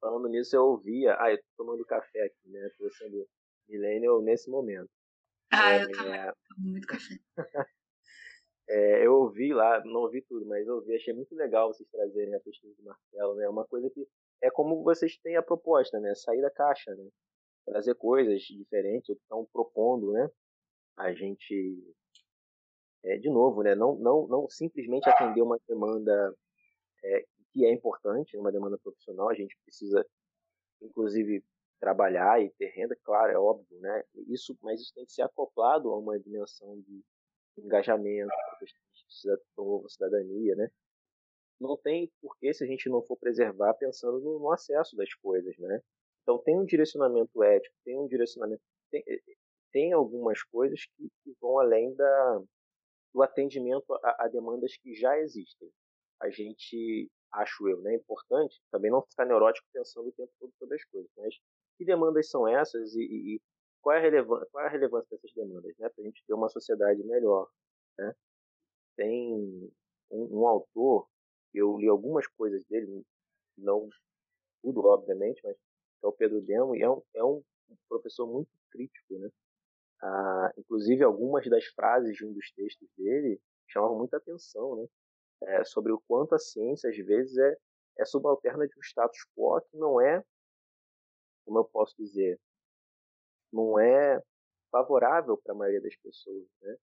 Falando 0.00 0.28
nisso, 0.28 0.56
eu 0.56 0.64
ouvia. 0.64 1.16
Ah, 1.18 1.30
eu 1.30 1.38
tô 1.38 1.44
tomando 1.58 1.84
café 1.84 2.22
aqui, 2.22 2.48
né? 2.48 2.70
Tô 2.78 2.90
sendo 2.90 3.26
millennial 3.68 4.22
nesse 4.22 4.50
momento. 4.50 4.90
Ah, 5.50 5.72
é, 5.72 5.82
eu 5.82 5.92
também 5.92 6.32
tomo 6.48 6.70
muito 6.70 6.86
café. 6.86 7.14
é, 8.68 9.06
eu 9.06 9.14
ouvi 9.14 9.52
lá, 9.52 9.82
não 9.84 10.00
ouvi 10.00 10.22
tudo, 10.22 10.46
mas 10.46 10.66
eu 10.66 10.76
ouvi, 10.76 10.94
achei 10.94 11.14
muito 11.14 11.34
legal 11.34 11.72
vocês 11.72 11.88
trazerem 11.90 12.34
a 12.34 12.40
pesquisa 12.40 12.74
do 12.74 12.84
Marcelo, 12.84 13.34
né? 13.36 13.44
É 13.44 13.48
uma 13.48 13.66
coisa 13.66 13.88
que 13.90 14.06
é 14.42 14.50
como 14.50 14.82
vocês 14.82 15.16
têm 15.18 15.36
a 15.36 15.42
proposta, 15.42 16.00
né? 16.00 16.14
Sair 16.14 16.40
da 16.40 16.50
caixa, 16.50 16.94
né? 16.94 17.08
Trazer 17.66 17.94
coisas 17.94 18.42
diferentes, 18.42 19.08
ou 19.08 19.16
que 19.16 19.22
estão 19.22 19.46
propondo, 19.52 20.12
né? 20.12 20.28
A 20.96 21.12
gente 21.12 21.94
é, 23.04 23.18
de 23.18 23.30
novo, 23.30 23.62
né, 23.62 23.74
não, 23.74 23.94
não, 23.96 24.26
não 24.26 24.48
simplesmente 24.48 25.08
atender 25.08 25.42
uma 25.42 25.58
demanda 25.68 26.34
é, 27.04 27.24
que 27.52 27.64
é 27.64 27.72
importante, 27.72 28.36
uma 28.36 28.50
demanda 28.50 28.78
profissional, 28.78 29.28
a 29.28 29.34
gente 29.34 29.56
precisa, 29.64 30.04
inclusive, 30.82 31.44
trabalhar 31.78 32.42
e 32.42 32.50
ter 32.50 32.70
renda, 32.70 32.96
claro, 33.04 33.30
é 33.30 33.38
óbvio, 33.38 33.78
né? 33.78 34.02
Isso, 34.28 34.56
mas 34.62 34.80
isso 34.80 34.92
tem 34.94 35.04
que 35.04 35.12
ser 35.12 35.22
acoplado 35.22 35.90
a 35.90 35.98
uma 35.98 36.18
dimensão 36.18 36.80
de 36.80 37.04
engajamento, 37.58 38.32
precisa 38.58 39.38
promover 39.54 39.90
cidadania, 39.90 40.56
né? 40.56 40.70
Não 41.60 41.76
tem 41.76 42.10
porquê 42.20 42.52
se 42.52 42.64
a 42.64 42.66
gente 42.66 42.88
não 42.88 43.02
for 43.02 43.16
preservar 43.16 43.74
pensando 43.74 44.18
no, 44.20 44.38
no 44.38 44.50
acesso 44.50 44.96
das 44.96 45.12
coisas, 45.14 45.56
né? 45.58 45.80
Então 46.22 46.38
tem 46.38 46.58
um 46.58 46.64
direcionamento 46.64 47.42
ético, 47.42 47.76
tem 47.84 47.98
um 47.98 48.08
direcionamento, 48.08 48.62
tem, 48.90 49.04
tem 49.70 49.92
algumas 49.92 50.42
coisas 50.42 50.86
que, 50.96 51.08
que 51.22 51.36
vão 51.40 51.58
além 51.58 51.94
da 51.94 52.42
do 53.14 53.22
atendimento 53.22 53.94
a, 53.94 54.24
a, 54.24 54.28
demandas 54.28 54.76
que 54.76 54.92
já 54.94 55.16
existem. 55.20 55.70
A 56.20 56.28
gente, 56.30 57.08
acho 57.32 57.68
eu, 57.68 57.80
né, 57.80 57.92
é 57.92 57.96
importante 57.96 58.60
também 58.70 58.90
não 58.90 59.02
ficar 59.02 59.24
neurótico 59.24 59.66
pensando 59.72 60.08
o 60.08 60.12
tempo 60.12 60.32
todo 60.40 60.52
sobre 60.58 60.74
as 60.74 60.84
coisas, 60.86 61.10
mas 61.16 61.34
que 61.78 61.84
demandas 61.84 62.28
são 62.28 62.46
essas 62.46 62.94
e, 62.94 63.02
e, 63.02 63.34
e 63.36 63.40
qual, 63.80 63.94
é 63.96 63.98
a 63.98 64.02
relevância, 64.02 64.48
qual 64.50 64.64
é 64.64 64.66
a 64.66 64.70
relevância 64.70 65.08
dessas 65.10 65.32
demandas, 65.32 65.76
né, 65.78 65.88
para 65.88 66.02
a 66.02 66.06
gente 66.06 66.24
ter 66.26 66.34
uma 66.34 66.48
sociedade 66.48 67.02
melhor, 67.04 67.48
né? 67.98 68.12
Tem 68.96 69.70
um, 70.10 70.40
um 70.40 70.46
autor, 70.46 71.08
eu 71.52 71.78
li 71.78 71.88
algumas 71.88 72.26
coisas 72.26 72.64
dele, 72.66 73.04
não 73.56 73.88
tudo, 74.62 74.84
obviamente, 74.86 75.40
mas 75.44 75.56
é 76.02 76.06
o 76.06 76.12
Pedro 76.12 76.40
Demo, 76.40 76.74
e 76.74 76.82
é 76.82 76.90
um, 76.90 77.02
é 77.14 77.24
um 77.24 77.42
professor 77.88 78.26
muito 78.26 78.50
crítico, 78.70 79.18
né? 79.18 79.28
Ah, 80.02 80.52
inclusive, 80.58 81.02
algumas 81.02 81.48
das 81.48 81.64
frases 81.66 82.16
de 82.16 82.26
um 82.26 82.32
dos 82.32 82.50
textos 82.52 82.88
dele 82.96 83.40
chamavam 83.68 83.98
muita 83.98 84.16
atenção, 84.16 84.76
né? 84.76 84.86
É, 85.42 85.64
sobre 85.64 85.92
o 85.92 86.00
quanto 86.06 86.34
a 86.34 86.38
ciência, 86.38 86.88
às 86.88 86.96
vezes, 86.96 87.36
é, 87.36 87.56
é 87.98 88.04
subalterna 88.04 88.66
de 88.66 88.78
um 88.78 88.82
status 88.82 89.18
quo 89.36 89.60
que 89.62 89.76
não 89.76 90.00
é, 90.00 90.22
como 91.44 91.58
eu 91.58 91.64
posso 91.64 91.94
dizer, 91.96 92.38
não 93.52 93.78
é 93.78 94.22
favorável 94.70 95.36
para 95.36 95.52
a 95.52 95.56
maioria 95.56 95.80
das 95.80 95.96
pessoas, 95.96 96.46
né? 96.62 96.76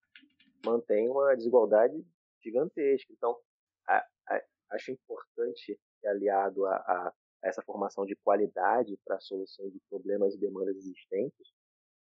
Mantém 0.65 1.09
uma 1.09 1.35
desigualdade 1.35 2.05
gigantesca. 2.43 3.11
Então, 3.13 3.39
a, 3.87 4.05
a, 4.27 4.41
acho 4.71 4.91
importante, 4.91 5.79
aliado 6.05 6.65
a, 6.65 6.75
a, 6.75 7.13
essa 7.43 7.61
formação 7.63 8.05
de 8.05 8.15
qualidade 8.17 8.97
para 9.05 9.15
a 9.15 9.21
solução 9.21 9.69
de 9.69 9.79
problemas 9.89 10.35
e 10.35 10.39
demandas 10.39 10.75
existentes, 10.75 11.51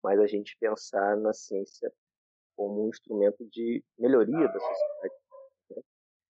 mas 0.02 0.18
a 0.20 0.26
gente 0.26 0.56
pensar 0.58 1.16
na 1.16 1.32
ciência 1.32 1.92
como 2.56 2.84
um 2.84 2.88
instrumento 2.88 3.44
de 3.50 3.82
melhoria 3.98 4.46
da 4.46 4.60
sociedade 4.60 5.14
né? 5.70 5.82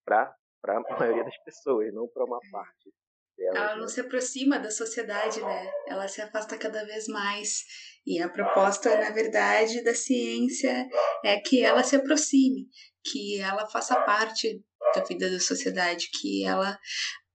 para 0.05 0.37
a 0.64 0.81
maioria 0.99 1.25
das 1.25 1.39
pessoas, 1.45 1.93
não 1.93 2.07
para 2.09 2.25
uma 2.25 2.39
parte 2.51 2.93
delas. 3.37 3.57
Ela 3.57 3.75
não 3.77 3.83
né? 3.83 3.89
se 3.89 4.01
aproxima 4.01 4.59
da 4.59 4.70
sociedade, 4.70 5.41
né? 5.41 5.70
Ela 5.89 6.09
se 6.09 6.20
afasta 6.20 6.57
cada 6.59 6.85
vez 6.85 7.07
mais. 7.09 7.64
E 8.07 8.20
a 8.20 8.29
proposta, 8.29 8.97
na 8.99 9.11
verdade, 9.11 9.83
da 9.83 9.95
ciência 9.95 10.89
é 11.25 11.39
que 11.41 11.64
ela 11.64 11.83
se 11.83 11.97
aproxime, 11.97 12.66
que 13.05 13.41
ela 13.41 13.68
faça 13.68 14.01
parte 14.03 14.62
da 14.95 15.03
vida 15.05 15.31
da 15.31 15.41
sociedade, 15.41 16.11
que 16.11 16.45
ela 16.45 16.79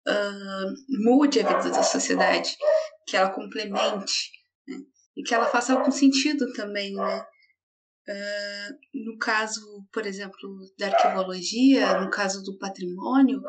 uh, 0.07 1.03
mude 1.03 1.39
a 1.39 1.47
vida 1.47 1.71
da 1.71 1.83
sociedade, 1.83 2.55
que 3.05 3.15
ela 3.15 3.33
complemente? 3.33 4.36
E 5.17 5.23
que 5.23 5.33
ela 5.33 5.47
faça 5.47 5.73
algum 5.73 5.91
sentido 5.91 6.53
também, 6.53 6.93
né? 6.93 7.25
Uh, 8.09 9.03
no 9.05 9.17
caso, 9.17 9.59
por 9.91 10.05
exemplo, 10.05 10.37
da 10.77 10.87
arqueologia, 10.87 11.99
no 11.99 12.09
caso 12.09 12.41
do 12.43 12.57
patrimônio, 12.57 13.41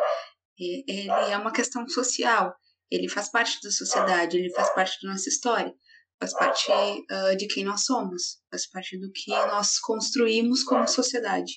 ele 0.59 1.09
é 1.09 1.37
uma 1.37 1.53
questão 1.53 1.87
social. 1.87 2.53
Ele 2.91 3.09
faz 3.09 3.31
parte 3.31 3.59
da 3.63 3.71
sociedade, 3.71 4.37
ele 4.37 4.53
faz 4.55 4.75
parte 4.75 4.97
da 5.03 5.13
nossa 5.13 5.29
história, 5.29 5.73
faz 6.19 6.33
parte 6.33 6.73
uh, 6.73 7.37
de 7.37 7.47
quem 7.47 7.63
nós 7.63 7.85
somos, 7.85 8.41
faz 8.51 8.69
parte 8.69 8.99
do 8.99 9.13
que 9.13 9.31
nós 9.31 9.79
construímos 9.79 10.65
como 10.65 10.89
sociedade. 10.89 11.53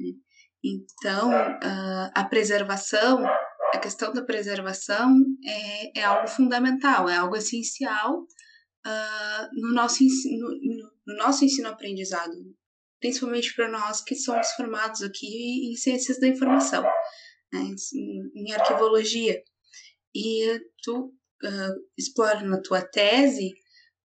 Né? 0.00 0.12
Então, 0.64 1.30
uh, 1.30 2.10
a 2.12 2.24
preservação, 2.24 3.24
a 3.72 3.78
questão 3.78 4.12
da 4.12 4.24
preservação 4.24 5.14
é, 5.46 6.00
é 6.00 6.04
algo 6.04 6.26
fundamental, 6.26 7.08
é 7.08 7.16
algo 7.16 7.36
essencial 7.36 8.26
uh, 8.86 9.60
no, 9.60 9.74
nosso 9.74 10.04
ensino, 10.04 10.48
no, 10.48 10.92
no 11.06 11.16
nosso 11.16 11.44
ensino-aprendizado, 11.44 12.32
principalmente 13.00 13.54
para 13.54 13.68
nós 13.68 14.02
que 14.02 14.14
somos 14.14 14.50
formados 14.52 15.02
aqui 15.02 15.70
em 15.70 15.76
ciências 15.76 16.20
da 16.20 16.28
informação, 16.28 16.82
né, 17.52 17.60
em, 17.94 18.30
em 18.34 18.52
arquivologia. 18.52 19.42
E 20.14 20.60
tu 20.82 21.06
uh, 21.44 21.84
explora 21.98 22.42
na 22.42 22.60
tua 22.62 22.82
tese 22.82 23.52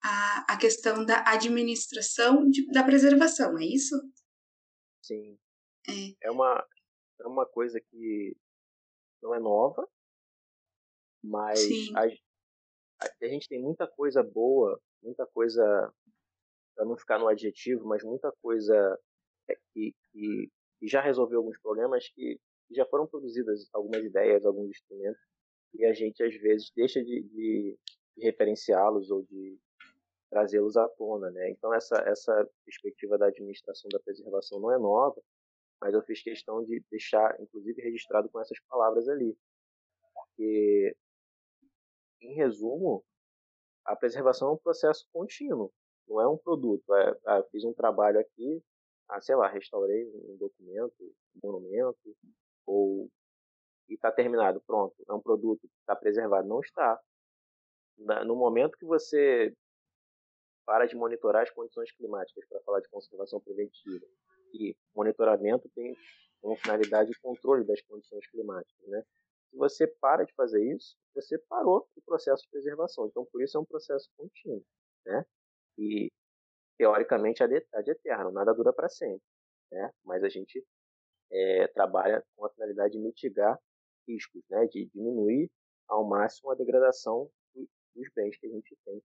a, 0.05 0.53
a 0.55 0.57
questão 0.57 1.05
da 1.05 1.25
administração 1.27 2.49
de, 2.49 2.67
da 2.71 2.85
preservação, 2.85 3.59
é 3.59 3.65
isso? 3.65 3.97
Sim. 5.03 5.39
É. 5.89 6.27
é 6.29 6.31
uma, 6.31 6.65
é 7.21 7.27
uma 7.27 7.47
coisa 7.47 7.81
que 7.81 8.37
não 9.23 9.35
é 9.35 9.41
nova, 9.41 9.89
mas 11.23 11.61
a, 11.95 12.07
a, 13.01 13.27
gente 13.27 13.49
tem 13.49 13.61
muita 13.61 13.87
coisa 13.87 14.23
boa, 14.23 14.81
muita 15.03 15.27
coisa, 15.27 15.93
para 16.75 16.85
não 16.85 16.97
ficar 16.97 17.19
no 17.19 17.29
adjetivo, 17.29 17.87
mas 17.87 18.03
muita 18.03 18.33
coisa 18.43 18.99
é, 19.49 19.55
que, 19.73 19.95
que, 20.13 20.51
que 20.79 20.89
já 20.89 21.01
resolveu 21.01 21.39
alguns 21.39 21.59
problemas 21.61 22.09
que 22.11 22.39
já 22.71 22.85
foram 22.87 23.07
produzidas 23.07 23.69
algumas 23.73 24.05
ideias, 24.05 24.45
alguns 24.45 24.71
instrumentos, 24.71 25.21
e 25.75 25.85
a 25.85 25.93
gente 25.93 26.23
às 26.23 26.35
vezes 26.37 26.71
deixa 26.75 27.03
de, 27.03 27.23
de, 27.23 27.79
de 28.17 28.25
referenciá-los 28.25 29.11
ou 29.11 29.23
de 29.25 29.59
trazê-los 30.31 30.77
à 30.77 30.89
tona, 30.89 31.31
né? 31.31 31.51
Então 31.51 31.73
essa 31.73 31.97
essa 32.09 32.51
perspectiva 32.65 33.17
da 33.17 33.27
administração 33.27 33.89
da 33.93 34.01
preservação 34.01 34.59
não 34.59 34.73
é 34.73 34.79
nova, 34.79 35.21
mas 35.81 35.95
eu 35.95 36.03
fiz 36.03 36.23
questão 36.23 36.65
de 36.65 36.83
deixar, 36.91 37.41
inclusive, 37.41 37.81
registrado 37.83 38.29
com 38.31 38.41
essas 38.41 38.59
palavras 38.69 39.09
ali, 39.09 39.37
porque 40.15 40.97
em 42.21 42.35
resumo, 42.35 43.05
a 43.85 43.95
preservação 43.95 44.49
é 44.49 44.53
um 44.53 44.59
processo 44.59 45.07
contínuo, 45.13 45.73
não 46.09 46.21
é 46.21 46.29
um 46.29 46.37
produto. 46.37 46.95
É, 46.95 47.19
ah, 47.27 47.43
fiz 47.51 47.65
um 47.65 47.73
trabalho 47.73 48.19
aqui, 48.19 48.63
ah, 49.09 49.21
sei 49.21 49.37
lá, 49.37 49.49
restaurei 49.49 50.05
um 50.07 50.37
documento, 50.37 50.95
um 51.01 51.41
monumento, 51.43 52.17
ou 52.67 53.09
e 53.89 53.95
está 53.95 54.11
terminado, 54.11 54.61
pronto, 54.67 54.95
é 55.09 55.13
um 55.13 55.21
produto 55.21 55.61
que 55.61 55.79
está 55.81 55.95
preservado. 55.95 56.49
Não 56.49 56.61
está. 56.61 57.01
No 58.27 58.35
momento 58.35 58.77
que 58.77 58.85
você 58.85 59.55
para 60.67 60.87
de 60.87 60.97
monitorar 60.97 61.45
as 61.45 61.51
condições 61.51 61.93
climáticas 61.93 62.45
para 62.49 62.61
falar 62.63 62.81
de 62.81 62.89
conservação 62.89 63.41
preventiva 63.41 64.05
e 64.53 64.77
monitoramento 64.95 65.69
tem 65.75 65.97
como 66.41 66.57
finalidade 66.57 67.13
o 67.13 67.21
controle 67.23 67.65
das 67.65 67.81
condições 67.83 68.27
climáticas, 68.29 68.89
né? 68.89 69.03
Se 69.51 69.57
você 69.57 69.87
para 69.87 70.25
de 70.25 70.33
fazer 70.35 70.63
isso, 70.75 70.97
você 71.15 71.39
parou 71.39 71.89
o 71.97 72.03
processo 72.03 72.43
de 72.43 72.51
preservação. 72.51 73.07
Então, 73.07 73.25
por 73.27 73.43
isso 73.43 73.57
é 73.57 73.61
um 73.61 73.65
processo 73.65 74.11
contínuo, 74.17 74.65
né? 75.05 75.25
E 75.79 76.11
teoricamente 76.79 77.43
é 77.43 77.49
de, 77.49 77.67
é 77.73 77.83
de 77.83 77.91
eterno, 77.91 78.31
nada 78.31 78.53
dura 78.53 78.73
para 78.73 78.89
sempre, 78.89 79.25
né? 79.71 79.91
Mas 80.05 80.23
a 80.23 80.29
gente 80.29 80.65
é, 81.31 81.69
trabalha 81.69 82.25
com 82.35 82.45
a 82.45 82.51
finalidade 82.51 82.93
de 82.93 82.99
mitigar 82.99 83.59
riscos, 84.07 84.43
né, 84.49 84.67
de 84.67 84.87
diminuir 84.87 85.51
ao 85.89 86.05
máximo 86.05 86.51
a 86.51 86.55
degradação 86.55 87.31
dos 87.55 88.09
bens 88.15 88.37
que 88.39 88.47
a 88.47 88.51
gente 88.51 88.77
tem 88.85 89.03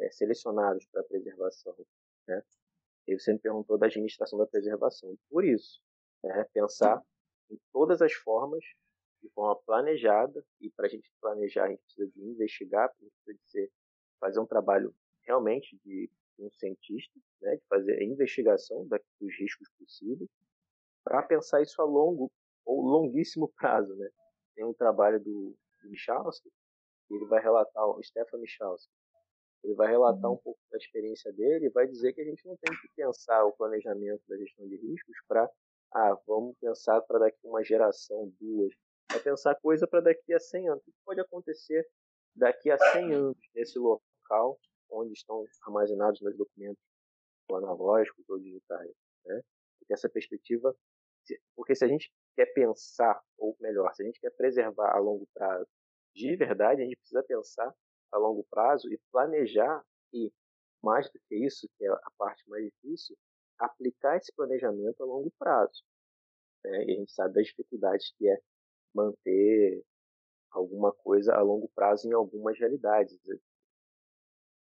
é, 0.00 0.10
selecionados 0.10 0.86
para 0.86 1.04
preservação. 1.04 1.76
Né? 2.26 2.42
E 3.06 3.18
você 3.18 3.32
me 3.32 3.38
perguntou 3.38 3.78
da 3.78 3.86
administração 3.86 4.38
da 4.38 4.46
preservação. 4.46 5.16
Por 5.30 5.44
isso, 5.44 5.80
né, 6.24 6.44
pensar 6.52 7.02
em 7.50 7.58
todas 7.72 8.02
as 8.02 8.12
formas, 8.12 8.64
de 9.22 9.28
forma 9.30 9.56
planejada, 9.66 10.44
e 10.60 10.70
para 10.70 10.86
a 10.86 10.88
gente 10.88 11.10
planejar, 11.20 11.64
a 11.64 11.68
gente 11.70 11.82
precisa 11.82 12.08
de 12.08 12.22
investigar, 12.22 12.88
a 12.88 13.04
gente 13.04 13.12
precisa 13.24 13.44
de 13.44 13.50
ser, 13.50 13.72
fazer 14.20 14.40
um 14.40 14.46
trabalho 14.46 14.94
realmente 15.22 15.78
de 15.84 16.10
um 16.38 16.50
cientista, 16.50 17.18
né, 17.40 17.56
de 17.56 17.64
fazer 17.66 17.98
a 17.98 18.04
investigação 18.04 18.86
dos 18.86 19.34
riscos 19.38 19.68
possíveis, 19.78 20.28
para 21.04 21.22
pensar 21.22 21.62
isso 21.62 21.80
a 21.80 21.84
longo 21.84 22.30
ou 22.64 22.82
longuíssimo 22.82 23.48
prazo, 23.56 23.94
né? 23.96 24.10
Tem 24.54 24.64
um 24.64 24.74
trabalho 24.74 25.20
do, 25.20 25.56
do 25.82 25.88
Michalski, 25.88 26.50
ele 27.08 27.24
vai 27.26 27.40
relatar, 27.40 27.86
o 27.86 28.02
Stefan 28.02 28.38
Michalski, 28.38 28.92
ele 29.62 29.74
vai 29.74 29.88
relatar 29.88 30.30
um 30.30 30.36
pouco 30.36 30.58
da 30.70 30.76
experiência 30.76 31.32
dele 31.32 31.66
e 31.66 31.70
vai 31.70 31.86
dizer 31.86 32.12
que 32.12 32.20
a 32.20 32.24
gente 32.24 32.44
não 32.46 32.56
tem 32.56 32.76
que 32.80 32.88
pensar 32.94 33.44
o 33.44 33.52
planejamento 33.52 34.22
da 34.28 34.36
gestão 34.36 34.66
de 34.68 34.76
riscos 34.76 35.16
para, 35.26 35.48
ah, 35.92 36.16
vamos 36.26 36.56
pensar 36.58 37.00
para 37.02 37.18
daqui 37.20 37.38
uma 37.44 37.64
geração, 37.64 38.32
duas, 38.40 38.72
é 39.16 39.20
pensar 39.20 39.54
coisa 39.56 39.86
para 39.86 40.00
daqui 40.00 40.32
a 40.32 40.40
100 40.40 40.68
anos. 40.68 40.82
O 40.82 40.92
que 40.92 40.98
pode 41.04 41.20
acontecer 41.20 41.86
daqui 42.34 42.70
a 42.70 42.78
100 42.78 43.14
anos 43.14 43.38
nesse 43.54 43.78
local 43.78 44.58
onde 44.90 45.12
estão 45.12 45.44
armazenados 45.62 46.20
meus 46.20 46.36
documentos 46.36 46.82
analógicos 47.50 48.28
ou 48.28 48.38
digitais, 48.38 48.92
né? 49.24 49.40
Porque 49.78 49.92
essa 49.92 50.08
perspectiva 50.08 50.76
porque 51.54 51.74
se 51.74 51.84
a 51.84 51.88
gente 51.88 52.12
quer 52.36 52.46
pensar, 52.46 53.20
ou 53.36 53.56
melhor, 53.60 53.92
se 53.94 54.02
a 54.02 54.06
gente 54.06 54.20
quer 54.20 54.30
preservar 54.30 54.94
a 54.94 54.98
longo 54.98 55.26
prazo 55.34 55.66
de 56.14 56.34
verdade, 56.36 56.82
a 56.82 56.84
gente 56.84 56.96
precisa 56.96 57.22
pensar 57.22 57.74
a 58.12 58.18
longo 58.18 58.44
prazo 58.50 58.90
e 58.90 58.98
planejar 59.12 59.84
e, 60.12 60.32
mais 60.82 61.10
do 61.10 61.18
que 61.28 61.36
isso, 61.36 61.68
que 61.76 61.84
é 61.84 61.90
a 61.90 62.10
parte 62.16 62.48
mais 62.48 62.64
difícil, 62.64 63.16
aplicar 63.58 64.16
esse 64.16 64.32
planejamento 64.34 65.02
a 65.02 65.06
longo 65.06 65.30
prazo. 65.38 65.82
Né? 66.64 66.84
E 66.86 66.92
a 66.92 66.96
gente 66.96 67.12
sabe 67.12 67.34
das 67.34 67.46
dificuldades 67.46 68.12
que 68.16 68.28
é 68.28 68.38
manter 68.96 69.84
alguma 70.50 70.92
coisa 70.92 71.34
a 71.34 71.42
longo 71.42 71.68
prazo 71.74 72.08
em 72.08 72.12
algumas 72.12 72.58
realidades. 72.58 73.18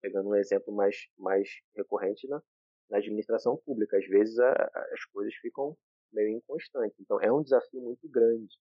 Pegando 0.02 0.28
um 0.28 0.36
exemplo 0.36 0.72
mais, 0.74 1.08
mais 1.18 1.48
recorrente 1.74 2.28
na, 2.28 2.42
na 2.90 2.98
administração 2.98 3.56
pública, 3.56 3.96
às 3.96 4.06
vezes 4.06 4.38
a, 4.38 4.52
as 4.92 5.04
coisas 5.06 5.34
ficam 5.36 5.76
meio 6.12 6.36
inconstante. 6.36 6.94
Então, 7.00 7.20
é 7.20 7.32
um 7.32 7.42
desafio 7.42 7.80
muito 7.80 8.08
grande. 8.08 8.56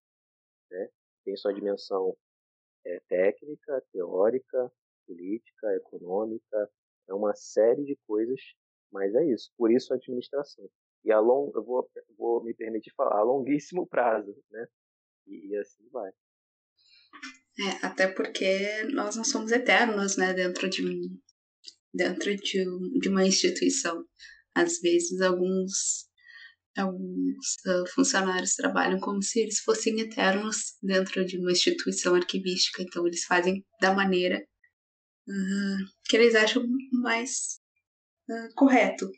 Né? 0.71 0.89
Tem 1.25 1.35
sua 1.35 1.53
dimensão 1.53 2.15
é, 2.85 2.99
técnica, 3.07 3.83
teórica, 3.91 4.71
política, 5.05 5.75
econômica, 5.75 6.71
é 7.07 7.13
uma 7.13 7.33
série 7.33 7.83
de 7.83 7.97
coisas, 8.07 8.39
mas 8.91 9.13
é 9.15 9.25
isso. 9.25 9.51
Por 9.57 9.71
isso, 9.71 9.91
a 9.91 9.97
administração. 9.97 10.69
E 11.03 11.11
a 11.11 11.19
long, 11.19 11.51
eu 11.55 11.63
vou, 11.63 11.89
vou 12.17 12.43
me 12.43 12.53
permitir 12.53 12.93
falar, 12.95 13.19
a 13.19 13.23
longuíssimo 13.23 13.87
prazo, 13.87 14.35
né? 14.51 14.67
E, 15.29 15.51
e 15.51 15.57
assim 15.57 15.87
vai. 15.91 16.11
É, 17.59 17.85
até 17.85 18.07
porque 18.07 18.83
nós 18.93 19.15
não 19.15 19.23
somos 19.23 19.51
eternos, 19.51 20.17
né, 20.17 20.33
dentro 20.33 20.69
de 20.69 20.85
um, 20.85 21.19
dentro 21.93 22.35
de, 22.35 22.65
de 22.99 23.09
uma 23.09 23.25
instituição. 23.25 24.05
Às 24.55 24.79
vezes 24.79 25.21
alguns 25.21 26.09
alguns 26.77 27.55
uh, 27.65 27.85
funcionários 27.93 28.55
trabalham 28.55 28.99
como 28.99 29.21
se 29.21 29.41
eles 29.41 29.59
fossem 29.59 29.99
eternos 29.99 30.77
dentro 30.81 31.25
de 31.25 31.37
uma 31.37 31.51
instituição 31.51 32.15
arquivística, 32.15 32.81
então 32.81 33.05
eles 33.05 33.25
fazem 33.25 33.65
da 33.81 33.93
maneira 33.93 34.37
uh, 35.27 35.85
que 36.05 36.15
eles 36.15 36.35
acham 36.35 36.63
mais 36.93 37.59
uh, 38.29 38.53
correto. 38.55 39.09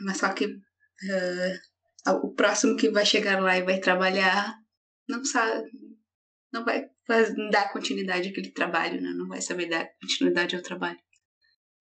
Mas 0.00 0.18
só 0.18 0.32
que 0.34 0.46
o 2.06 2.34
próximo 2.34 2.76
que 2.76 2.90
vai 2.90 3.06
chegar 3.06 3.40
lá 3.40 3.56
e 3.56 3.62
vai 3.62 3.78
trabalhar 3.78 4.54
não 5.08 5.24
sabe, 5.24 5.70
não 6.52 6.64
vai 6.64 6.90
dar 7.50 7.72
continuidade 7.72 8.28
àquele 8.28 8.50
trabalho, 8.50 9.00
né? 9.00 9.12
não 9.14 9.28
vai 9.28 9.40
saber 9.40 9.68
dar 9.68 9.88
continuidade 10.00 10.56
ao 10.56 10.62
trabalho. 10.62 10.98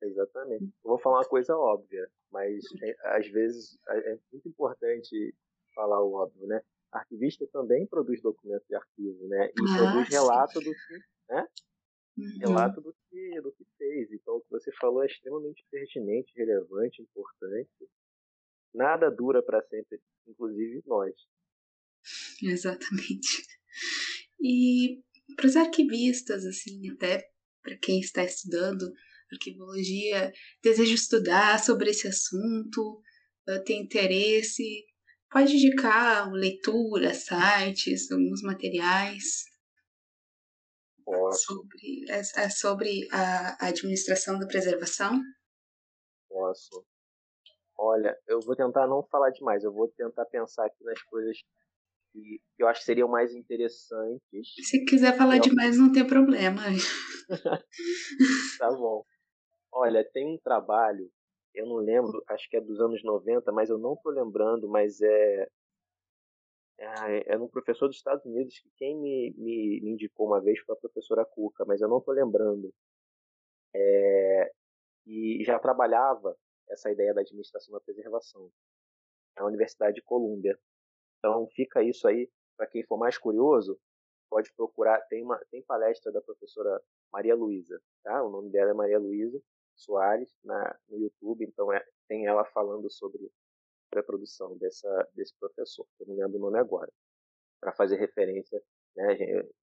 Exatamente. 0.02 0.64
Eu 0.64 0.90
vou 0.90 1.00
falar 1.00 1.20
uma 1.20 1.30
coisa 1.30 1.56
óbvia, 1.56 2.10
mas 2.32 2.64
é, 2.82 3.18
às 3.18 3.28
vezes 3.28 3.78
é, 3.88 4.14
é 4.14 4.20
muito 4.32 4.50
importante 4.50 5.36
falar 5.76 6.02
o 6.04 6.14
óbvio, 6.14 6.48
né? 6.48 6.62
Arquivista 6.92 7.48
também 7.54 7.86
produz 7.86 8.22
documentos 8.22 8.68
de 8.68 8.76
arquivo, 8.76 9.28
né? 9.28 9.48
E 9.48 9.62
ah, 9.62 9.78
produz 9.78 10.10
relato 10.10 10.60
sim. 10.60 10.66
do 10.66 10.72
que, 10.72 11.34
né? 11.34 11.48
Uhum. 12.18 12.38
Relato 12.40 12.82
do 12.82 12.96
que, 13.10 13.42
do 13.42 13.52
que 13.52 13.66
fez. 13.78 14.12
Então, 14.12 14.36
o 14.38 14.42
que 14.42 14.50
você 14.50 14.72
falou 14.74 15.04
é 15.04 15.06
extremamente 15.06 15.64
pertinente, 15.70 16.34
relevante, 16.36 17.02
importante. 17.02 17.88
Nada 18.74 19.10
dura 19.10 19.44
para 19.44 19.62
sempre, 19.64 20.00
inclusive 20.28 20.82
nós. 20.86 21.14
Exatamente. 22.42 23.46
E 24.40 25.04
para 25.36 25.48
os 25.48 25.56
arquivistas, 25.56 26.46
assim, 26.46 26.90
até 26.92 27.30
para 27.62 27.78
quem 27.78 28.00
está 28.00 28.24
estudando 28.24 28.92
arquivologia, 29.32 30.32
deseja 30.62 30.94
estudar 30.94 31.64
sobre 31.64 31.92
esse 31.92 32.08
assunto, 32.08 33.02
tem 33.66 33.84
interesse, 33.84 34.86
pode 35.30 35.56
indicar 35.56 36.32
leitura, 36.32 37.14
sites, 37.14 38.12
alguns 38.12 38.42
materiais 38.42 39.46
Posso. 41.06 41.46
sobre, 41.46 42.06
é, 42.10 42.20
é 42.20 42.50
sobre 42.50 43.08
a 43.12 43.68
administração 43.68 44.38
da 44.38 44.48
preservação? 44.48 45.22
Posso. 46.28 46.86
Olha, 47.78 48.18
eu 48.28 48.40
vou 48.42 48.56
tentar 48.56 48.88
não 48.88 49.04
falar 49.04 49.32
demais, 49.32 49.64
eu 49.64 49.72
vou 49.72 49.88
tentar 49.90 50.26
pensar 50.26 50.66
aqui 50.66 50.84
nas 50.84 51.02
coisas 51.04 51.38
que 52.12 52.42
eu 52.60 52.68
acho 52.68 52.82
que 52.82 52.86
seriam 52.86 53.08
mais 53.08 53.34
interessantes. 53.34 54.54
Se 54.64 54.86
quiser 54.86 55.18
falar 55.18 55.38
eu... 55.38 55.42
demais, 55.42 55.78
não 55.78 55.92
tem 55.92 56.06
problema. 56.06 56.62
tá 58.60 58.70
bom. 58.72 59.04
Olha, 59.72 60.04
tem 60.12 60.28
um 60.28 60.38
trabalho, 60.38 61.10
eu 61.56 61.66
não 61.66 61.78
lembro, 61.78 62.24
acho 62.30 62.50
que 62.50 62.58
é 62.58 62.62
dos 62.62 62.80
anos 62.80 63.04
90, 63.04 63.52
mas 63.52 63.70
eu 63.70 63.78
não 63.78 63.94
estou 63.94 64.12
lembrando, 64.12 64.68
mas 64.68 65.02
é, 65.02 65.48
é, 66.78 67.34
é 67.34 67.38
um 67.38 67.48
professor 67.48 67.88
dos 67.88 67.98
Estados 67.98 68.26
Unidos 68.26 68.60
que 68.60 68.70
quem 68.78 69.00
me, 69.00 69.34
me, 69.38 69.82
me 69.82 69.92
indicou 69.92 70.28
uma 70.28 70.42
vez 70.42 70.60
foi 70.60 70.76
a 70.76 70.80
professora 70.80 71.26
Cuca, 71.26 71.64
mas 71.66 71.80
eu 71.80 71.88
não 71.88 72.00
estou 72.00 72.14
lembrando. 72.14 72.74
É, 73.74 74.52
e 75.06 75.44
já 75.46 75.58
trabalhava 75.58 76.36
essa 76.72 76.92
ideia 76.92 77.14
da 77.14 77.22
administração 77.22 77.74
da 77.74 77.80
preservação 77.80 78.52
na 79.38 79.46
Universidade 79.46 79.96
de 79.96 80.02
Colômbia. 80.02 80.58
Então 81.20 81.48
fica 81.50 81.84
isso 81.84 82.08
aí 82.08 82.30
para 82.58 82.68
quem 82.68 82.84
for 82.84 82.98
mais 82.98 83.18
curioso, 83.18 83.80
pode 84.30 84.52
procurar. 84.54 85.00
Tem 85.08 85.24
uma 85.24 85.38
tem 85.52 85.62
palestra 85.64 86.12
da 86.12 86.22
professora 86.22 86.82
Maria 87.12 87.36
Luísa, 87.36 87.82
tá? 88.04 88.24
O 88.24 88.30
nome 88.30 88.50
dela 88.50 88.72
é 88.72 88.74
Maria 88.74 89.00
Luísa. 89.00 89.42
Soares 89.76 90.32
na, 90.44 90.78
no 90.90 91.00
YouTube, 91.00 91.44
então 91.44 91.72
é, 91.74 91.84
tem 92.08 92.28
ela 92.28 92.46
falando 92.46 92.90
sobre 92.92 93.32
a 93.96 94.04
produção 94.04 94.56
dessa, 94.58 95.10
desse 95.14 95.34
professor, 95.40 95.88
que 95.98 96.04
eu 96.04 96.08
não 96.08 96.16
lembro 96.16 96.38
o 96.38 96.42
nome 96.42 96.60
agora, 96.60 96.92
para 97.60 97.74
fazer 97.74 97.96
referência, 97.98 98.62
né, 98.96 99.06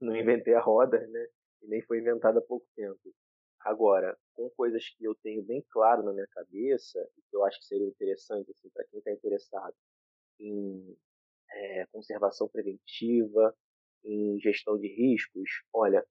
não 0.00 0.16
inventei 0.16 0.54
a 0.54 0.60
roda, 0.60 0.98
né, 1.06 1.28
e 1.62 1.68
nem 1.68 1.82
foi 1.82 1.98
inventada 1.98 2.38
há 2.38 2.42
pouco 2.42 2.66
tempo. 2.74 3.14
Agora, 3.60 4.16
com 4.34 4.48
coisas 4.50 4.88
que 4.90 5.04
eu 5.04 5.14
tenho 5.16 5.42
bem 5.42 5.64
claro 5.70 6.02
na 6.02 6.12
minha 6.12 6.26
cabeça, 6.28 6.98
e 7.16 7.22
que 7.22 7.36
eu 7.36 7.44
acho 7.44 7.58
que 7.58 7.66
seria 7.66 7.86
interessante 7.86 8.50
assim, 8.50 8.68
para 8.70 8.84
quem 8.86 8.98
está 8.98 9.10
interessado 9.12 9.74
em 10.38 10.96
é, 11.50 11.86
conservação 11.86 12.48
preventiva, 12.48 13.54
em 14.04 14.38
gestão 14.40 14.78
de 14.78 14.88
riscos, 14.88 15.62
olha, 15.72 16.06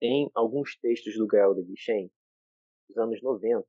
tem 0.00 0.30
alguns 0.34 0.76
textos 0.78 1.16
do 1.16 1.26
Gael 1.26 1.54
de 1.54 1.62
Guichen 1.62 2.10
dos 2.88 2.96
anos 2.96 3.20
90, 3.22 3.66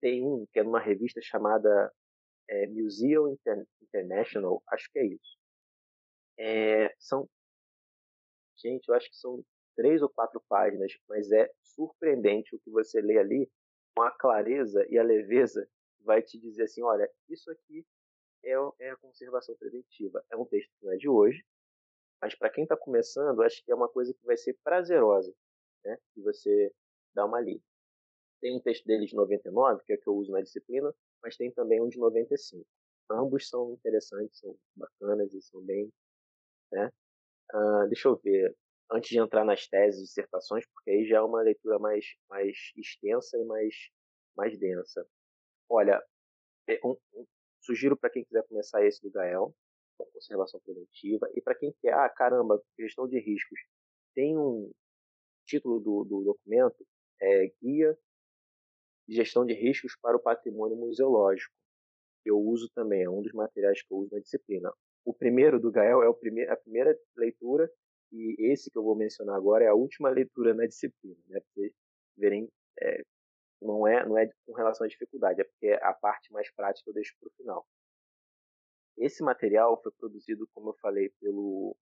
tem 0.00 0.24
um 0.24 0.46
que 0.52 0.60
é 0.60 0.62
numa 0.62 0.80
revista 0.80 1.20
chamada 1.20 1.92
é, 2.48 2.66
Museum 2.68 3.28
Inter 3.32 3.66
International, 3.82 4.62
acho 4.68 4.90
que 4.92 4.98
é 4.98 5.06
isso. 5.06 5.38
É, 6.38 6.94
são, 6.98 7.28
gente, 8.56 8.88
eu 8.88 8.94
acho 8.94 9.10
que 9.10 9.16
são 9.16 9.44
três 9.76 10.02
ou 10.02 10.08
quatro 10.08 10.40
páginas, 10.48 10.92
mas 11.08 11.30
é 11.32 11.50
surpreendente 11.78 12.56
o 12.56 12.58
que 12.58 12.70
você 12.70 13.00
lê 13.00 13.18
ali, 13.18 13.48
com 13.94 14.02
a 14.02 14.10
clareza 14.10 14.84
e 14.90 14.98
a 14.98 15.02
leveza, 15.04 15.68
vai 16.00 16.20
te 16.20 16.36
dizer 16.38 16.64
assim, 16.64 16.82
olha, 16.82 17.08
isso 17.28 17.48
aqui 17.52 17.86
é, 18.44 18.54
é 18.80 18.90
a 18.90 18.96
conservação 18.96 19.54
preventiva. 19.56 20.24
É 20.30 20.36
um 20.36 20.44
texto 20.44 20.70
que 20.78 20.84
não 20.84 20.92
é 20.92 20.96
de 20.96 21.08
hoje, 21.08 21.44
mas 22.20 22.34
para 22.34 22.50
quem 22.50 22.64
está 22.64 22.76
começando, 22.76 23.42
acho 23.42 23.64
que 23.64 23.70
é 23.70 23.74
uma 23.74 23.88
coisa 23.88 24.12
que 24.12 24.26
vai 24.26 24.36
ser 24.36 24.58
prazerosa, 24.64 25.32
né? 25.84 25.96
De 26.16 26.22
você 26.22 26.72
dar 27.14 27.26
uma 27.26 27.40
lida. 27.40 27.62
Tem 28.40 28.56
um 28.56 28.60
texto 28.60 28.84
dele 28.84 29.06
de 29.06 29.14
99, 29.14 29.82
que 29.84 29.92
é 29.92 29.96
que 29.96 30.08
eu 30.08 30.14
uso 30.14 30.32
na 30.32 30.40
disciplina, 30.40 30.92
mas 31.22 31.36
tem 31.36 31.50
também 31.52 31.80
um 31.80 31.88
de 31.88 31.98
95. 31.98 32.64
Ambos 33.10 33.48
são 33.48 33.72
interessantes, 33.72 34.38
são 34.38 34.56
bacanas 34.76 35.32
e 35.32 35.40
são 35.42 35.60
bem. 35.62 35.92
Né? 36.72 36.90
Uh, 37.54 37.88
deixa 37.88 38.08
eu 38.08 38.16
ver, 38.16 38.54
antes 38.90 39.10
de 39.10 39.18
entrar 39.18 39.44
nas 39.44 39.66
teses 39.66 40.00
e 40.00 40.04
dissertações, 40.04 40.64
porque 40.72 40.90
aí 40.90 41.06
já 41.06 41.18
é 41.18 41.20
uma 41.20 41.42
leitura 41.42 41.78
mais, 41.78 42.04
mais 42.28 42.56
extensa 42.76 43.36
e 43.38 43.44
mais, 43.44 43.74
mais 44.36 44.58
densa. 44.58 45.06
Olha, 45.68 46.02
é 46.68 46.80
um, 46.84 46.96
um, 47.14 47.26
sugiro 47.60 47.96
para 47.96 48.10
quem 48.10 48.24
quiser 48.24 48.46
começar 48.46 48.84
esse 48.84 49.02
do 49.02 49.10
Gael, 49.10 49.54
conservação 50.12 50.60
preventiva, 50.60 51.28
e 51.34 51.40
para 51.40 51.54
quem 51.54 51.74
quer, 51.80 51.92
ah, 51.92 52.08
caramba, 52.08 52.62
gestão 52.78 53.08
de 53.08 53.18
riscos, 53.18 53.58
tem 54.14 54.38
um 54.38 54.70
título 55.46 55.80
do, 55.80 56.04
do 56.04 56.24
documento, 56.24 56.86
é 57.20 57.50
Guia 57.60 57.98
de 59.08 59.16
gestão 59.16 59.44
de 59.44 59.54
riscos 59.54 59.96
para 60.00 60.16
o 60.16 60.20
patrimônio 60.20 60.76
museológico. 60.76 61.52
Eu 62.24 62.38
uso 62.38 62.68
também, 62.74 63.04
é 63.04 63.10
um 63.10 63.22
dos 63.22 63.32
materiais 63.32 63.82
que 63.82 63.92
eu 63.92 63.98
uso 63.98 64.14
na 64.14 64.20
disciplina. 64.20 64.70
O 65.04 65.14
primeiro 65.14 65.58
do 65.58 65.72
Gael 65.72 66.02
é 66.02 66.52
a 66.52 66.56
primeira 66.56 66.98
leitura 67.16 67.70
e 68.12 68.36
esse 68.52 68.70
que 68.70 68.78
eu 68.78 68.82
vou 68.82 68.96
mencionar 68.96 69.36
agora 69.36 69.64
é 69.64 69.68
a 69.68 69.74
última 69.74 70.08
leitura 70.10 70.54
na 70.54 70.66
disciplina, 70.66 71.16
né? 71.28 71.40
Vocês 71.40 71.72
verem, 72.16 72.48
é, 72.80 73.02
não 73.60 73.86
é 73.86 74.06
não 74.06 74.18
é 74.18 74.30
com 74.46 74.52
relação 74.52 74.84
à 74.84 74.88
dificuldade, 74.88 75.40
é 75.40 75.44
porque 75.44 75.70
a 75.82 75.92
parte 75.92 76.32
mais 76.32 76.50
prática 76.52 76.88
eu 76.90 76.94
deixo 76.94 77.14
para 77.20 77.28
o 77.28 77.32
final. 77.32 77.66
Esse 78.96 79.22
material 79.22 79.80
foi 79.82 79.92
produzido, 79.92 80.48
como 80.54 80.70
eu 80.70 80.74
falei, 80.80 81.10
pelo 81.20 81.76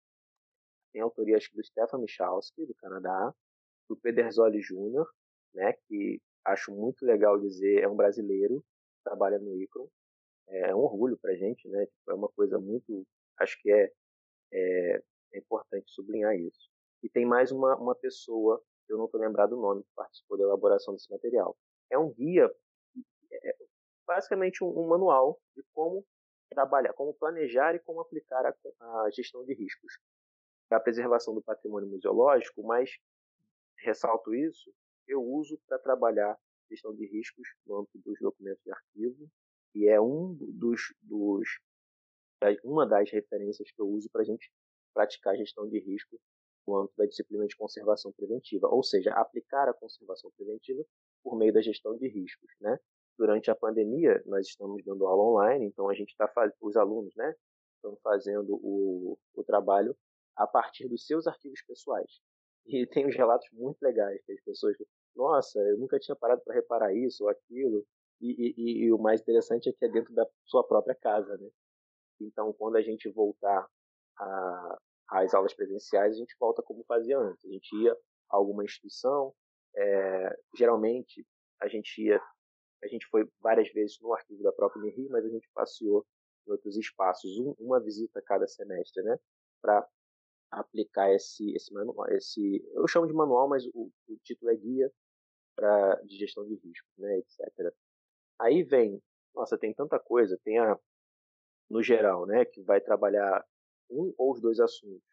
tem 0.93 1.01
autoria 1.01 1.37
acho 1.37 1.51
que 1.51 1.57
do 1.57 1.64
Stefan 1.64 1.99
Michalski, 1.99 2.66
do 2.66 2.75
Canadá, 2.75 3.35
do 3.89 3.97
Pedersoli 3.97 4.61
Jr., 4.61 5.07
né, 5.55 5.73
que 5.87 6.20
acho 6.45 6.73
muito 6.73 7.05
legal 7.05 7.39
dizer, 7.39 7.83
é 7.83 7.89
um 7.89 7.97
brasileiro, 7.97 8.64
trabalha 9.05 9.39
no 9.39 9.61
ICRON, 9.61 9.89
é, 10.49 10.70
é 10.70 10.75
um 10.75 10.81
orgulho 10.81 11.18
para 11.18 11.35
gente, 11.35 11.68
né? 11.68 11.87
Tipo, 11.87 12.11
é 12.11 12.14
uma 12.14 12.29
coisa 12.29 12.59
muito, 12.59 13.07
acho 13.39 13.61
que 13.61 13.70
é, 13.73 13.93
é, 14.53 15.03
é, 15.33 15.39
importante 15.39 15.91
sublinhar 15.93 16.35
isso. 16.35 16.70
E 17.03 17.09
tem 17.09 17.26
mais 17.26 17.51
uma, 17.51 17.76
uma 17.76 17.95
pessoa, 17.95 18.62
eu 18.89 18.97
não 18.97 19.07
estou 19.07 19.20
lembrado 19.20 19.51
do 19.51 19.61
nome, 19.61 19.83
que 19.83 19.91
participou 19.95 20.39
da 20.39 20.45
elaboração 20.45 20.95
desse 20.95 21.11
material. 21.11 21.57
É 21.91 21.99
um 21.99 22.12
guia, 22.12 22.51
é, 23.33 23.57
basicamente 24.07 24.62
um, 24.62 24.68
um, 24.68 24.89
manual 24.89 25.41
de 25.57 25.62
como 25.72 26.05
trabalhar, 26.49 26.93
como 26.93 27.14
planejar 27.14 27.74
e 27.74 27.80
como 27.80 28.01
aplicar 28.01 28.47
a, 28.47 28.55
a 29.03 29.11
gestão 29.11 29.45
de 29.45 29.55
riscos 29.55 29.99
para 30.68 30.78
a 30.78 30.80
preservação 30.80 31.35
do 31.35 31.43
patrimônio 31.43 31.89
museológico, 31.89 32.62
mas 32.62 32.91
ressalto 33.78 34.35
isso 34.35 34.72
eu 35.09 35.22
uso 35.22 35.59
para 35.66 35.78
trabalhar 35.78 36.39
gestão 36.70 36.95
de 36.95 37.07
riscos 37.07 37.47
no 37.66 37.78
âmbito 37.78 37.99
dos 37.99 38.18
documentos 38.20 38.62
de 38.64 38.72
arquivo 38.72 39.28
e 39.74 39.89
é 39.89 40.01
um 40.01 40.35
dos, 40.35 40.95
dos 41.03 41.49
uma 42.64 42.87
das 42.87 43.11
referências 43.11 43.70
que 43.70 43.80
eu 43.80 43.87
uso 43.87 44.09
para 44.11 44.22
a 44.22 44.24
gente 44.24 44.51
praticar 44.93 45.36
gestão 45.36 45.68
de 45.68 45.78
risco 45.78 46.18
no 46.66 46.76
âmbito 46.76 46.95
da 46.97 47.07
disciplina 47.07 47.47
de 47.47 47.57
conservação 47.57 48.12
preventiva, 48.12 48.68
ou 48.68 48.82
seja, 48.82 49.12
aplicar 49.12 49.68
a 49.68 49.74
conservação 49.74 50.30
preventiva 50.36 50.84
por 51.22 51.36
meio 51.36 51.53
da 51.53 51.61
gestão 51.61 51.97
de 51.97 52.09
riscos, 52.09 52.51
né? 52.61 52.78
Durante 53.18 53.51
a 53.51 53.55
pandemia, 53.55 54.22
nós 54.26 54.47
estamos 54.47 54.82
dando 54.84 55.07
aula 55.07 55.22
online, 55.22 55.66
então 55.66 55.88
a 55.88 55.95
gente 55.95 56.11
está 56.11 56.30
os 56.61 56.76
alunos, 56.76 57.14
né, 57.14 57.34
estão 57.76 57.97
fazendo 58.03 58.55
o, 58.55 59.18
o 59.34 59.45
trabalho 59.45 59.97
a 60.36 60.47
partir 60.47 60.88
dos 60.88 61.05
seus 61.07 61.26
arquivos 61.26 61.61
pessoais. 61.62 62.20
E 62.66 62.86
tem 62.88 63.07
uns 63.07 63.16
relatos 63.16 63.49
muito 63.53 63.82
legais 63.82 64.22
que 64.24 64.32
as 64.32 64.40
pessoas, 64.40 64.76
nossa, 65.14 65.59
eu 65.61 65.78
nunca 65.78 65.99
tinha 65.99 66.16
parado 66.16 66.43
para 66.45 66.55
reparar 66.55 66.95
isso 66.95 67.24
ou 67.24 67.30
aquilo. 67.30 67.84
E, 68.20 68.55
e, 68.57 68.84
e, 68.84 68.93
o 68.93 68.99
mais 68.99 69.20
interessante 69.20 69.68
é 69.68 69.72
que 69.72 69.84
é 69.84 69.88
dentro 69.88 70.14
da 70.14 70.24
sua 70.45 70.64
própria 70.64 70.95
casa, 70.95 71.36
né? 71.36 71.51
Então, 72.20 72.53
quando 72.53 72.76
a 72.76 72.82
gente 72.82 73.09
voltar 73.11 73.68
às 75.09 75.35
aulas 75.35 75.55
presenciais, 75.55 76.15
a 76.15 76.19
gente 76.19 76.37
volta 76.39 76.63
como 76.63 76.85
fazia 76.85 77.19
antes. 77.19 77.45
A 77.45 77.49
gente 77.49 77.75
ia 77.77 77.93
a 77.93 78.37
alguma 78.37 78.65
instituição, 78.65 79.35
é, 79.77 80.39
geralmente 80.57 81.27
a 81.61 81.69
gente 81.69 82.03
ia, 82.03 82.21
a 82.83 82.87
gente 82.89 83.07
foi 83.07 83.29
várias 83.41 83.71
vezes 83.73 83.99
no 84.01 84.13
arquivo 84.13 84.43
da 84.43 84.53
própria 84.53 84.83
NRI, 84.83 85.09
mas 85.09 85.25
a 85.25 85.29
gente 85.29 85.49
passeou 85.55 86.05
em 86.47 86.51
outros 86.51 86.77
espaços, 86.77 87.39
um, 87.39 87.55
uma 87.59 87.81
visita 87.81 88.19
a 88.19 88.23
cada 88.23 88.47
semestre, 88.49 89.03
né? 89.03 89.17
Para 89.61 89.87
aplicar 90.51 91.13
esse, 91.15 91.55
esse 91.55 91.73
manual, 91.73 92.09
esse, 92.11 92.63
eu 92.75 92.87
chamo 92.87 93.07
de 93.07 93.13
manual, 93.13 93.49
mas 93.49 93.65
o, 93.69 93.91
o 94.09 94.17
título 94.23 94.51
é 94.51 94.57
guia 94.57 94.93
para 95.57 95.95
de 96.03 96.17
gestão 96.17 96.45
de 96.47 96.55
risco, 96.57 96.89
né, 96.99 97.19
etc. 97.19 97.75
Aí 98.39 98.63
vem, 98.63 99.01
nossa, 99.35 99.57
tem 99.57 99.73
tanta 99.73 99.99
coisa, 99.99 100.39
tem 100.45 100.59
a 100.59 100.79
no 101.71 101.83
geral, 101.83 102.27
né, 102.27 102.45
que 102.45 102.63
vai 102.63 102.81
trabalhar 102.83 103.43
um 103.91 104.14
ou 104.16 104.33
os 104.33 104.41
dois 104.41 104.59
assuntos. 104.61 105.09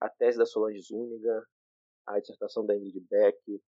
A 0.00 0.08
tese 0.08 0.38
da 0.38 0.46
Solange 0.46 0.80
Zúñiga, 0.80 1.46
a 2.06 2.18
dissertação 2.18 2.64
da 2.64 2.76
Ingrid 2.76 3.00
Beck, 3.00 3.62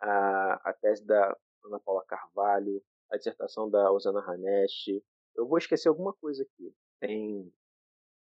a, 0.00 0.70
a 0.70 0.72
tese 0.74 1.04
da 1.04 1.36
Ana 1.64 1.80
Paula 1.80 2.04
Carvalho, 2.06 2.82
a 3.10 3.16
dissertação 3.16 3.68
da 3.70 3.90
Osana 3.92 4.20
Hanesh. 4.20 5.02
Eu 5.34 5.46
vou 5.46 5.58
esquecer 5.58 5.88
alguma 5.88 6.14
coisa 6.14 6.42
aqui. 6.42 6.74
Tem, 7.00 7.52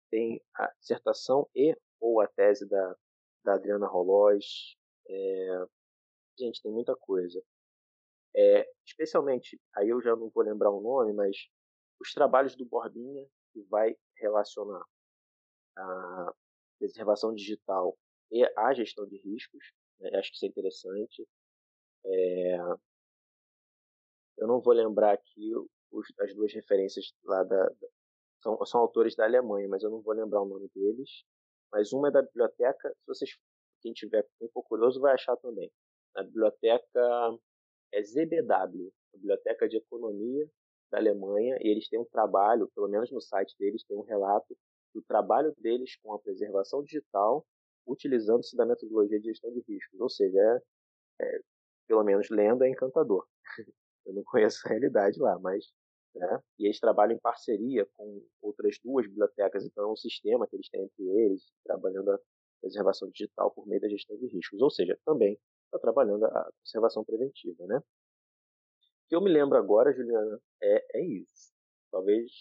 tem 0.10 0.42
a 0.56 0.72
dissertação 0.80 1.50
e 1.56 1.76
ou 2.00 2.22
a 2.22 2.28
tese 2.28 2.68
da, 2.68 2.96
da 3.44 3.54
Adriana 3.56 3.88
Rolós. 3.88 4.78
É, 5.08 5.66
gente, 6.38 6.62
tem 6.62 6.72
muita 6.72 6.96
coisa. 6.96 7.42
É, 8.36 8.70
especialmente, 8.86 9.60
aí 9.78 9.90
eu 9.90 10.02
já 10.02 10.14
não 10.16 10.30
vou 10.30 10.44
lembrar 10.44 10.70
o 10.70 10.82
nome, 10.82 11.14
mas 11.14 11.48
os 12.02 12.12
trabalhos 12.14 12.56
do 12.56 12.66
Borbinha, 12.66 13.26
que 13.54 13.62
vai 13.64 13.96
relacionar 14.18 14.86
a 15.78 16.34
preservação 16.80 17.34
digital 17.34 17.98
e 18.32 18.46
a 18.58 18.74
gestão 18.74 19.06
de 19.08 19.18
riscos. 19.18 19.72
Né? 20.00 20.10
Acho 20.16 20.30
que 20.30 20.36
isso 20.36 20.46
é 20.46 20.50
interessante. 20.50 21.28
É... 22.06 22.58
Eu 24.38 24.48
não 24.48 24.60
vou 24.60 24.74
lembrar 24.74 25.14
aqui 25.14 25.54
os, 25.92 26.08
as 26.20 26.34
duas 26.36 26.54
referências 26.54 27.14
lá 27.24 27.44
da, 27.44 27.66
da 27.66 27.88
são, 28.42 28.66
são, 28.66 28.82
autores 28.82 29.16
da 29.16 29.24
Alemanha, 29.24 29.68
mas 29.68 29.82
eu 29.82 29.90
não 29.90 30.02
vou 30.02 30.14
lembrar 30.14 30.42
o 30.42 30.48
nome 30.48 30.70
deles. 30.76 31.24
Mas 31.72 31.92
uma 31.94 32.10
é 32.10 32.12
da 32.12 32.22
biblioteca, 32.22 32.90
se 32.90 33.08
vocês 33.08 33.32
quem 33.82 33.94
tiver 33.94 34.28
quem 34.40 34.50
for 34.50 34.64
curioso 34.64 35.00
vai 35.00 35.14
achar 35.14 35.36
também. 35.38 35.72
A 36.16 36.24
biblioteca 36.24 37.40
é 37.94 38.02
ZBW, 38.04 38.92
a 39.14 39.18
Biblioteca 39.18 39.68
de 39.68 39.78
Economia 39.78 40.50
da 40.92 40.98
Alemanha, 40.98 41.58
e 41.62 41.68
eles 41.70 41.88
têm 41.90 42.00
um 42.00 42.06
trabalho, 42.06 42.70
pelo 42.74 42.88
menos 42.88 43.12
no 43.12 43.22
site 43.22 43.56
deles, 43.58 43.84
tem 43.84 43.98
um 43.98 44.04
relato 44.04 44.58
do 44.96 45.02
trabalho 45.02 45.54
deles 45.58 45.98
com 45.98 46.14
a 46.14 46.20
preservação 46.20 46.82
digital, 46.82 47.46
utilizando-se 47.86 48.56
da 48.56 48.66
metodologia 48.66 49.20
de 49.20 49.26
gestão 49.26 49.52
de 49.52 49.62
riscos. 49.68 50.00
Ou 50.00 50.10
seja, 50.10 50.40
é, 50.40 50.62
é, 51.22 51.40
pelo 51.88 52.04
menos 52.04 52.30
lendo, 52.30 52.64
é 52.64 52.70
encantador. 52.70 53.28
Eu 54.06 54.14
não 54.14 54.24
conheço 54.24 54.66
a 54.66 54.70
realidade 54.70 55.20
lá, 55.20 55.38
mas. 55.40 55.66
Né? 56.16 56.40
E 56.60 56.66
eles 56.66 56.80
trabalham 56.80 57.18
em 57.18 57.20
parceria 57.20 57.86
com 57.94 58.26
outras 58.42 58.80
duas 58.82 59.06
bibliotecas, 59.06 59.66
então 59.66 59.84
é 59.84 59.92
um 59.92 59.98
sistema 59.98 60.48
que 60.48 60.56
eles 60.56 60.70
têm 60.70 60.84
entre 60.84 61.04
eles, 61.04 61.44
trabalhando 61.66 62.10
a 62.12 62.20
preservação 62.62 63.10
digital 63.10 63.52
por 63.52 63.68
meio 63.68 63.82
da 63.82 63.90
gestão 63.90 64.16
de 64.16 64.28
riscos. 64.28 64.62
Ou 64.62 64.70
seja, 64.70 64.98
também 65.04 65.38
está 65.66 65.78
trabalhando 65.78 66.24
a 66.26 66.52
conservação 66.62 67.04
preventiva. 67.04 67.68
Né? 67.68 67.78
O 67.78 69.08
que 69.10 69.16
eu 69.16 69.22
me 69.22 69.30
lembro 69.30 69.58
agora, 69.58 69.94
Juliana, 69.94 70.40
é, 70.64 71.00
é 71.00 71.06
isso. 71.06 71.52
Talvez 71.92 72.32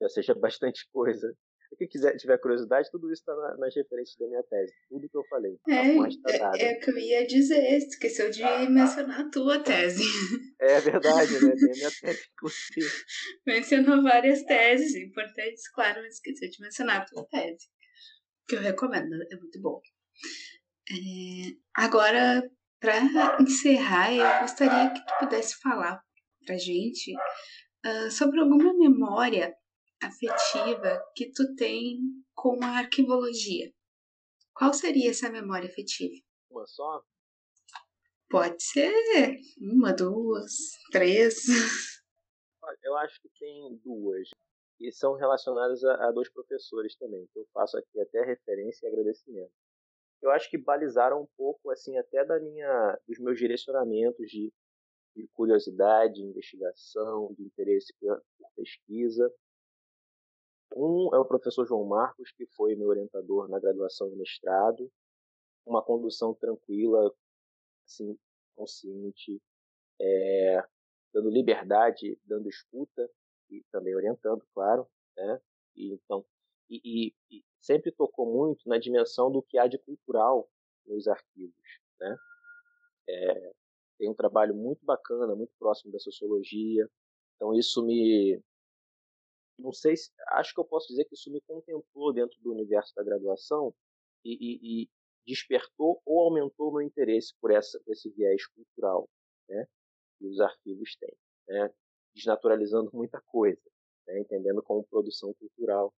já 0.00 0.08
seja 0.08 0.34
bastante 0.34 0.88
coisa 0.92 1.32
quem 1.76 1.88
quiser, 1.88 2.16
tiver 2.16 2.38
curiosidade, 2.38 2.90
tudo 2.90 3.12
isso 3.12 3.22
está 3.22 3.34
na, 3.34 3.56
nas 3.56 3.74
referências 3.74 4.16
da 4.16 4.26
minha 4.26 4.42
tese. 4.42 4.72
Tudo 4.88 5.08
que 5.08 5.16
eu 5.16 5.24
falei. 5.24 5.58
É, 5.68 5.96
tá 6.38 6.52
é, 6.58 6.64
é 6.64 6.74
que 6.74 6.90
eu 6.90 6.98
ia 6.98 7.26
dizer, 7.26 7.76
esqueceu 7.76 8.30
de 8.30 8.42
mencionar 8.68 9.20
a 9.20 9.30
tua 9.30 9.62
tese. 9.62 10.02
É 10.60 10.80
verdade, 10.80 11.32
né? 11.32 11.54
Tem 11.54 11.70
a 11.70 11.76
minha 11.76 11.90
tese, 11.90 12.28
inclusive. 12.32 13.04
Mencionou 13.46 14.02
várias 14.02 14.42
teses 14.42 14.94
importantes, 14.94 15.70
claro, 15.70 16.02
mas 16.02 16.14
esqueceu 16.14 16.50
de 16.50 16.60
mencionar 16.60 17.02
a 17.02 17.04
tua 17.04 17.26
tese. 17.28 17.68
Que 18.48 18.56
eu 18.56 18.60
recomendo, 18.60 19.14
é 19.30 19.36
muito 19.36 19.60
bom. 19.60 19.80
É, 20.90 21.54
agora, 21.74 22.42
para 22.80 23.38
encerrar, 23.40 24.12
eu 24.12 24.40
gostaria 24.40 24.90
que 24.92 25.06
tu 25.06 25.12
pudesse 25.20 25.58
falar 25.60 26.02
pra 26.44 26.56
gente 26.56 27.14
uh, 27.86 28.10
sobre 28.10 28.40
alguma 28.40 28.74
memória 28.76 29.54
afetiva 30.02 31.02
que 31.14 31.30
tu 31.30 31.54
tem 31.54 31.98
com 32.34 32.62
a 32.62 32.78
arquivologia. 32.78 33.72
Qual 34.54 34.72
seria 34.72 35.10
essa 35.10 35.30
memória 35.30 35.68
afetiva? 35.68 36.14
Uma 36.50 36.66
só? 36.66 37.02
Pode 38.28 38.62
ser 38.62 38.92
uma, 39.60 39.92
duas, 39.92 40.52
três. 40.90 41.46
Eu 42.82 42.96
acho 42.98 43.20
que 43.20 43.28
tem 43.38 43.76
duas. 43.84 44.28
E 44.78 44.90
são 44.92 45.14
relacionadas 45.14 45.84
a, 45.84 46.08
a 46.08 46.12
dois 46.12 46.30
professores 46.30 46.96
também, 46.96 47.26
que 47.32 47.38
eu 47.38 47.46
faço 47.52 47.76
aqui 47.76 48.00
até 48.00 48.24
referência 48.24 48.86
e 48.86 48.88
agradecimento. 48.88 49.52
Eu 50.22 50.30
acho 50.30 50.48
que 50.50 50.56
balizaram 50.56 51.22
um 51.22 51.28
pouco, 51.36 51.70
assim, 51.70 51.98
até 51.98 52.24
da 52.24 52.38
minha, 52.38 52.98
dos 53.06 53.18
meus 53.18 53.38
direcionamentos 53.38 54.30
de, 54.30 54.52
de 55.16 55.28
curiosidade, 55.28 56.14
de 56.14 56.22
investigação, 56.22 57.34
de 57.34 57.42
interesse 57.42 57.92
por 57.98 58.22
pesquisa 58.54 59.30
um 60.74 61.14
é 61.14 61.18
o 61.18 61.24
professor 61.24 61.66
João 61.66 61.84
Marcos, 61.84 62.32
que 62.32 62.46
foi 62.46 62.74
meu 62.74 62.88
orientador 62.88 63.48
na 63.48 63.58
graduação 63.58 64.08
e 64.08 64.16
mestrado. 64.16 64.90
Uma 65.66 65.82
condução 65.82 66.34
tranquila, 66.34 67.12
assim, 67.86 68.18
consciente, 68.56 69.40
é, 70.00 70.64
dando 71.12 71.30
liberdade, 71.30 72.18
dando 72.24 72.48
escuta 72.48 73.08
e 73.50 73.62
também 73.70 73.94
orientando, 73.94 74.44
claro, 74.54 74.86
né? 75.16 75.40
E, 75.76 75.92
então, 75.92 76.24
e, 76.68 76.80
e, 76.84 77.14
e 77.30 77.44
sempre 77.60 77.92
tocou 77.92 78.32
muito 78.32 78.68
na 78.68 78.78
dimensão 78.78 79.30
do 79.30 79.42
que 79.42 79.58
há 79.58 79.66
de 79.66 79.78
cultural 79.78 80.48
nos 80.86 81.06
arquivos, 81.08 81.80
né? 82.00 82.16
É, 83.08 83.52
tem 83.98 84.08
um 84.08 84.14
trabalho 84.14 84.54
muito 84.54 84.84
bacana, 84.84 85.36
muito 85.36 85.52
próximo 85.58 85.92
da 85.92 85.98
sociologia. 85.98 86.88
Então 87.36 87.54
isso 87.54 87.84
me 87.84 88.42
não 89.60 89.72
sei 89.72 89.96
se, 89.96 90.10
acho 90.32 90.54
que 90.54 90.60
eu 90.60 90.64
posso 90.64 90.88
dizer 90.88 91.04
que 91.04 91.14
isso 91.14 91.30
me 91.30 91.40
contemplou 91.42 92.12
dentro 92.12 92.38
do 92.40 92.52
universo 92.52 92.94
da 92.94 93.02
graduação 93.02 93.74
e, 94.24 94.32
e, 94.32 94.82
e 94.82 94.90
despertou 95.26 96.00
ou 96.04 96.20
aumentou 96.20 96.72
meu 96.72 96.82
interesse 96.82 97.34
por, 97.40 97.50
essa, 97.50 97.78
por 97.80 97.92
esse 97.92 98.10
viés 98.10 98.46
cultural 98.48 99.08
né, 99.48 99.66
que 100.18 100.26
os 100.26 100.40
arquivos 100.40 100.96
têm, 100.96 101.16
né, 101.48 101.72
desnaturalizando 102.14 102.90
muita 102.92 103.20
coisa, 103.22 103.62
né, 104.06 104.20
entendendo 104.20 104.62
como 104.62 104.86
produção 104.86 105.34
cultural, 105.34 105.92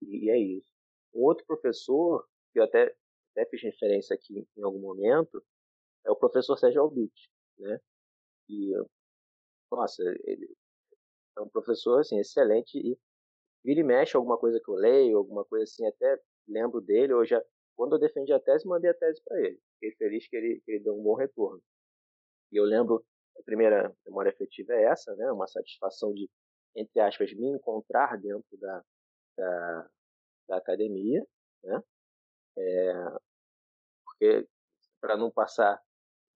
e, 0.00 0.26
e, 0.26 0.30
é 0.30 0.38
isso. 0.38 0.70
Um 1.14 1.22
outro 1.22 1.44
professor, 1.46 2.26
que 2.52 2.58
eu 2.58 2.64
até, 2.64 2.94
até 3.32 3.46
fiz 3.46 3.62
referência 3.62 4.14
aqui 4.14 4.46
em 4.56 4.62
algum 4.62 4.80
momento, 4.80 5.44
é 6.04 6.10
o 6.10 6.16
professor 6.16 6.56
Sérgio 6.56 6.82
Albit, 6.82 7.30
né, 7.58 7.80
e, 8.48 8.72
nossa, 9.70 10.02
ele, 10.24 10.54
é 11.36 11.40
um 11.40 11.48
professor 11.48 12.00
assim 12.00 12.18
excelente 12.18 12.78
e 12.78 12.98
vira 13.64 13.80
e 13.80 13.84
mexe 13.84 14.16
alguma 14.16 14.38
coisa 14.38 14.60
que 14.60 14.70
eu 14.70 14.74
leio, 14.74 15.18
alguma 15.18 15.44
coisa 15.44 15.64
assim, 15.64 15.86
até 15.86 16.18
lembro 16.48 16.80
dele. 16.80 17.12
Já, 17.24 17.42
quando 17.76 17.94
eu 17.94 17.98
defendi 17.98 18.32
a 18.32 18.40
tese, 18.40 18.66
mandei 18.66 18.90
a 18.90 18.94
tese 18.94 19.22
para 19.24 19.40
ele. 19.40 19.60
Fiquei 19.74 19.96
feliz 19.96 20.28
que 20.28 20.36
ele, 20.36 20.60
que 20.64 20.72
ele 20.72 20.84
deu 20.84 20.98
um 20.98 21.02
bom 21.02 21.14
retorno. 21.14 21.62
E 22.50 22.56
eu 22.56 22.64
lembro, 22.64 23.04
a 23.38 23.42
primeira 23.42 23.94
memória 24.06 24.30
afetiva 24.30 24.72
é 24.74 24.84
essa, 24.84 25.14
né? 25.16 25.30
Uma 25.32 25.46
satisfação 25.46 26.12
de, 26.12 26.28
entre 26.76 27.00
aspas, 27.00 27.32
me 27.32 27.48
encontrar 27.48 28.18
dentro 28.18 28.58
da, 28.58 28.84
da, 29.36 29.90
da 30.48 30.56
academia, 30.58 31.26
né? 31.64 31.82
É, 32.58 32.92
porque 34.04 34.46
para 35.00 35.16
não 35.16 35.30
passar 35.30 35.82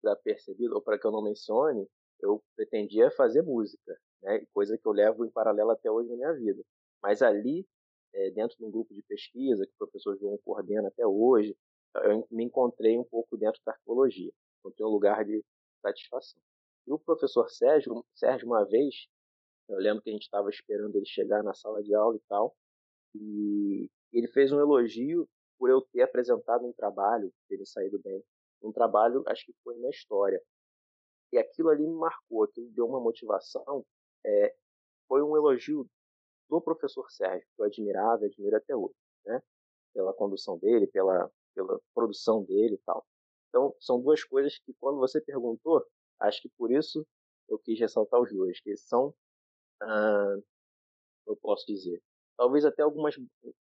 desapercebido 0.02 0.76
ou 0.76 0.82
para 0.82 0.98
que 0.98 1.06
eu 1.06 1.12
não 1.12 1.22
mencione, 1.22 1.88
eu 2.22 2.44
pretendia 2.56 3.12
fazer 3.12 3.42
música, 3.42 4.00
né? 4.26 4.46
coisa 4.54 4.78
que 4.78 4.86
eu 4.86 4.92
levo 4.92 5.24
em 5.24 5.30
paralelo 5.30 5.72
até 5.72 5.90
hoje 5.90 6.10
na 6.10 6.16
minha 6.16 6.34
vida. 6.34 6.64
Mas 7.02 7.22
ali, 7.22 7.66
é, 8.14 8.32
dentro 8.32 8.58
de 8.58 8.66
um 8.66 8.72
grupo 8.72 8.94
de 8.94 9.04
pesquisa 9.04 9.66
que 9.66 9.74
o 9.74 9.78
professor 9.78 10.18
João 10.18 10.38
coordena 10.44 10.88
até 10.88 11.06
hoje, 11.06 11.56
eu 12.04 12.28
me 12.32 12.44
encontrei 12.44 12.98
um 12.98 13.04
pouco 13.04 13.38
dentro 13.38 13.62
da 13.66 13.72
arqueologia, 13.72 14.32
encontrei 14.60 14.86
um 14.86 14.90
lugar 14.90 15.24
de 15.24 15.44
satisfação. 15.82 16.42
E 16.88 16.92
o 16.92 17.00
professor 17.00 17.50
Sérgio, 17.50 18.04
Sérgio 18.14 18.48
uma 18.48 18.66
vez, 18.66 19.08
eu 19.70 19.78
lembro 19.78 20.04
que 20.04 20.10
a 20.10 20.14
gente 20.14 20.24
estava 20.24 20.50
esperando 20.50 20.96
ele 20.96 21.06
chegar 21.06 21.44
na 21.44 21.54
sala 21.54 21.82
de 21.82 21.94
aula 21.96 22.16
e 22.16 22.22
tal, 22.28 22.56
e 23.16 23.90
ele 24.12 24.28
fez 24.28 24.52
um 24.52 24.60
elogio 24.60 25.28
por 25.58 25.70
eu 25.70 25.82
ter 25.82 26.02
apresentado 26.02 26.66
um 26.66 26.74
trabalho, 26.74 27.32
ter 27.48 27.64
saído 27.66 28.00
bem, 28.00 28.22
um 28.62 28.72
trabalho, 28.72 29.24
acho 29.28 29.46
que 29.46 29.54
foi 29.64 29.78
na 29.78 29.90
história, 29.90 30.42
e 31.32 31.38
aquilo 31.38 31.70
ali 31.70 31.86
me 31.86 31.96
marcou, 31.96 32.44
aquilo 32.44 32.70
deu 32.72 32.88
uma 32.88 33.00
motivação. 33.00 33.86
É, 34.26 34.56
foi 35.08 35.22
um 35.22 35.38
elogio 35.38 35.88
do 36.50 36.60
professor 36.62 37.10
Sérgio, 37.12 37.48
que 37.56 37.62
eu 37.62 37.66
admirava 37.66 38.24
e 38.24 38.28
admiro 38.28 38.58
até 38.58 38.76
hoje, 38.76 38.96
né? 39.26 39.42
Pela 39.94 40.14
condução 40.14 40.58
dele, 40.58 40.88
pela, 40.88 41.32
pela 41.54 41.80
produção 41.94 42.44
dele 42.44 42.76
e 42.76 42.82
tal. 42.86 43.06
Então, 43.50 43.74
são 43.80 44.02
duas 44.02 44.24
coisas 44.24 44.58
que, 44.60 44.74
quando 44.80 44.98
você 44.98 45.22
perguntou, 45.22 45.86
acho 46.20 46.42
que 46.42 46.50
por 46.58 46.72
isso 46.72 47.06
eu 47.48 47.58
quis 47.60 47.80
ressaltar 47.80 48.20
os 48.20 48.32
dois, 48.34 48.60
que 48.60 48.76
são, 48.76 49.14
ah, 49.82 50.36
eu 51.28 51.36
posso 51.38 51.66
dizer, 51.68 52.02
talvez 52.38 52.66
até 52.66 52.82
algumas 52.82 53.16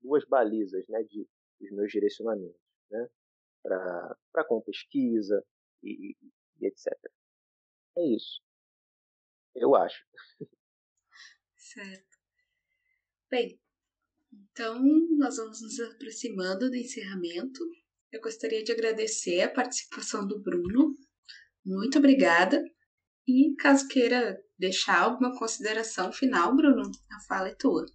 duas 0.01 0.23
balizas, 0.25 0.85
né, 0.87 1.03
de 1.03 1.27
dos 1.59 1.71
meus 1.71 1.91
direcionamentos, 1.91 2.59
né, 2.89 3.07
para 3.63 4.45
com 4.47 4.61
pesquisa 4.61 5.43
e, 5.83 6.15
e 6.59 6.65
etc. 6.65 6.87
É 7.97 8.03
isso. 8.03 8.41
Eu 9.55 9.75
acho. 9.75 10.03
Certo. 11.55 12.17
Bem, 13.29 13.59
então 14.33 14.81
nós 15.17 15.37
vamos 15.37 15.61
nos 15.61 15.79
aproximando 15.79 16.69
do 16.69 16.75
encerramento. 16.75 17.63
Eu 18.11 18.19
gostaria 18.21 18.63
de 18.63 18.71
agradecer 18.71 19.41
a 19.41 19.53
participação 19.53 20.27
do 20.27 20.41
Bruno. 20.41 20.93
Muito 21.65 21.97
obrigada. 21.97 22.61
E 23.27 23.55
caso 23.55 23.87
queira 23.87 24.43
deixar 24.57 25.03
alguma 25.03 25.37
consideração 25.37 26.11
final, 26.11 26.55
Bruno, 26.55 26.91
a 27.11 27.19
fala 27.27 27.49
é 27.49 27.55
tua. 27.55 27.85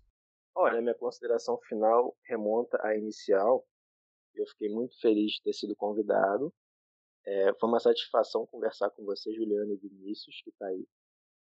Olha, 0.55 0.81
minha 0.81 0.95
consideração 0.95 1.59
final 1.69 2.17
remonta 2.25 2.79
à 2.83 2.97
inicial. 2.97 3.67
Eu 4.35 4.47
fiquei 4.47 4.71
muito 4.71 4.99
feliz 5.01 5.33
de 5.33 5.43
ter 5.43 5.53
sido 5.53 5.77
convidado. 5.77 6.53
É, 7.27 7.53
foi 7.61 7.69
uma 7.69 7.81
satisfação 7.81 8.47
conversar 8.47 8.89
com 8.91 9.05
você, 9.05 9.35
Juliana 9.35 9.75
e 9.75 9.77
Vinícius, 9.77 10.41
que 10.43 10.51
está 10.51 10.67
aí 10.67 10.87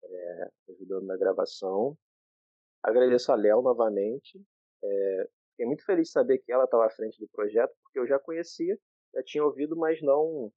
é, 0.04 0.52
ajudando 0.70 1.06
na 1.06 1.18
gravação. 1.18 1.98
Agradeço 2.82 3.32
a 3.32 3.36
Léo 3.36 3.62
novamente. 3.62 4.42
É, 4.84 5.30
fiquei 5.52 5.66
muito 5.66 5.86
feliz 5.86 6.08
de 6.08 6.14
saber 6.14 6.40
que 6.40 6.52
ela 6.52 6.66
estava 6.66 6.86
à 6.86 6.90
frente 6.90 7.20
do 7.20 7.28
projeto, 7.30 7.74
porque 7.84 8.00
eu 8.00 8.08
já 8.08 8.20
conhecia, 8.20 8.78
já 9.14 9.24
tinha 9.24 9.44
ouvido, 9.44 9.76
mas 9.76 10.02
não, 10.02 10.52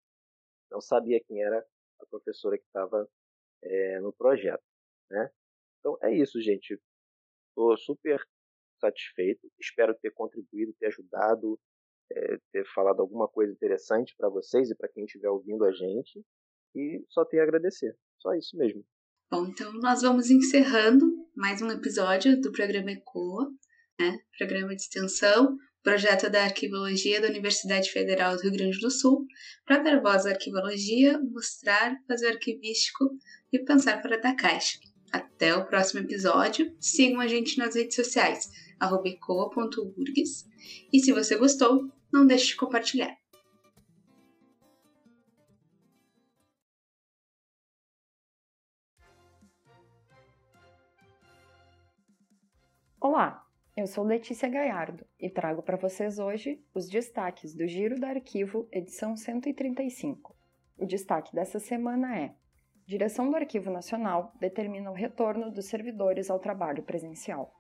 não 0.70 0.80
sabia 0.80 1.22
quem 1.24 1.42
era 1.42 1.64
a 2.00 2.06
professora 2.06 2.58
que 2.58 2.64
estava 2.64 3.08
é, 3.62 4.00
no 4.00 4.12
projeto. 4.12 4.62
Né? 5.10 5.30
Então 5.78 5.98
é 6.02 6.12
isso, 6.12 6.40
gente. 6.40 6.80
Estou 7.50 7.76
super 7.78 8.20
satisfeito. 8.80 9.48
Espero 9.58 9.94
ter 9.94 10.10
contribuído, 10.12 10.74
ter 10.78 10.86
ajudado, 10.86 11.58
é, 12.10 12.38
ter 12.52 12.66
falado 12.74 13.00
alguma 13.00 13.28
coisa 13.28 13.52
interessante 13.52 14.14
para 14.16 14.28
vocês 14.28 14.70
e 14.70 14.74
para 14.74 14.88
quem 14.88 15.04
estiver 15.04 15.30
ouvindo 15.30 15.64
a 15.64 15.72
gente. 15.72 16.24
E 16.74 17.04
só 17.08 17.24
tenho 17.24 17.42
a 17.42 17.46
agradecer. 17.46 17.96
Só 18.18 18.34
isso 18.34 18.56
mesmo. 18.56 18.84
Bom, 19.28 19.48
então 19.48 19.72
nós 19.80 20.02
vamos 20.02 20.30
encerrando 20.30 21.04
mais 21.36 21.60
um 21.60 21.68
episódio 21.68 22.40
do 22.40 22.52
programa 22.52 22.92
ECOA, 22.92 23.50
né? 23.98 24.16
programa 24.38 24.68
de 24.68 24.82
extensão, 24.82 25.56
projeto 25.82 26.30
da 26.30 26.44
Arquivologia 26.44 27.20
da 27.20 27.26
Universidade 27.26 27.90
Federal 27.90 28.36
do 28.36 28.42
Rio 28.42 28.52
Grande 28.52 28.78
do 28.78 28.88
Sul, 28.88 29.26
para 29.66 29.82
dar 29.82 30.00
voz 30.00 30.26
à 30.26 30.30
arquivologia, 30.30 31.18
mostrar, 31.18 31.96
fazer 32.06 32.28
arquivístico 32.28 33.04
e 33.52 33.58
pensar 33.64 34.00
fora 34.00 34.20
da 34.20 34.32
caixa. 34.32 34.78
Até 35.10 35.56
o 35.56 35.66
próximo 35.66 36.04
episódio. 36.04 36.72
Sigam 36.78 37.18
a 37.20 37.26
gente 37.26 37.58
nas 37.58 37.74
redes 37.74 37.96
sociais, 37.96 38.48
ecoa.urgs. 38.80 40.44
E 40.92 41.00
se 41.00 41.12
você 41.12 41.36
gostou, 41.36 41.90
não 42.12 42.24
deixe 42.24 42.46
de 42.46 42.56
compartilhar. 42.56 43.12
Olá, 53.08 53.46
eu 53.76 53.86
sou 53.86 54.02
Letícia 54.02 54.48
Gaiardo 54.48 55.06
e 55.16 55.30
trago 55.30 55.62
para 55.62 55.76
vocês 55.76 56.18
hoje 56.18 56.60
os 56.74 56.88
destaques 56.88 57.54
do 57.54 57.64
Giro 57.64 58.00
do 58.00 58.04
Arquivo, 58.04 58.68
edição 58.72 59.16
135. 59.16 60.34
O 60.76 60.84
destaque 60.84 61.32
dessa 61.32 61.60
semana 61.60 62.18
é: 62.18 62.34
Direção 62.84 63.30
do 63.30 63.36
Arquivo 63.36 63.70
Nacional 63.70 64.32
determina 64.40 64.90
o 64.90 64.92
retorno 64.92 65.52
dos 65.52 65.66
servidores 65.66 66.30
ao 66.30 66.40
trabalho 66.40 66.82
presencial. 66.82 67.54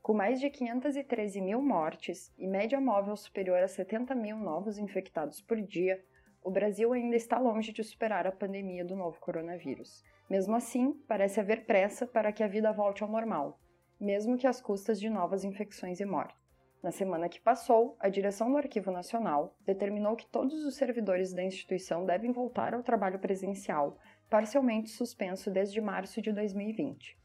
Com 0.00 0.14
mais 0.14 0.38
de 0.38 0.48
513 0.48 1.40
mil 1.40 1.60
mortes 1.60 2.32
e 2.38 2.46
média 2.46 2.80
móvel 2.80 3.16
superior 3.16 3.60
a 3.60 3.66
70 3.66 4.14
mil 4.14 4.36
novos 4.36 4.78
infectados 4.78 5.40
por 5.40 5.60
dia, 5.60 6.00
o 6.44 6.48
Brasil 6.48 6.92
ainda 6.92 7.16
está 7.16 7.40
longe 7.40 7.72
de 7.72 7.82
superar 7.82 8.24
a 8.24 8.30
pandemia 8.30 8.84
do 8.84 8.94
novo 8.94 9.18
coronavírus. 9.18 10.04
Mesmo 10.30 10.54
assim, 10.54 10.92
parece 11.08 11.40
haver 11.40 11.66
pressa 11.66 12.06
para 12.06 12.30
que 12.30 12.44
a 12.44 12.48
vida 12.48 12.72
volte 12.72 13.02
ao 13.02 13.10
normal, 13.10 13.58
mesmo 14.02 14.36
que 14.36 14.48
às 14.48 14.60
custas 14.60 14.98
de 14.98 15.08
novas 15.08 15.44
infecções 15.44 16.00
e 16.00 16.04
mortes. 16.04 16.42
Na 16.82 16.90
semana 16.90 17.28
que 17.28 17.40
passou, 17.40 17.96
a 18.00 18.08
direção 18.08 18.50
do 18.50 18.56
Arquivo 18.56 18.90
Nacional 18.90 19.56
determinou 19.64 20.16
que 20.16 20.26
todos 20.26 20.64
os 20.64 20.74
servidores 20.74 21.32
da 21.32 21.44
instituição 21.44 22.04
devem 22.04 22.32
voltar 22.32 22.74
ao 22.74 22.82
trabalho 22.82 23.20
presencial, 23.20 23.96
parcialmente 24.28 24.90
suspenso 24.90 25.48
desde 25.48 25.80
março 25.80 26.20
de 26.20 26.32
2020. 26.32 27.16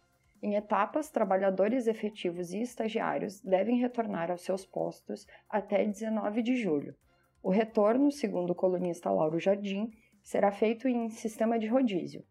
Em 0.44 0.54
etapas, 0.54 1.10
trabalhadores 1.10 1.88
efetivos 1.88 2.54
e 2.54 2.62
estagiários 2.62 3.42
devem 3.42 3.80
retornar 3.80 4.30
aos 4.30 4.42
seus 4.42 4.64
postos 4.64 5.26
até 5.50 5.84
19 5.84 6.44
de 6.44 6.56
julho. 6.56 6.96
O 7.42 7.50
retorno, 7.50 8.12
segundo 8.12 8.52
o 8.52 8.56
colunista 8.56 9.10
Lauro 9.10 9.40
Jardim, 9.40 9.90
será 10.22 10.52
feito 10.52 10.88
em 10.88 11.10
sistema 11.10 11.58
de 11.58 11.66
rodízio. 11.66 12.24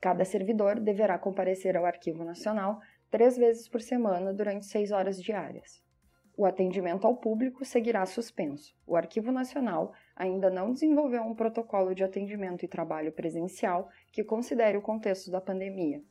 Cada 0.00 0.24
servidor 0.24 0.80
deverá 0.80 1.18
comparecer 1.18 1.76
ao 1.76 1.84
Arquivo 1.84 2.24
Nacional 2.24 2.80
três 3.10 3.36
vezes 3.36 3.68
por 3.68 3.80
semana 3.80 4.32
durante 4.32 4.66
seis 4.66 4.92
horas 4.92 5.20
diárias. 5.20 5.82
O 6.36 6.46
atendimento 6.46 7.06
ao 7.06 7.16
público 7.16 7.64
seguirá 7.64 8.06
suspenso. 8.06 8.74
O 8.86 8.96
Arquivo 8.96 9.30
Nacional 9.30 9.92
ainda 10.16 10.48
não 10.48 10.72
desenvolveu 10.72 11.22
um 11.22 11.34
protocolo 11.34 11.94
de 11.94 12.02
atendimento 12.02 12.64
e 12.64 12.68
trabalho 12.68 13.12
presencial 13.12 13.90
que 14.10 14.24
considere 14.24 14.78
o 14.78 14.82
contexto 14.82 15.30
da 15.30 15.40
pandemia. 15.40 16.02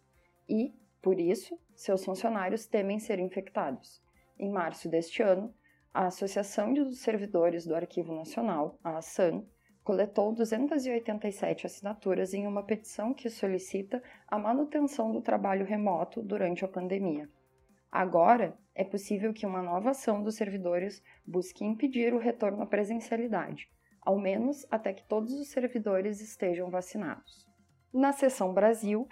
E, 0.48 0.74
por 1.02 1.20
isso, 1.20 1.58
seus 1.74 2.06
funcionários 2.06 2.68
temem 2.68 3.00
ser 3.00 3.18
infectados. 3.18 4.04
Em 4.38 4.52
março 4.52 4.88
deste 4.88 5.24
ano, 5.24 5.52
a 5.92 6.06
Associação 6.06 6.74
dos 6.74 7.00
Servidores 7.00 7.66
do 7.66 7.74
Arquivo 7.74 8.14
Nacional, 8.14 8.78
a 8.84 8.98
ASAN, 8.98 9.44
coletou 9.90 10.32
287 10.32 11.66
assinaturas 11.66 12.32
em 12.36 12.46
uma 12.46 12.62
petição 12.62 13.12
que 13.12 13.28
solicita 13.28 14.04
a 14.28 14.38
manutenção 14.38 15.12
do 15.12 15.20
trabalho 15.20 15.66
remoto 15.66 16.22
durante 16.22 16.64
a 16.64 16.68
pandemia. 16.68 17.28
Agora, 17.92 18.56
é 18.76 18.84
possível 18.84 19.34
que 19.34 19.48
uma 19.48 19.64
nova 19.64 19.90
ação 19.90 20.22
dos 20.22 20.36
servidores 20.36 21.02
busque 21.26 21.66
impedir 21.66 22.14
o 22.14 22.20
retorno 22.20 22.62
à 22.62 22.68
presencialidade, 22.68 23.68
ao 24.00 24.20
menos 24.20 24.64
até 24.70 24.94
que 24.94 25.08
todos 25.08 25.34
os 25.34 25.50
servidores 25.50 26.22
estejam 26.22 26.70
vacinados. 26.70 27.48
Na 27.92 28.12
seção 28.12 28.54
Brasil, 28.54 29.08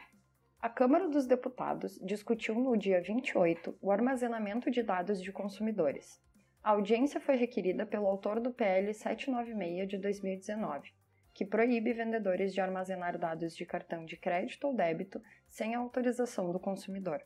a 0.62 0.70
Câmara 0.70 1.10
dos 1.10 1.26
Deputados 1.26 2.00
discutiu 2.04 2.54
no 2.54 2.78
dia 2.78 3.02
28 3.02 3.76
o 3.82 3.92
armazenamento 3.92 4.70
de 4.70 4.84
dados 4.84 5.24
de 5.24 5.32
consumidores. 5.32 6.22
A 6.64 6.72
audiência 6.72 7.20
foi 7.20 7.36
requerida 7.36 7.86
pelo 7.86 8.08
autor 8.08 8.40
do 8.40 8.52
PL 8.52 8.94
796 8.94 9.88
de 9.88 9.98
2019, 9.98 10.92
que 11.34 11.46
proíbe 11.46 11.94
vendedores 11.94 12.54
de 12.54 12.60
armazenar 12.60 13.18
dados 13.18 13.56
de 13.56 13.66
cartão 13.66 14.06
de 14.06 14.18
crédito 14.18 14.68
ou 14.68 14.76
débito 14.76 15.22
sem 15.48 15.76
a 15.76 15.80
autorização 15.80 16.52
do 16.52 16.60
consumidor. 16.60 17.22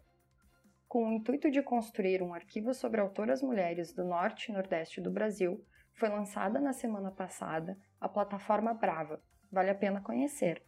Com 0.87 1.07
o 1.07 1.13
intuito 1.13 1.49
de 1.49 1.63
construir 1.63 2.21
um 2.21 2.33
arquivo 2.33 2.73
sobre 2.73 2.99
autoras 2.99 3.41
mulheres 3.41 3.93
do 3.93 4.03
norte 4.03 4.49
e 4.49 4.53
nordeste 4.53 4.99
do 4.99 5.09
Brasil, 5.09 5.63
foi 5.93 6.09
lançada 6.09 6.59
na 6.59 6.73
semana 6.73 7.11
passada 7.11 7.77
a 7.99 8.09
plataforma 8.09 8.73
Brava. 8.73 9.21
Vale 9.49 9.69
a 9.69 9.75
pena 9.75 10.01
conhecer. 10.01 10.61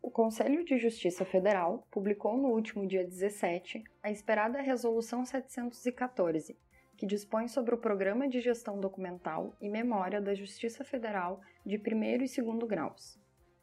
O 0.00 0.10
Conselho 0.10 0.64
de 0.64 0.78
Justiça 0.78 1.24
Federal 1.24 1.86
publicou 1.90 2.36
no 2.36 2.48
último 2.48 2.86
dia 2.86 3.04
17 3.04 3.82
a 4.02 4.10
esperada 4.10 4.60
Resolução 4.60 5.24
714, 5.24 6.56
que 7.02 7.06
dispõe 7.06 7.48
sobre 7.48 7.74
o 7.74 7.78
Programa 7.78 8.28
de 8.28 8.40
Gestão 8.40 8.78
Documental 8.78 9.56
e 9.60 9.68
Memória 9.68 10.20
da 10.20 10.34
Justiça 10.34 10.84
Federal 10.84 11.40
de 11.66 11.76
primeiro 11.76 12.22
e 12.22 12.28
segundo 12.28 12.64
graus. 12.64 13.18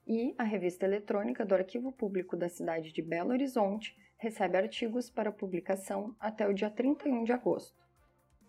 E 0.06 0.36
a 0.38 0.44
revista 0.44 0.84
eletrônica 0.84 1.46
do 1.46 1.56
Arquivo 1.56 1.90
Público 1.90 2.36
da 2.36 2.50
cidade 2.50 2.92
de 2.92 3.02
Belo 3.02 3.30
Horizonte 3.30 3.96
recebe 4.18 4.58
artigos 4.58 5.10
para 5.10 5.32
publicação 5.32 6.14
até 6.20 6.46
o 6.50 6.54
dia 6.54 6.70
31 6.70 7.24
de 7.24 7.32
agosto. 7.32 7.82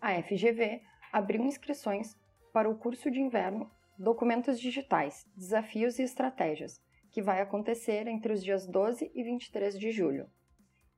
A 0.00 0.20
FGV 0.20 0.82
abriu 1.12 1.44
inscrições 1.44 2.18
para 2.52 2.68
o 2.68 2.76
curso 2.76 3.12
de 3.12 3.20
inverno 3.20 3.70
Documentos 3.96 4.58
Digitais, 4.58 5.24
Desafios 5.36 6.00
e 6.00 6.02
Estratégias, 6.02 6.80
que 7.12 7.22
vai 7.22 7.40
acontecer 7.40 8.08
entre 8.08 8.32
os 8.32 8.42
dias 8.42 8.66
12 8.66 9.08
e 9.14 9.22
23 9.22 9.78
de 9.78 9.92
julho. 9.92 10.28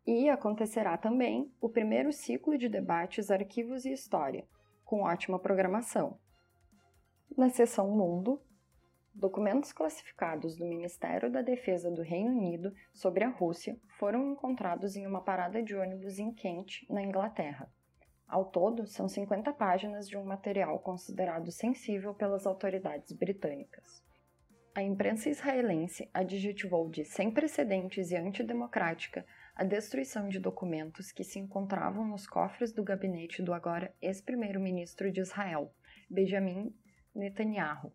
E 0.07 0.29
acontecerá 0.29 0.97
também 0.97 1.53
o 1.61 1.69
primeiro 1.69 2.13
ciclo 2.13 2.59
de 2.59 2.69
debates 2.69 3.31
Arquivos 3.31 3.85
e 3.85 3.93
História, 3.93 4.47
com 4.85 5.03
ótima 5.03 5.39
programação. 5.39 6.19
Na 7.37 7.49
seção 7.49 7.91
Mundo, 7.91 8.41
Documentos 9.15 9.75
classificados 9.75 10.57
do 10.57 10.65
Ministério 10.65 11.31
da 11.31 11.43
Defesa 11.43 11.91
do 11.91 12.01
Reino 12.01 12.31
Unido 12.31 12.73
sobre 12.95 13.23
a 13.23 13.29
Rússia 13.29 13.79
foram 13.99 14.33
encontrados 14.33 14.97
em 14.97 15.07
uma 15.07 15.21
parada 15.21 15.63
de 15.63 15.77
ônibus 15.77 16.19
em 16.19 16.33
Kent, 16.33 16.87
na 16.89 17.03
Inglaterra. 17.03 17.71
Ao 18.27 18.47
todo, 18.47 18.87
são 18.87 19.07
50 19.07 19.53
páginas 19.53 20.09
de 20.09 20.17
um 20.17 20.25
material 20.25 20.79
considerado 20.79 21.53
sensível 21.53 22.15
pelas 22.15 22.47
autoridades 22.47 23.13
britânicas. 23.13 24.03
A 24.75 24.83
imprensa 24.83 25.29
israelense 25.29 26.09
adjetivou 26.15 26.89
de 26.89 27.05
sem 27.05 27.31
precedentes 27.31 28.11
e 28.11 28.17
antidemocrática 28.17 29.27
a 29.55 29.65
destruição 29.65 30.29
de 30.29 30.41
documentos 30.41 31.13
que 31.13 31.23
se 31.23 31.39
encontravam 31.39 32.07
nos 32.07 32.27
cofres 32.27 32.73
do 32.73 32.83
gabinete 32.83 33.43
do 33.43 33.53
agora 33.53 33.95
ex-primeiro-ministro 34.01 35.13
de 35.13 35.21
Israel, 35.21 35.75
Benjamin 36.09 36.75
Netanyahu. 37.15 37.93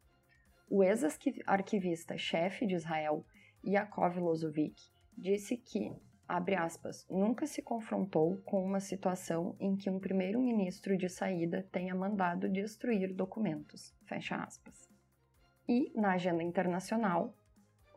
O 0.70 0.84
ex-arquivista-chefe 0.84 2.68
de 2.68 2.76
Israel, 2.76 3.26
Yaakov 3.66 4.20
Lozovic, 4.20 4.92
disse 5.18 5.58
que, 5.58 5.92
abre 6.28 6.56
aspas, 6.56 7.08
nunca 7.10 7.48
se 7.48 7.62
confrontou 7.62 8.38
com 8.46 8.64
uma 8.64 8.80
situação 8.80 9.56
em 9.60 9.76
que 9.76 9.90
um 9.90 10.00
primeiro-ministro 10.00 10.96
de 10.96 11.10
saída 11.10 11.68
tenha 11.72 11.96
mandado 11.96 12.48
destruir 12.48 13.14
documentos, 13.14 13.96
fecha 14.06 14.36
aspas. 14.36 14.88
E, 15.68 15.92
na 16.00 16.14
agenda 16.14 16.44
internacional, 16.44 17.34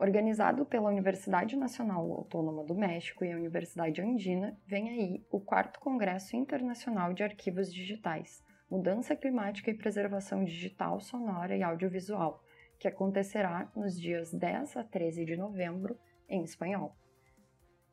Organizado 0.00 0.64
pela 0.64 0.88
Universidade 0.88 1.54
Nacional 1.56 2.10
Autônoma 2.10 2.64
do 2.64 2.74
México 2.74 3.22
e 3.22 3.30
a 3.30 3.36
Universidade 3.36 4.00
Andina, 4.00 4.58
vem 4.66 4.88
aí 4.88 5.26
o 5.30 5.38
quarto 5.38 5.78
Congresso 5.78 6.34
Internacional 6.36 7.12
de 7.12 7.22
Arquivos 7.22 7.70
Digitais, 7.70 8.42
Mudança 8.70 9.14
Climática 9.14 9.70
e 9.70 9.76
Preservação 9.76 10.42
Digital, 10.42 11.00
Sonora 11.00 11.54
e 11.54 11.62
Audiovisual, 11.62 12.42
que 12.78 12.88
acontecerá 12.88 13.70
nos 13.76 14.00
dias 14.00 14.32
10 14.32 14.78
a 14.78 14.84
13 14.84 15.26
de 15.26 15.36
novembro 15.36 15.98
em 16.30 16.42
espanhol. 16.44 16.96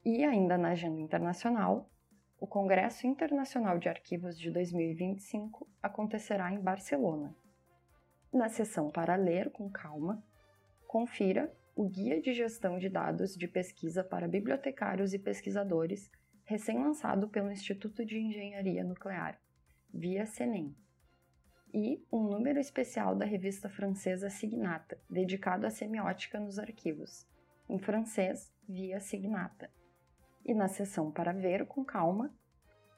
E 0.06 0.24
ainda 0.24 0.58
na 0.58 0.70
agenda 0.70 1.02
internacional, 1.02 1.90
o 2.40 2.48
Congresso 2.48 3.06
Internacional 3.06 3.78
de 3.78 3.90
Arquivos 3.90 4.40
de 4.40 4.50
2025 4.50 5.68
acontecerá 5.84 6.54
em 6.54 6.62
Barcelona. 6.62 7.36
Na 8.32 8.48
sessão 8.48 8.90
para 8.90 9.18
ler 9.18 9.52
com 9.52 9.70
calma, 9.70 10.24
confira 10.88 11.54
o 11.78 11.88
Guia 11.88 12.20
de 12.20 12.34
Gestão 12.34 12.80
de 12.80 12.90
Dados 12.90 13.36
de 13.36 13.48
Pesquisa 13.48 14.04
para 14.04 14.28
Bibliotecários 14.28 15.14
e 15.14 15.20
Pesquisadores, 15.20 16.10
recém-lançado 16.44 17.30
pelo 17.30 17.52
Instituto 17.52 18.04
de 18.04 18.18
Engenharia 18.18 18.84
Nuclear, 18.84 19.40
via 19.94 20.26
CENEM, 20.26 20.76
e 21.72 22.04
um 22.12 22.24
número 22.24 22.58
especial 22.58 23.16
da 23.16 23.26
revista 23.26 23.70
francesa 23.70 24.28
Signata, 24.28 25.00
dedicado 25.08 25.68
à 25.68 25.70
semiótica 25.70 26.40
nos 26.40 26.58
arquivos, 26.58 27.28
em 27.70 27.78
francês, 27.78 28.52
via 28.68 29.00
Signata. 29.00 29.70
E 30.44 30.56
na 30.56 30.68
seção 30.68 31.12
para 31.12 31.32
ver 31.32 31.68
com 31.68 31.86
calma, 31.86 32.36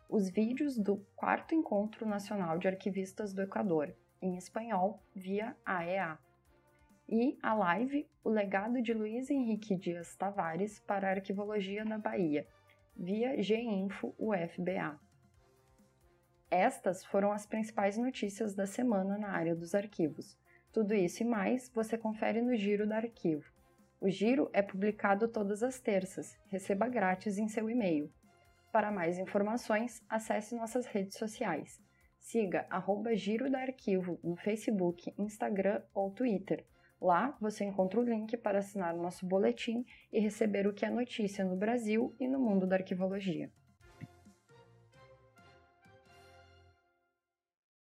os 0.08 0.30
vídeos 0.30 0.80
do 0.80 1.06
quarto 1.18 1.54
Encontro 1.54 2.08
Nacional 2.08 2.58
de 2.58 2.70
Arquivistas 2.70 3.34
do 3.34 3.42
Equador, 3.42 3.94
em 4.22 4.38
espanhol, 4.38 5.04
via 5.14 5.54
AEA 5.66 6.18
e 7.12 7.39
a 7.41 7.55
live 7.55 8.07
O 8.24 8.30
Legado 8.30 8.84
de 8.84 8.93
Luiz 8.93 9.32
Henrique 9.32 9.76
Dias 9.76 10.16
Tavares 10.16 10.80
para 10.82 11.07
a 11.07 11.12
Arquivologia 11.12 11.84
na 11.84 11.97
Bahia, 11.97 12.47
via 12.95 13.41
Ginfo 13.41 14.14
UFBA. 14.16 14.99
Estas 16.51 17.03
foram 17.03 17.32
as 17.32 17.47
principais 17.47 17.97
notícias 17.97 18.53
da 18.53 18.68
semana 18.68 19.18
na 19.18 19.30
área 19.30 19.55
dos 19.55 19.74
arquivos. 19.74 20.38
Tudo 20.72 20.93
isso 20.93 21.24
e 21.24 21.26
mais 21.26 21.68
você 21.74 21.97
confere 21.97 22.43
no 22.43 22.55
Giro 22.55 22.88
da 22.88 22.97
Arquivo. 22.97 23.51
O 23.99 24.07
Giro 24.07 24.47
é 24.53 24.62
publicado 24.62 25.28
todas 25.28 25.64
as 25.64 25.80
terças, 25.80 26.38
receba 26.45 26.88
grátis 26.88 27.39
em 27.39 27.47
seu 27.47 27.68
e-mail. 27.72 28.14
Para 28.72 28.91
mais 28.91 29.18
informações, 29.18 30.05
acesse 30.07 30.53
nossas 30.53 30.86
redes 30.86 31.18
sociais. 31.18 31.82
Siga 32.20 32.68
arroba 32.70 33.16
Giro 33.16 33.49
da 33.49 33.62
Arquivo 33.62 34.20
no 34.24 34.36
Facebook, 34.36 35.12
Instagram 35.18 35.82
ou 35.91 36.12
Twitter 36.12 36.64
Lá 37.02 37.38
você 37.39 37.64
encontra 37.64 38.00
o 38.00 38.04
link 38.04 38.36
para 38.38 38.60
assinar 38.60 38.93
o 38.93 39.02
nosso 39.02 39.26
boletim 39.26 39.86
e 40.12 40.20
receber 40.20 40.68
o 40.68 40.74
que 40.74 40.86
é 40.86 40.89
notícia 40.89 41.45
no 41.45 41.56
Brasil 41.56 42.14
e 42.20 42.28
no 42.28 42.39
mundo 42.39 42.68
da 42.68 42.76
arquivologia. 42.76 43.50